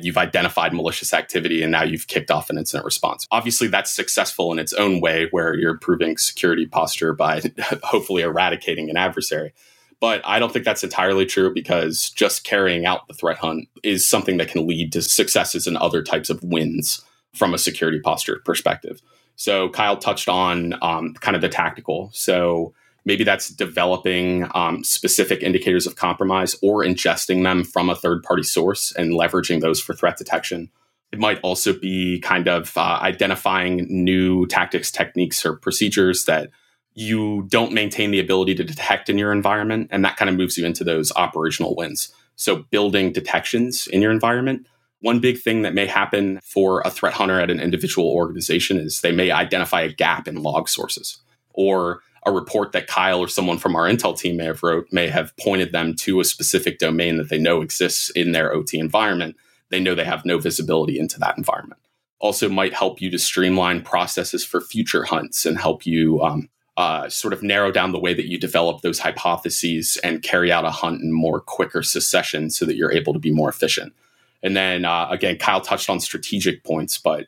you've 0.02 0.18
identified 0.18 0.74
malicious 0.74 1.14
activity 1.14 1.62
and 1.62 1.72
now 1.72 1.84
you've 1.84 2.08
kicked 2.08 2.32
off 2.32 2.50
an 2.50 2.58
incident 2.58 2.86
response. 2.86 3.28
Obviously, 3.32 3.68
that's 3.68 3.92
successful 3.92 4.52
in 4.52 4.60
its 4.60 4.74
own 4.74 5.00
way 5.00 5.28
where 5.32 5.54
you're 5.54 5.72
improving 5.72 6.18
security 6.18 6.66
posture 6.66 7.14
by 7.14 7.42
hopefully 7.84 8.24
eradicating 8.24 8.90
an 8.90 8.98
adversary. 8.98 9.54
But 10.00 10.22
I 10.26 10.40
don't 10.40 10.52
think 10.52 10.66
that's 10.66 10.84
entirely 10.84 11.26
true 11.26 11.54
because 11.54 12.10
just 12.10 12.44
carrying 12.44 12.86
out 12.86 13.08
the 13.08 13.14
threat 13.14 13.38
hunt 13.38 13.70
is 13.84 14.08
something 14.08 14.38
that 14.38 14.50
can 14.50 14.68
lead 14.68 14.92
to 14.94 15.02
successes 15.02 15.68
and 15.68 15.78
other 15.78 16.04
types 16.04 16.30
of 16.30 16.44
wins 16.44 17.02
from 17.34 17.54
a 17.54 17.58
security 17.58 18.00
posture 18.00 18.42
perspective. 18.44 19.02
So 19.36 19.70
Kyle 19.70 19.98
touched 19.98 20.30
on 20.30 20.76
um, 20.82 21.14
kind 21.16 21.36
of 21.36 21.42
the 21.42 21.50
tactical. 21.50 22.10
So 22.14 22.74
Maybe 23.06 23.24
that's 23.24 23.50
developing 23.50 24.50
um, 24.56 24.84
specific 24.84 25.44
indicators 25.44 25.86
of 25.86 25.96
compromise 25.96 26.56
or 26.64 26.84
ingesting 26.84 27.44
them 27.44 27.64
from 27.64 27.90
a 27.90 27.96
third 27.96 28.24
party 28.24 28.44
source 28.44 28.92
and 28.94 29.12
leveraging 29.14 29.62
those 29.62 29.80
for 29.80 29.94
threat 29.94 30.18
detection. 30.18 30.72
It 31.12 31.20
might 31.20 31.40
also 31.42 31.72
be 31.72 32.20
kind 32.20 32.48
of 32.48 32.76
uh, 32.76 33.00
identifying 33.02 33.86
new 33.90 34.48
tactics, 34.48 34.92
techniques, 34.92 35.46
or 35.46 35.56
procedures 35.56 36.26
that 36.26 36.50
you 36.96 37.46
don't 37.50 37.74
maintain 37.74 38.10
the 38.10 38.20
ability 38.20 38.56
to 38.56 38.64
detect 38.64 39.10
in 39.10 39.18
your 39.18 39.32
environment. 39.32 39.90
And 39.92 40.04
that 40.04 40.18
kind 40.18 40.30
of 40.30 40.36
moves 40.36 40.58
you 40.58 40.66
into 40.66 40.84
those 40.84 41.12
operational 41.16 41.76
wins. 41.76 42.12
So, 42.36 42.64
building 42.72 43.14
detections 43.14 43.88
in 43.88 44.02
your 44.02 44.12
environment. 44.12 44.66
One 45.02 45.20
big 45.20 45.40
thing 45.40 45.62
that 45.62 45.76
may 45.76 45.86
happen 45.86 46.40
for 46.42 46.82
a 46.84 46.90
threat 46.90 47.14
hunter 47.14 47.40
at 47.40 47.52
an 47.52 47.60
individual 47.60 48.10
organization 48.10 48.78
is 48.78 49.02
they 49.02 49.12
may 49.12 49.30
identify 49.30 49.82
a 49.82 49.94
gap 49.94 50.28
in 50.28 50.42
log 50.42 50.68
sources 50.68 51.20
or 51.54 52.02
a 52.26 52.32
report 52.32 52.72
that 52.72 52.88
Kyle 52.88 53.20
or 53.20 53.28
someone 53.28 53.58
from 53.58 53.76
our 53.76 53.88
Intel 53.88 54.18
team 54.18 54.38
may 54.38 54.46
have 54.46 54.64
wrote 54.64 54.88
may 54.92 55.08
have 55.08 55.36
pointed 55.38 55.72
them 55.72 55.96
to 55.98 56.20
a 56.20 56.26
specific 56.26 56.80
domain 56.80 57.18
that 57.18 57.30
they 57.30 57.38
know 57.38 57.62
exists 57.62 58.10
in 58.12 58.32
their 58.32 58.54
OT 58.54 58.80
environment. 58.80 59.36
They 59.70 59.80
know 59.80 59.96
they 59.96 60.06
have 60.06 60.26
no 60.26 60.38
visibility 60.38 61.00
into 61.00 61.20
that 61.20 61.38
environment. 61.38 61.82
Also, 62.20 62.50
might 62.50 62.74
help 62.74 63.02
you 63.02 63.12
to 63.12 63.20
streamline 63.20 63.82
processes 63.82 64.44
for 64.44 64.62
future 64.62 65.04
hunts 65.04 65.46
and 65.46 65.60
help 65.60 65.86
you 65.86 66.22
um, 66.22 66.50
uh, 66.78 67.08
sort 67.10 67.34
of 67.34 67.44
narrow 67.44 67.72
down 67.72 67.92
the 67.92 68.00
way 68.00 68.14
that 68.14 68.30
you 68.30 68.40
develop 68.40 68.82
those 68.82 69.00
hypotheses 69.00 69.98
and 70.04 70.24
carry 70.24 70.52
out 70.52 70.66
a 70.66 70.72
hunt 70.72 71.02
in 71.02 71.12
more 71.12 71.40
quicker 71.40 71.84
succession 71.84 72.50
so 72.50 72.66
that 72.66 72.76
you're 72.76 72.92
able 72.92 73.14
to 73.14 73.20
be 73.20 73.32
more 73.32 73.50
efficient. 73.50 73.94
And 74.42 74.56
then 74.56 74.86
uh, 74.86 75.08
again, 75.10 75.38
Kyle 75.38 75.62
touched 75.62 75.90
on 75.90 76.00
strategic 76.00 76.64
points, 76.64 76.98
but 76.98 77.28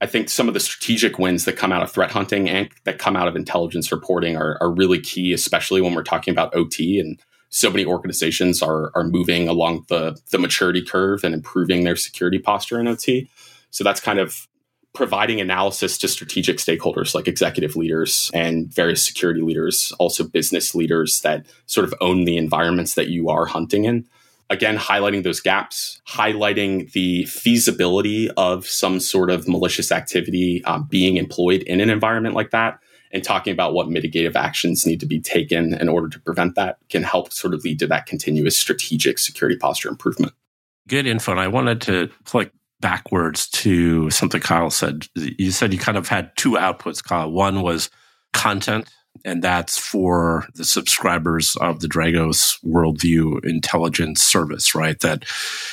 I 0.00 0.06
think 0.06 0.28
some 0.28 0.46
of 0.46 0.54
the 0.54 0.60
strategic 0.60 1.18
wins 1.18 1.44
that 1.44 1.56
come 1.56 1.72
out 1.72 1.82
of 1.82 1.90
threat 1.90 2.12
hunting 2.12 2.48
and 2.48 2.68
that 2.84 2.98
come 2.98 3.16
out 3.16 3.26
of 3.26 3.34
intelligence 3.34 3.90
reporting 3.90 4.36
are, 4.36 4.56
are 4.60 4.70
really 4.70 5.00
key, 5.00 5.32
especially 5.32 5.80
when 5.80 5.94
we're 5.94 6.04
talking 6.04 6.32
about 6.32 6.54
OT. 6.54 7.00
And 7.00 7.20
so 7.50 7.70
many 7.70 7.84
organizations 7.84 8.62
are, 8.62 8.92
are 8.94 9.04
moving 9.04 9.48
along 9.48 9.86
the, 9.88 10.16
the 10.30 10.38
maturity 10.38 10.84
curve 10.84 11.24
and 11.24 11.34
improving 11.34 11.82
their 11.82 11.96
security 11.96 12.38
posture 12.38 12.78
in 12.78 12.86
OT. 12.86 13.28
So 13.70 13.82
that's 13.82 14.00
kind 14.00 14.20
of 14.20 14.46
providing 14.94 15.40
analysis 15.40 15.98
to 15.98 16.08
strategic 16.08 16.58
stakeholders 16.58 17.14
like 17.14 17.28
executive 17.28 17.76
leaders 17.76 18.30
and 18.32 18.72
various 18.72 19.04
security 19.04 19.40
leaders, 19.40 19.92
also 19.98 20.24
business 20.24 20.74
leaders 20.74 21.20
that 21.22 21.46
sort 21.66 21.84
of 21.84 21.94
own 22.00 22.24
the 22.24 22.36
environments 22.36 22.94
that 22.94 23.08
you 23.08 23.28
are 23.28 23.46
hunting 23.46 23.84
in 23.84 24.06
again 24.50 24.78
highlighting 24.78 25.22
those 25.22 25.40
gaps 25.40 26.00
highlighting 26.08 26.90
the 26.92 27.24
feasibility 27.24 28.30
of 28.36 28.66
some 28.66 29.00
sort 29.00 29.30
of 29.30 29.48
malicious 29.48 29.92
activity 29.92 30.64
um, 30.64 30.86
being 30.90 31.16
employed 31.16 31.62
in 31.62 31.80
an 31.80 31.90
environment 31.90 32.34
like 32.34 32.50
that 32.50 32.78
and 33.10 33.24
talking 33.24 33.52
about 33.52 33.72
what 33.72 33.88
mitigative 33.88 34.36
actions 34.36 34.86
need 34.86 35.00
to 35.00 35.06
be 35.06 35.20
taken 35.20 35.74
in 35.74 35.88
order 35.88 36.08
to 36.08 36.20
prevent 36.20 36.54
that 36.56 36.78
can 36.90 37.02
help 37.02 37.32
sort 37.32 37.54
of 37.54 37.64
lead 37.64 37.78
to 37.78 37.86
that 37.86 38.06
continuous 38.06 38.58
strategic 38.58 39.18
security 39.18 39.56
posture 39.56 39.88
improvement. 39.88 40.32
Good 40.88 41.06
info 41.06 41.32
and 41.32 41.40
i 41.40 41.48
wanted 41.48 41.80
to 41.82 42.10
click 42.24 42.52
backwards 42.80 43.48
to 43.48 44.10
something 44.10 44.40
kyle 44.40 44.70
said. 44.70 45.08
You 45.14 45.50
said 45.50 45.72
you 45.72 45.78
kind 45.78 45.98
of 45.98 46.08
had 46.08 46.36
two 46.36 46.52
outputs 46.52 47.02
kyle. 47.02 47.30
One 47.30 47.62
was 47.62 47.90
content 48.32 48.88
and 49.24 49.42
that's 49.42 49.78
for 49.78 50.46
the 50.54 50.64
subscribers 50.64 51.56
of 51.56 51.80
the 51.80 51.88
Dragos 51.88 52.58
Worldview 52.64 53.44
Intelligence 53.44 54.22
Service, 54.22 54.74
right? 54.74 54.98
That 55.00 55.24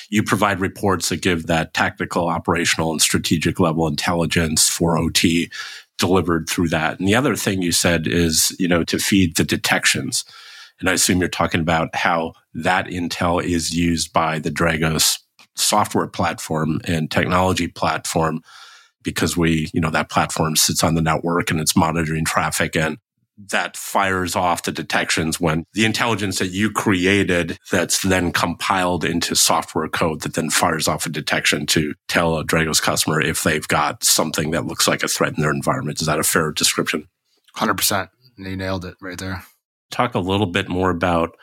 you 0.10 0.24
provide 0.24 0.60
reports 0.60 1.10
that 1.10 1.22
give 1.22 1.48
that 1.48 1.74
tactical, 1.74 2.28
operational, 2.28 2.92
and 2.92 3.02
strategic 3.02 3.60
level 3.60 3.88
intelligence 3.88 4.70
for 4.70 4.98
OT 4.98 5.50
delivered 5.98 6.50
through 6.50 6.70
that. 6.70 7.00
And 7.00 7.08
the 7.08 7.16
other 7.16 7.36
thing 7.36 7.62
you 7.62 7.72
said 7.72 8.08
is, 8.08 8.56
you 8.60 8.68
know, 8.68 8.84
to 8.84 9.00
feed 9.00 9.38
the 9.38 9.44
detections. 9.44 10.26
And 10.80 10.90
I 10.90 10.94
assume 10.94 11.20
you're 11.20 11.30
talking 11.30 11.62
about 11.62 11.96
how 11.96 12.34
that 12.54 12.88
intel 12.88 13.44
is 13.44 13.74
used 13.74 14.12
by 14.12 14.40
the 14.40 14.52
Dragos 14.52 15.20
software 15.56 16.08
platform 16.08 16.82
and 16.86 17.10
technology 17.10 17.68
platform 17.68 18.42
because 19.04 19.38
we, 19.38 19.70
you 19.74 19.80
know, 19.80 19.92
that 19.92 20.10
platform 20.10 20.56
sits 20.56 20.84
on 20.84 20.96
the 20.96 21.02
network 21.02 21.50
and 21.50 21.62
it's 21.62 21.78
monitoring 21.78 22.26
traffic 22.26 22.76
and 22.76 22.98
that 23.38 23.76
fires 23.76 24.36
off 24.36 24.64
the 24.64 24.72
detections 24.72 25.40
when 25.40 25.66
the 25.74 25.86
intelligence 25.86 26.40
that 26.40 26.48
you 26.48 26.72
created 26.72 27.58
that's 27.72 28.02
then 28.02 28.32
compiled 28.32 29.04
into 29.04 29.36
software 29.36 29.90
code 29.90 30.22
that 30.22 30.36
then 30.36 30.50
fires 30.50 30.88
off 30.88 31.06
a 31.06 31.10
detection 31.10 31.66
to 31.66 31.94
tell 32.08 32.38
a 32.38 32.46
Dragos 32.46 32.82
customer 32.82 33.22
if 33.22 33.44
they've 33.44 33.68
got 33.68 34.04
something 34.04 34.52
that 34.52 34.66
looks 34.66 34.88
like 34.88 35.04
a 35.04 35.08
threat 35.08 35.36
in 35.36 35.42
their 35.42 35.52
environment. 35.52 36.00
Is 36.00 36.08
that 36.08 36.20
a 36.20 36.24
fair 36.24 36.52
description? 36.52 37.08
100%. 37.58 38.10
You 38.38 38.56
nailed 38.56 38.86
it 38.86 38.96
right 39.02 39.18
there. 39.18 39.44
Talk 39.92 40.16
a 40.16 40.20
little 40.20 40.48
bit 40.48 40.70
more 40.70 40.90
about 40.90 41.36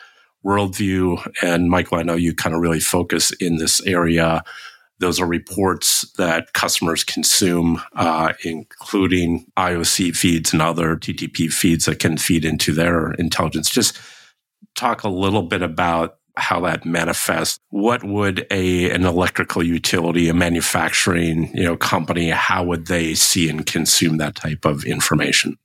worldview. 0.45 1.25
And 1.43 1.69
Michael, 1.71 1.99
I 1.99 2.03
know 2.03 2.15
you 2.15 2.35
kind 2.35 2.55
of 2.55 2.61
really 2.61 2.81
focus 2.81 3.33
in 3.33 3.57
this 3.57 3.81
area 3.87 4.43
those 5.03 5.21
are 5.21 5.27
reports 5.27 6.11
that 6.13 6.53
customers 6.55 7.05
consume, 7.05 7.83
uh, 7.95 8.33
including 8.45 9.47
IOC 9.57 10.17
feeds 10.17 10.53
and 10.53 10.63
other 10.63 10.97
TTP 10.97 11.53
feeds 11.53 11.85
that 11.85 11.99
can 11.99 12.17
feed 12.17 12.45
into 12.45 12.73
their 12.73 13.13
intelligence. 13.13 13.69
Just 13.69 14.01
talk 14.75 15.03
a 15.03 15.09
little 15.09 15.43
bit 15.43 15.63
about 15.63 16.17
how 16.37 16.61
that 16.61 16.87
manifests. 16.87 17.59
What 17.69 18.05
would 18.05 18.47
a 18.51 18.91
an 18.91 19.05
electrical 19.05 19.63
utility, 19.63 20.29
a 20.29 20.35
manufacturing 20.35 21.55
you 21.55 21.65
know 21.65 21.77
company, 21.77 22.31
how 22.31 22.65
would 22.65 22.87
they 22.87 23.15
see 23.15 23.51
and 23.51 23.67
consume 23.67 24.17
that 24.19 24.35
type 24.35 24.65
of 24.65 24.85
information? 24.85 25.59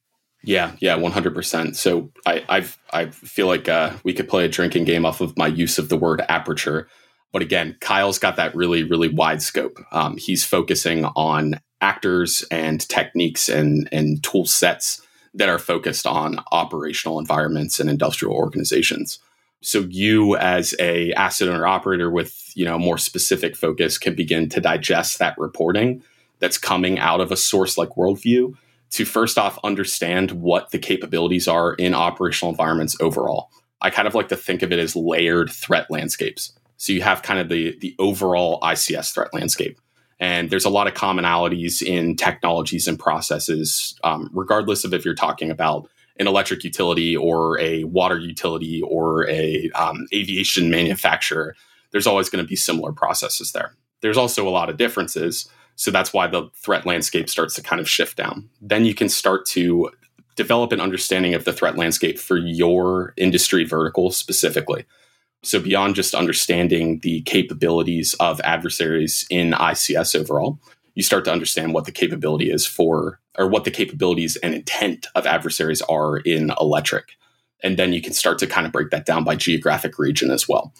Yeah, 0.44 0.74
yeah, 0.80 0.96
one 0.96 1.12
hundred 1.12 1.36
percent. 1.36 1.78
So 1.78 2.12
I 2.26 2.44
I've, 2.50 2.78
I 2.92 3.08
feel 3.08 3.48
like 3.48 3.70
uh, 3.70 3.94
we 4.04 4.14
could 4.14 4.28
play 4.28 4.46
a 4.46 4.50
drinking 4.50 4.86
game 4.86 5.06
off 5.06 5.22
of 5.22 5.38
my 5.38 5.48
use 5.48 5.78
of 5.78 5.90
the 5.90 5.98
word 5.98 6.22
aperture. 6.28 6.88
But 7.32 7.42
again, 7.42 7.78
Kyle's 7.82 8.20
got 8.20 8.38
that 8.38 8.56
really, 8.56 8.84
really 8.84 9.10
wide 9.10 9.42
scope. 9.42 9.78
Um, 9.92 10.18
he's 10.18 10.44
focusing 10.44 11.06
on 11.06 11.60
actors 11.82 12.44
and 12.50 12.88
techniques 12.88 13.50
and, 13.50 13.88
and 13.92 14.24
tool 14.24 14.46
sets 14.46 15.02
that 15.34 15.50
are 15.50 15.60
focused 15.60 16.08
on 16.08 16.40
operational 16.52 17.20
environments 17.20 17.80
and 17.80 17.90
industrial 17.90 18.34
organizations. 18.34 19.20
So 19.62 19.86
you 19.90 20.36
as 20.38 20.76
a 20.80 21.14
asset 21.14 21.50
owner 21.50 21.68
operator 21.68 22.10
with, 22.10 22.52
you 22.56 22.66
know, 22.66 22.78
more 22.78 22.98
specific 22.98 23.56
focus 23.56 23.98
can 23.98 24.16
begin 24.16 24.50
to 24.50 24.62
digest 24.62 25.20
that 25.20 25.38
reporting 25.38 26.04
that's 26.40 26.58
coming 26.58 27.00
out 27.00 27.22
of 27.22 27.32
a 27.32 27.38
source 27.38 27.78
like 27.78 27.90
Worldview 27.90 28.56
to 28.92 29.06
first 29.06 29.38
off 29.38 29.60
understand 29.64 30.32
what 30.32 30.72
the 30.72 30.80
capabilities 30.80 31.48
are 31.48 31.74
in 31.74 31.94
operational 31.94 32.52
environments 32.52 32.96
overall. 33.02 33.50
I 33.82 33.90
kind 33.90 34.08
of 34.08 34.16
like 34.16 34.30
to 34.30 34.36
think 34.36 34.62
of 34.62 34.72
it 34.72 34.80
as 34.80 34.96
layered 34.96 35.52
threat 35.52 35.92
landscapes. 35.92 36.57
So 36.78 36.94
you 36.94 37.02
have 37.02 37.22
kind 37.22 37.40
of 37.40 37.50
the 37.50 37.78
the 37.80 37.96
overall 38.00 38.60
ICS 38.62 39.14
threat 39.14 39.34
landscape. 39.34 39.80
And 40.20 40.50
there's 40.50 40.66
a 40.66 40.70
lot 40.70 40.88
of 40.88 40.96
commonalities 40.96 41.84
in 41.84 42.16
technologies 42.16 42.88
and 42.88 42.98
processes, 42.98 44.00
um, 44.04 44.32
regardless 44.34 44.84
of 44.84 44.94
if 44.94 45.06
you're 45.06 45.14
talking 45.14 45.52
about 45.52 45.88
an 46.20 46.28
electric 46.28 46.64
utility 46.64 47.16
or 47.16 47.60
a 47.60 47.84
water 47.84 48.18
utility 48.18 48.82
or 48.82 49.28
a 49.30 49.70
um, 49.76 50.08
aviation 50.14 50.70
manufacturer. 50.70 51.56
There's 51.92 52.08
always 52.08 52.30
going 52.30 52.44
to 52.44 52.48
be 52.48 52.56
similar 52.56 52.92
processes 52.92 53.52
there. 53.52 53.76
There's 54.02 54.18
also 54.18 54.48
a 54.48 54.52
lot 54.52 54.70
of 54.70 54.78
differences. 54.78 55.48
So 55.76 55.92
that's 55.92 56.14
why 56.14 56.28
the 56.28 56.50
threat 56.56 56.86
landscape 56.86 57.30
starts 57.30 57.54
to 57.56 57.62
kind 57.62 57.80
of 57.80 57.88
shift 57.88 58.18
down. 58.18 58.50
Then 58.62 58.86
you 58.86 58.96
can 58.96 59.10
start 59.10 59.46
to 59.48 59.92
develop 60.36 60.72
an 60.72 60.82
understanding 60.82 61.34
of 61.34 61.46
the 61.46 61.54
threat 61.54 61.78
landscape 61.78 62.18
for 62.20 62.38
your 62.38 63.14
industry 63.18 63.64
vertical 63.64 64.12
specifically. 64.12 64.86
So, 65.44 65.60
beyond 65.60 65.96
just 65.96 66.16
understanding 66.16 67.00
the 67.04 67.22
capabilities 67.22 68.16
of 68.20 68.42
adversaries 68.42 69.26
in 69.30 69.52
ICS 69.52 70.20
overall, 70.20 70.60
you 70.96 71.04
start 71.04 71.26
to 71.26 71.32
understand 71.32 71.74
what 71.74 71.86
the 71.86 71.92
capability 71.92 72.52
is 72.52 72.66
for, 72.66 73.20
or 73.38 73.48
what 73.48 73.64
the 73.64 73.72
capabilities 73.72 74.36
and 74.38 74.56
intent 74.56 75.08
of 75.16 75.28
adversaries 75.28 75.82
are 75.84 76.18
in 76.18 76.52
electric. 76.60 77.12
And 77.64 77.78
then 77.78 77.94
you 77.94 78.02
can 78.02 78.14
start 78.14 78.40
to 78.40 78.48
kind 78.48 78.66
of 78.66 78.74
break 78.74 78.90
that 78.90 79.06
down 79.06 79.24
by 79.24 79.36
geographic 79.36 80.00
region 80.00 80.32
as 80.32 80.50
well. 80.50 80.74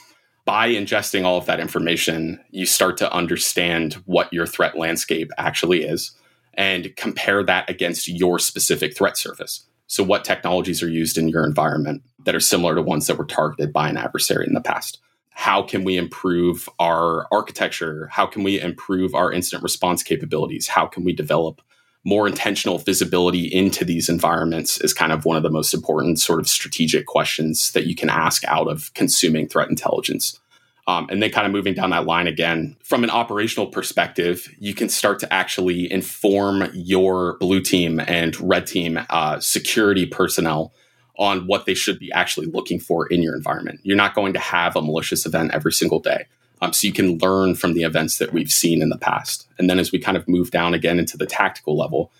By 0.46 0.70
ingesting 0.70 1.24
all 1.24 1.38
of 1.38 1.46
that 1.46 1.60
information, 1.60 2.40
you 2.50 2.66
start 2.66 2.98
to 2.98 3.14
understand 3.14 3.96
what 4.06 4.32
your 4.32 4.48
threat 4.48 4.78
landscape 4.78 5.30
actually 5.38 5.84
is 5.84 6.14
and 6.54 6.96
compare 6.96 7.44
that 7.44 7.70
against 7.70 8.08
your 8.08 8.40
specific 8.40 8.98
threat 8.98 9.18
surface. 9.18 9.66
So, 9.86 10.04
what 10.04 10.26
technologies 10.26 10.82
are 10.82 10.90
used 10.90 11.18
in 11.18 11.30
your 11.30 11.46
environment 11.46 12.02
that 12.28 12.36
are 12.36 12.42
similar 12.42 12.76
to 12.76 12.82
ones 12.82 13.08
that 13.08 13.18
were 13.18 13.26
targeted 13.26 13.72
by 13.72 13.88
an 13.88 13.96
adversary 13.96 14.46
in 14.46 14.54
the 14.54 14.60
past? 14.60 15.00
How 15.30 15.62
can 15.62 15.86
we 15.86 15.96
improve 15.96 16.68
our 16.78 17.26
architecture? 17.32 18.10
How 18.12 18.26
can 18.26 18.44
we 18.44 18.60
improve 18.60 19.16
our 19.16 19.32
incident 19.32 19.64
response 19.64 20.04
capabilities? 20.04 20.68
How 20.68 20.88
can 20.88 21.06
we 21.06 21.14
develop 21.14 21.62
more 22.04 22.28
intentional 22.28 22.80
visibility 22.80 23.46
into 23.46 23.86
these 23.86 24.10
environments? 24.10 24.82
Is 24.82 24.94
kind 24.94 25.14
of 25.14 25.24
one 25.24 25.38
of 25.38 25.44
the 25.44 25.50
most 25.50 25.74
important 25.74 26.20
sort 26.20 26.42
of 26.42 26.50
strategic 26.50 27.06
questions 27.06 27.72
that 27.72 27.88
you 27.88 27.96
can 27.96 28.10
ask 28.10 28.44
out 28.44 28.68
of 28.68 28.94
consuming 28.94 29.48
threat 29.48 29.70
intelligence. 29.70 30.38
Um, 30.86 31.08
and 31.10 31.24
then, 31.24 31.32
kind 31.32 31.48
of 31.48 31.54
moving 31.54 31.76
down 31.76 31.92
that 31.92 32.06
line 32.06 32.28
again, 32.28 32.76
from 32.84 33.06
an 33.06 33.10
operational 33.10 33.68
perspective, 33.68 34.54
you 34.60 34.74
can 34.74 34.90
start 34.90 35.20
to 35.20 35.34
actually 35.34 35.90
inform 35.90 36.70
your 36.74 37.38
blue 37.38 37.62
team 37.62 38.02
and 38.02 38.38
red 38.42 38.68
team 38.68 39.00
uh, 39.10 39.40
security 39.40 40.06
personnel 40.06 40.74
on 41.18 41.48
what 41.48 41.66
they 41.66 41.74
should 41.74 42.00
be 42.00 42.12
actually 42.12 42.48
looking 42.48 42.80
for 42.80 43.08
in 43.08 43.24
your 43.24 43.36
environment. 43.36 43.80
You're 43.84 43.98
not 43.98 44.16
going 44.16 44.34
to 44.34 44.40
have 44.40 44.76
a 44.76 44.82
malicious 44.82 45.26
event 45.26 45.52
every 45.54 45.72
single 45.72 46.00
day. 46.00 46.26
Um, 46.62 46.74
so 46.74 46.88
you 46.88 46.94
can 46.94 47.18
learn 47.20 47.56
from 47.56 47.74
the 47.74 47.84
events 47.84 48.18
that 48.18 48.34
we've 48.34 48.52
seen 48.52 48.82
in 48.82 48.90
the 48.90 48.98
past. 48.98 49.48
And 49.58 49.70
then 49.70 49.80
as 49.80 49.92
we 49.92 50.00
kind 50.00 50.18
of 50.18 50.28
move 50.28 50.52
down 50.52 50.74
again 50.74 51.00
into 51.00 51.18
the 51.18 51.26
tactical 51.26 51.78
level, 51.78 52.12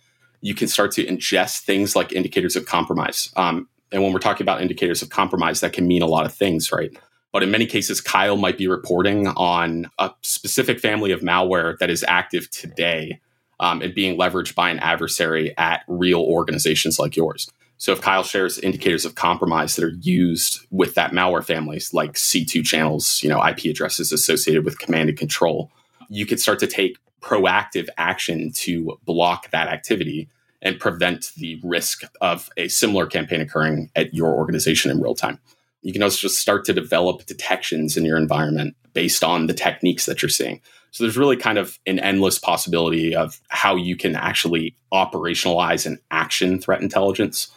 you 0.42 0.54
can 0.54 0.68
start 0.68 0.92
to 0.94 1.06
ingest 1.06 1.62
things 1.62 1.96
like 1.96 2.14
indicators 2.14 2.56
of 2.56 2.66
compromise. 2.66 3.32
Um, 3.36 3.68
and 3.92 4.04
when 4.04 4.14
we're 4.14 4.20
talking 4.20 4.44
about 4.44 4.62
indicators 4.62 5.02
of 5.02 5.10
compromise, 5.10 5.62
that 5.62 5.74
can 5.74 5.88
mean 5.88 6.02
a 6.02 6.08
lot 6.08 6.26
of 6.26 6.34
things, 6.34 6.72
right? 6.72 6.92
But 7.32 7.44
in 7.44 7.52
many 7.52 7.66
cases, 7.66 8.02
Kyle 8.02 8.38
might 8.38 8.58
be 8.58 8.68
reporting 8.68 9.28
on 9.28 9.90
a 9.98 10.12
specific 10.22 10.80
family 10.80 11.12
of 11.12 11.22
malware 11.22 11.78
that 11.80 11.90
is 11.90 12.06
active 12.08 12.50
today 12.52 13.20
um, 13.60 13.82
and 13.82 13.94
being 13.94 14.18
leveraged 14.18 14.56
by 14.56 14.70
an 14.70 14.80
adversary 14.80 15.56
at 15.58 15.84
real 15.88 16.22
organizations 16.22 17.00
like 17.00 17.16
yours. 17.16 17.52
So 17.78 17.92
if 17.92 18.02
Kyle 18.02 18.24
shares 18.24 18.58
indicators 18.58 19.06
of 19.06 19.16
compromise 19.16 19.76
that 19.76 19.86
are 19.86 19.94
used 20.02 20.66
with 20.72 20.96
that 20.96 21.12
malware 21.12 21.46
families, 21.46 21.94
like 21.94 22.14
C2 22.14 22.66
channels, 22.66 23.22
you 23.22 23.30
know, 23.30 23.46
IP 23.46 23.66
addresses 23.66 24.12
associated 24.12 24.66
with 24.66 24.80
command 24.80 25.10
and 25.10 25.18
control, 25.18 25.72
you 26.10 26.26
could 26.26 26.40
start 26.40 26.60
to 26.60 26.68
take 26.68 26.98
proactive 27.22 27.88
action 27.98 28.52
to 28.52 29.00
block 29.06 29.52
that 29.52 29.68
activity 29.68 30.28
and 30.62 30.80
prevent 30.80 31.34
the 31.38 31.60
risk 31.64 32.04
of 32.20 32.50
a 32.58 32.68
similar 32.68 33.06
campaign 33.06 33.42
occurring 33.42 33.92
at 33.96 34.14
your 34.14 34.34
organization 34.34 34.90
in 34.90 35.02
real 35.02 35.16
time 35.16 35.40
you 35.88 35.94
can 35.94 36.04
also 36.04 36.20
just 36.20 36.40
start 36.40 36.66
to 36.66 36.74
develop 36.74 37.26
detections 37.26 37.96
in 37.96 38.04
your 38.04 38.18
environment 38.18 38.76
based 38.94 39.24
on 39.24 39.48
the 39.48 39.54
techniques 39.54 40.06
that 40.06 40.22
you're 40.22 40.28
seeing. 40.28 40.60
So 40.92 41.04
there's 41.04 41.18
really 41.18 41.38
kind 41.38 41.58
of 41.58 41.80
an 41.86 41.98
endless 42.00 42.40
possibility 42.40 43.16
of 43.16 43.40
how 43.50 43.76
you 43.76 43.96
can 43.96 44.16
actually 44.16 44.76
operationalize 44.92 45.86
and 45.86 45.98
action 46.12 46.60
threat 46.60 46.82
intelligence. 46.82 47.48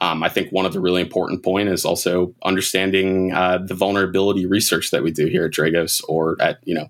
Um, 0.00 0.22
I 0.22 0.28
think 0.28 0.50
one 0.50 0.64
of 0.64 0.72
the 0.72 0.80
really 0.80 1.00
important 1.00 1.42
point 1.42 1.68
is 1.68 1.84
also 1.84 2.34
understanding 2.44 3.32
uh, 3.32 3.58
the 3.58 3.74
vulnerability 3.74 4.46
research 4.46 4.90
that 4.90 5.02
we 5.02 5.10
do 5.10 5.26
here 5.26 5.46
at 5.46 5.52
Dragos 5.52 6.02
or 6.08 6.36
at 6.40 6.58
you 6.64 6.74
know 6.74 6.88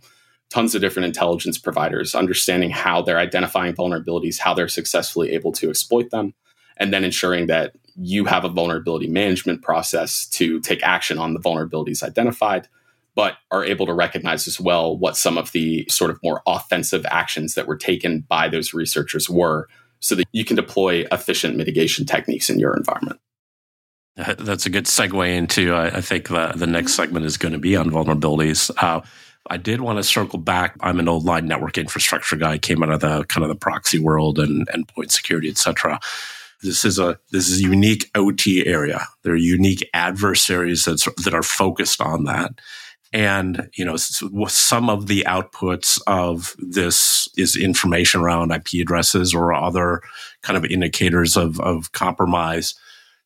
tons 0.50 0.74
of 0.74 0.80
different 0.80 1.06
intelligence 1.06 1.58
providers, 1.58 2.14
understanding 2.14 2.70
how 2.70 3.02
they're 3.02 3.18
identifying 3.18 3.74
vulnerabilities, 3.74 4.38
how 4.38 4.54
they're 4.54 4.68
successfully 4.68 5.32
able 5.32 5.52
to 5.52 5.68
exploit 5.68 6.10
them, 6.10 6.34
and 6.78 6.92
then 6.92 7.04
ensuring 7.04 7.46
that 7.46 7.74
you 7.96 8.24
have 8.24 8.44
a 8.44 8.48
vulnerability 8.48 9.08
management 9.08 9.62
process 9.62 10.26
to 10.26 10.60
take 10.60 10.82
action 10.82 11.18
on 11.18 11.34
the 11.34 11.40
vulnerabilities 11.40 12.02
identified, 12.02 12.68
but 13.14 13.34
are 13.50 13.64
able 13.64 13.86
to 13.86 13.92
recognize 13.92 14.46
as 14.46 14.60
well 14.60 14.96
what 14.96 15.16
some 15.16 15.36
of 15.36 15.52
the 15.52 15.84
sort 15.88 16.10
of 16.10 16.18
more 16.22 16.40
offensive 16.46 17.04
actions 17.10 17.54
that 17.54 17.66
were 17.66 17.76
taken 17.76 18.20
by 18.28 18.48
those 18.48 18.72
researchers 18.72 19.28
were 19.28 19.68
so 20.00 20.14
that 20.14 20.26
you 20.32 20.44
can 20.44 20.56
deploy 20.56 21.06
efficient 21.10 21.56
mitigation 21.56 22.06
techniques 22.06 22.50
in 22.50 22.58
your 22.58 22.76
environment. 22.76 23.20
That's 24.16 24.66
a 24.66 24.70
good 24.70 24.86
segue 24.86 25.36
into, 25.36 25.74
uh, 25.74 25.90
I 25.94 26.00
think, 26.00 26.28
the, 26.28 26.52
the 26.56 26.66
next 26.66 26.94
segment 26.94 27.24
is 27.24 27.36
going 27.36 27.52
to 27.52 27.58
be 27.58 27.76
on 27.76 27.90
vulnerabilities. 27.90 28.70
Uh, 28.82 29.02
I 29.48 29.56
did 29.56 29.80
want 29.80 29.98
to 29.98 30.02
circle 30.02 30.40
back. 30.40 30.76
I'm 30.80 30.98
an 30.98 31.08
old 31.08 31.24
line 31.24 31.46
network 31.46 31.78
infrastructure 31.78 32.36
guy, 32.36 32.58
came 32.58 32.82
out 32.82 32.90
of 32.90 33.00
the 33.00 33.24
kind 33.24 33.44
of 33.44 33.48
the 33.48 33.54
proxy 33.54 33.98
world 33.98 34.40
and 34.40 34.66
endpoint 34.68 35.12
security, 35.12 35.48
et 35.48 35.56
cetera 35.56 36.00
this 36.62 36.84
is 36.84 36.98
a 36.98 37.18
this 37.30 37.48
is 37.48 37.60
a 37.60 37.62
unique 37.62 38.10
OT 38.14 38.66
area. 38.66 39.06
There 39.22 39.32
are 39.32 39.36
unique 39.36 39.88
adversaries 39.94 40.84
that's, 40.84 41.04
that 41.24 41.34
are 41.34 41.42
focused 41.42 42.00
on 42.00 42.24
that. 42.24 42.60
And, 43.12 43.70
you 43.74 43.84
know, 43.84 43.96
some 43.96 44.90
of 44.90 45.06
the 45.06 45.24
outputs 45.26 46.00
of 46.06 46.54
this 46.58 47.28
is 47.36 47.56
information 47.56 48.20
around 48.20 48.50
IP 48.50 48.82
addresses 48.82 49.34
or 49.34 49.54
other 49.54 50.02
kind 50.42 50.56
of 50.56 50.70
indicators 50.70 51.36
of, 51.36 51.58
of 51.60 51.92
compromise 51.92 52.74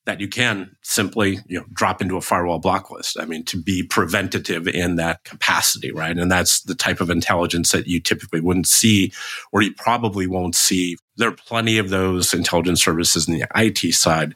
that 0.04 0.20
you 0.20 0.26
can 0.26 0.74
simply 0.82 1.38
you 1.46 1.58
know 1.58 1.64
drop 1.72 2.02
into 2.02 2.16
a 2.16 2.20
firewall 2.20 2.58
block 2.58 2.90
list. 2.90 3.16
I 3.20 3.24
mean, 3.24 3.44
to 3.44 3.60
be 3.60 3.82
preventative 3.82 4.66
in 4.66 4.96
that 4.96 5.24
capacity, 5.24 5.92
right? 5.92 6.16
And 6.16 6.30
that's 6.30 6.62
the 6.62 6.74
type 6.74 7.00
of 7.00 7.10
intelligence 7.10 7.70
that 7.72 7.86
you 7.86 8.00
typically 8.00 8.40
wouldn't 8.40 8.66
see, 8.66 9.12
or 9.52 9.62
you 9.62 9.72
probably 9.74 10.26
won't 10.26 10.56
see. 10.56 10.96
There 11.16 11.28
are 11.28 11.32
plenty 11.32 11.78
of 11.78 11.90
those 11.90 12.34
intelligence 12.34 12.82
services 12.82 13.28
in 13.28 13.34
the 13.34 13.46
IT 13.54 13.94
side 13.94 14.34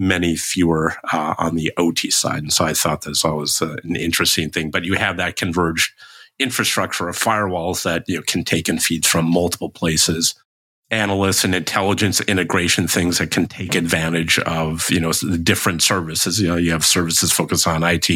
many 0.00 0.34
fewer 0.34 0.94
uh, 1.12 1.34
on 1.38 1.54
the 1.54 1.72
OT 1.76 2.10
side. 2.10 2.42
And 2.42 2.52
so 2.52 2.64
I 2.64 2.72
thought 2.72 3.06
was 3.06 3.24
always 3.24 3.60
uh, 3.60 3.76
an 3.84 3.94
interesting 3.94 4.50
thing. 4.50 4.70
But 4.70 4.84
you 4.84 4.94
have 4.94 5.18
that 5.18 5.36
converged 5.36 5.92
infrastructure 6.38 7.08
of 7.08 7.18
firewalls 7.18 7.84
that 7.84 8.08
you 8.08 8.16
know, 8.16 8.22
can 8.26 8.42
take 8.42 8.68
in 8.68 8.78
feeds 8.78 9.06
from 9.06 9.30
multiple 9.30 9.70
places 9.70 10.34
analysts 10.90 11.44
and 11.44 11.54
intelligence 11.54 12.20
integration 12.22 12.88
things 12.88 13.18
that 13.18 13.30
can 13.30 13.46
take 13.46 13.74
advantage 13.74 14.38
of, 14.40 14.90
you 14.90 14.98
know, 14.98 15.12
the 15.12 15.38
different 15.38 15.82
services. 15.82 16.40
You 16.40 16.48
know, 16.48 16.56
you 16.56 16.72
have 16.72 16.84
services 16.84 17.30
focused 17.30 17.66
on 17.66 17.84
IT. 17.84 18.10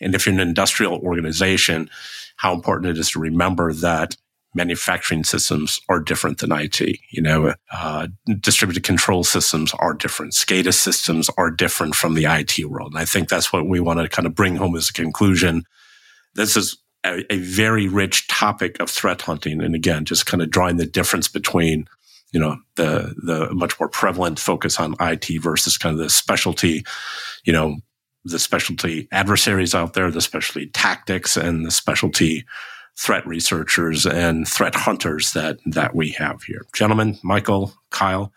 And 0.00 0.14
if 0.14 0.26
you're 0.26 0.34
an 0.34 0.40
industrial 0.40 0.98
organization, 0.98 1.88
how 2.36 2.52
important 2.52 2.90
it 2.90 2.98
is 2.98 3.10
to 3.12 3.20
remember 3.20 3.72
that 3.72 4.16
manufacturing 4.54 5.24
systems 5.24 5.80
are 5.88 6.00
different 6.00 6.38
than 6.38 6.52
IT. 6.52 6.80
You 7.10 7.22
know, 7.22 7.54
uh, 7.72 8.08
distributed 8.40 8.82
control 8.82 9.24
systems 9.24 9.72
are 9.74 9.94
different. 9.94 10.32
SCADA 10.32 10.74
systems 10.74 11.30
are 11.36 11.50
different 11.50 11.94
from 11.94 12.14
the 12.14 12.24
IT 12.24 12.64
world. 12.66 12.92
And 12.92 13.00
I 13.00 13.04
think 13.04 13.28
that's 13.28 13.52
what 13.52 13.68
we 13.68 13.80
want 13.80 14.00
to 14.00 14.08
kind 14.08 14.26
of 14.26 14.34
bring 14.34 14.56
home 14.56 14.76
as 14.76 14.90
a 14.90 14.92
conclusion. 14.92 15.64
This 16.34 16.56
is 16.56 16.78
a, 17.04 17.32
a 17.32 17.38
very 17.38 17.88
rich 17.88 18.26
topic 18.28 18.80
of 18.80 18.90
threat 18.90 19.22
hunting. 19.22 19.62
And 19.62 19.74
again, 19.74 20.04
just 20.04 20.26
kind 20.26 20.42
of 20.42 20.50
drawing 20.50 20.76
the 20.76 20.86
difference 20.86 21.28
between 21.28 21.86
you 22.32 22.38
know 22.38 22.58
the 22.76 23.14
the 23.22 23.52
much 23.52 23.78
more 23.80 23.88
prevalent 23.88 24.38
focus 24.38 24.78
on 24.78 24.94
IT 25.00 25.26
versus 25.40 25.76
kind 25.76 25.94
of 25.94 25.98
the 25.98 26.10
specialty, 26.10 26.84
you 27.44 27.52
know, 27.52 27.76
the 28.24 28.38
specialty 28.38 29.08
adversaries 29.10 29.74
out 29.74 29.94
there, 29.94 30.10
the 30.10 30.20
specialty 30.20 30.66
tactics, 30.68 31.36
and 31.36 31.66
the 31.66 31.70
specialty 31.70 32.44
threat 33.00 33.26
researchers 33.26 34.04
and 34.04 34.46
threat 34.46 34.74
hunters 34.74 35.32
that 35.32 35.58
that 35.64 35.94
we 35.94 36.10
have 36.10 36.42
here. 36.42 36.66
Gentlemen, 36.74 37.18
Michael, 37.22 37.72
Kyle, 37.88 38.30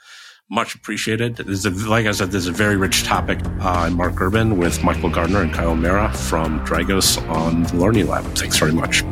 much 0.49 0.73
appreciated. 0.73 1.35
This 1.35 1.65
is 1.65 1.65
a, 1.65 1.89
like 1.89 2.05
I 2.05 2.11
said, 2.11 2.31
this 2.31 2.43
is 2.43 2.47
a 2.47 2.53
very 2.53 2.77
rich 2.77 3.03
topic. 3.03 3.43
Uh, 3.43 3.69
I'm 3.69 3.95
Mark 3.95 4.21
Urban 4.21 4.57
with 4.57 4.81
Michael 4.81 5.09
Gardner 5.09 5.41
and 5.41 5.53
Kyle 5.53 5.71
O'Meara 5.71 6.13
from 6.13 6.65
Dragos 6.65 7.17
on 7.29 7.63
the 7.63 7.75
Learning 7.75 8.07
Lab. 8.07 8.23
Thanks 8.35 8.57
very 8.57 8.71
much. 8.71 9.03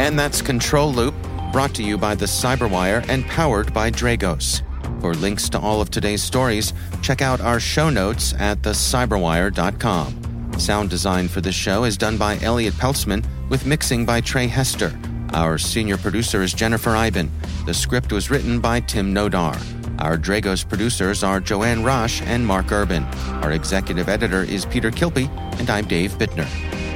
And 0.00 0.18
that's 0.18 0.42
Control 0.42 0.92
Loop, 0.92 1.14
brought 1.52 1.72
to 1.76 1.84
you 1.84 1.96
by 1.96 2.16
the 2.16 2.26
Cyberwire 2.26 3.08
and 3.08 3.24
powered 3.26 3.72
by 3.72 3.92
Dragos. 3.92 4.62
For 5.02 5.14
links 5.14 5.48
to 5.48 5.58
all 5.58 5.80
of 5.80 5.90
today's 5.90 6.22
stories, 6.22 6.72
check 7.02 7.22
out 7.22 7.40
our 7.40 7.58
show 7.58 7.90
notes 7.90 8.34
at 8.38 8.62
thecyberwire.com. 8.62 10.52
Sound 10.60 10.90
design 10.90 11.26
for 11.26 11.40
this 11.40 11.56
show 11.56 11.82
is 11.82 11.96
done 11.96 12.16
by 12.16 12.38
Elliot 12.38 12.74
Peltzman, 12.74 13.26
with 13.50 13.66
mixing 13.66 14.06
by 14.06 14.20
Trey 14.20 14.46
Hester. 14.46 14.96
Our 15.32 15.58
senior 15.58 15.96
producer 15.96 16.40
is 16.40 16.54
Jennifer 16.54 16.90
Eiben. 16.90 17.32
The 17.66 17.74
script 17.74 18.12
was 18.12 18.30
written 18.30 18.60
by 18.60 18.78
Tim 18.78 19.12
Nodar. 19.12 19.60
Our 20.00 20.16
Dragos 20.16 20.66
producers 20.68 21.24
are 21.24 21.40
Joanne 21.40 21.82
Rosh 21.82 22.22
and 22.22 22.46
Mark 22.46 22.70
Urban. 22.70 23.02
Our 23.42 23.50
executive 23.50 24.08
editor 24.08 24.44
is 24.44 24.66
Peter 24.66 24.92
Kilpe, 24.92 25.28
and 25.58 25.68
I'm 25.68 25.86
Dave 25.86 26.12
Bittner. 26.12 26.46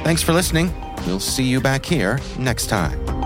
Thanks 0.05 0.23
for 0.23 0.31
listening. 0.31 0.73
We'll 1.05 1.19
see 1.19 1.43
you 1.43 1.59
back 1.59 1.85
here 1.85 2.21
next 2.39 2.67
time. 2.67 3.16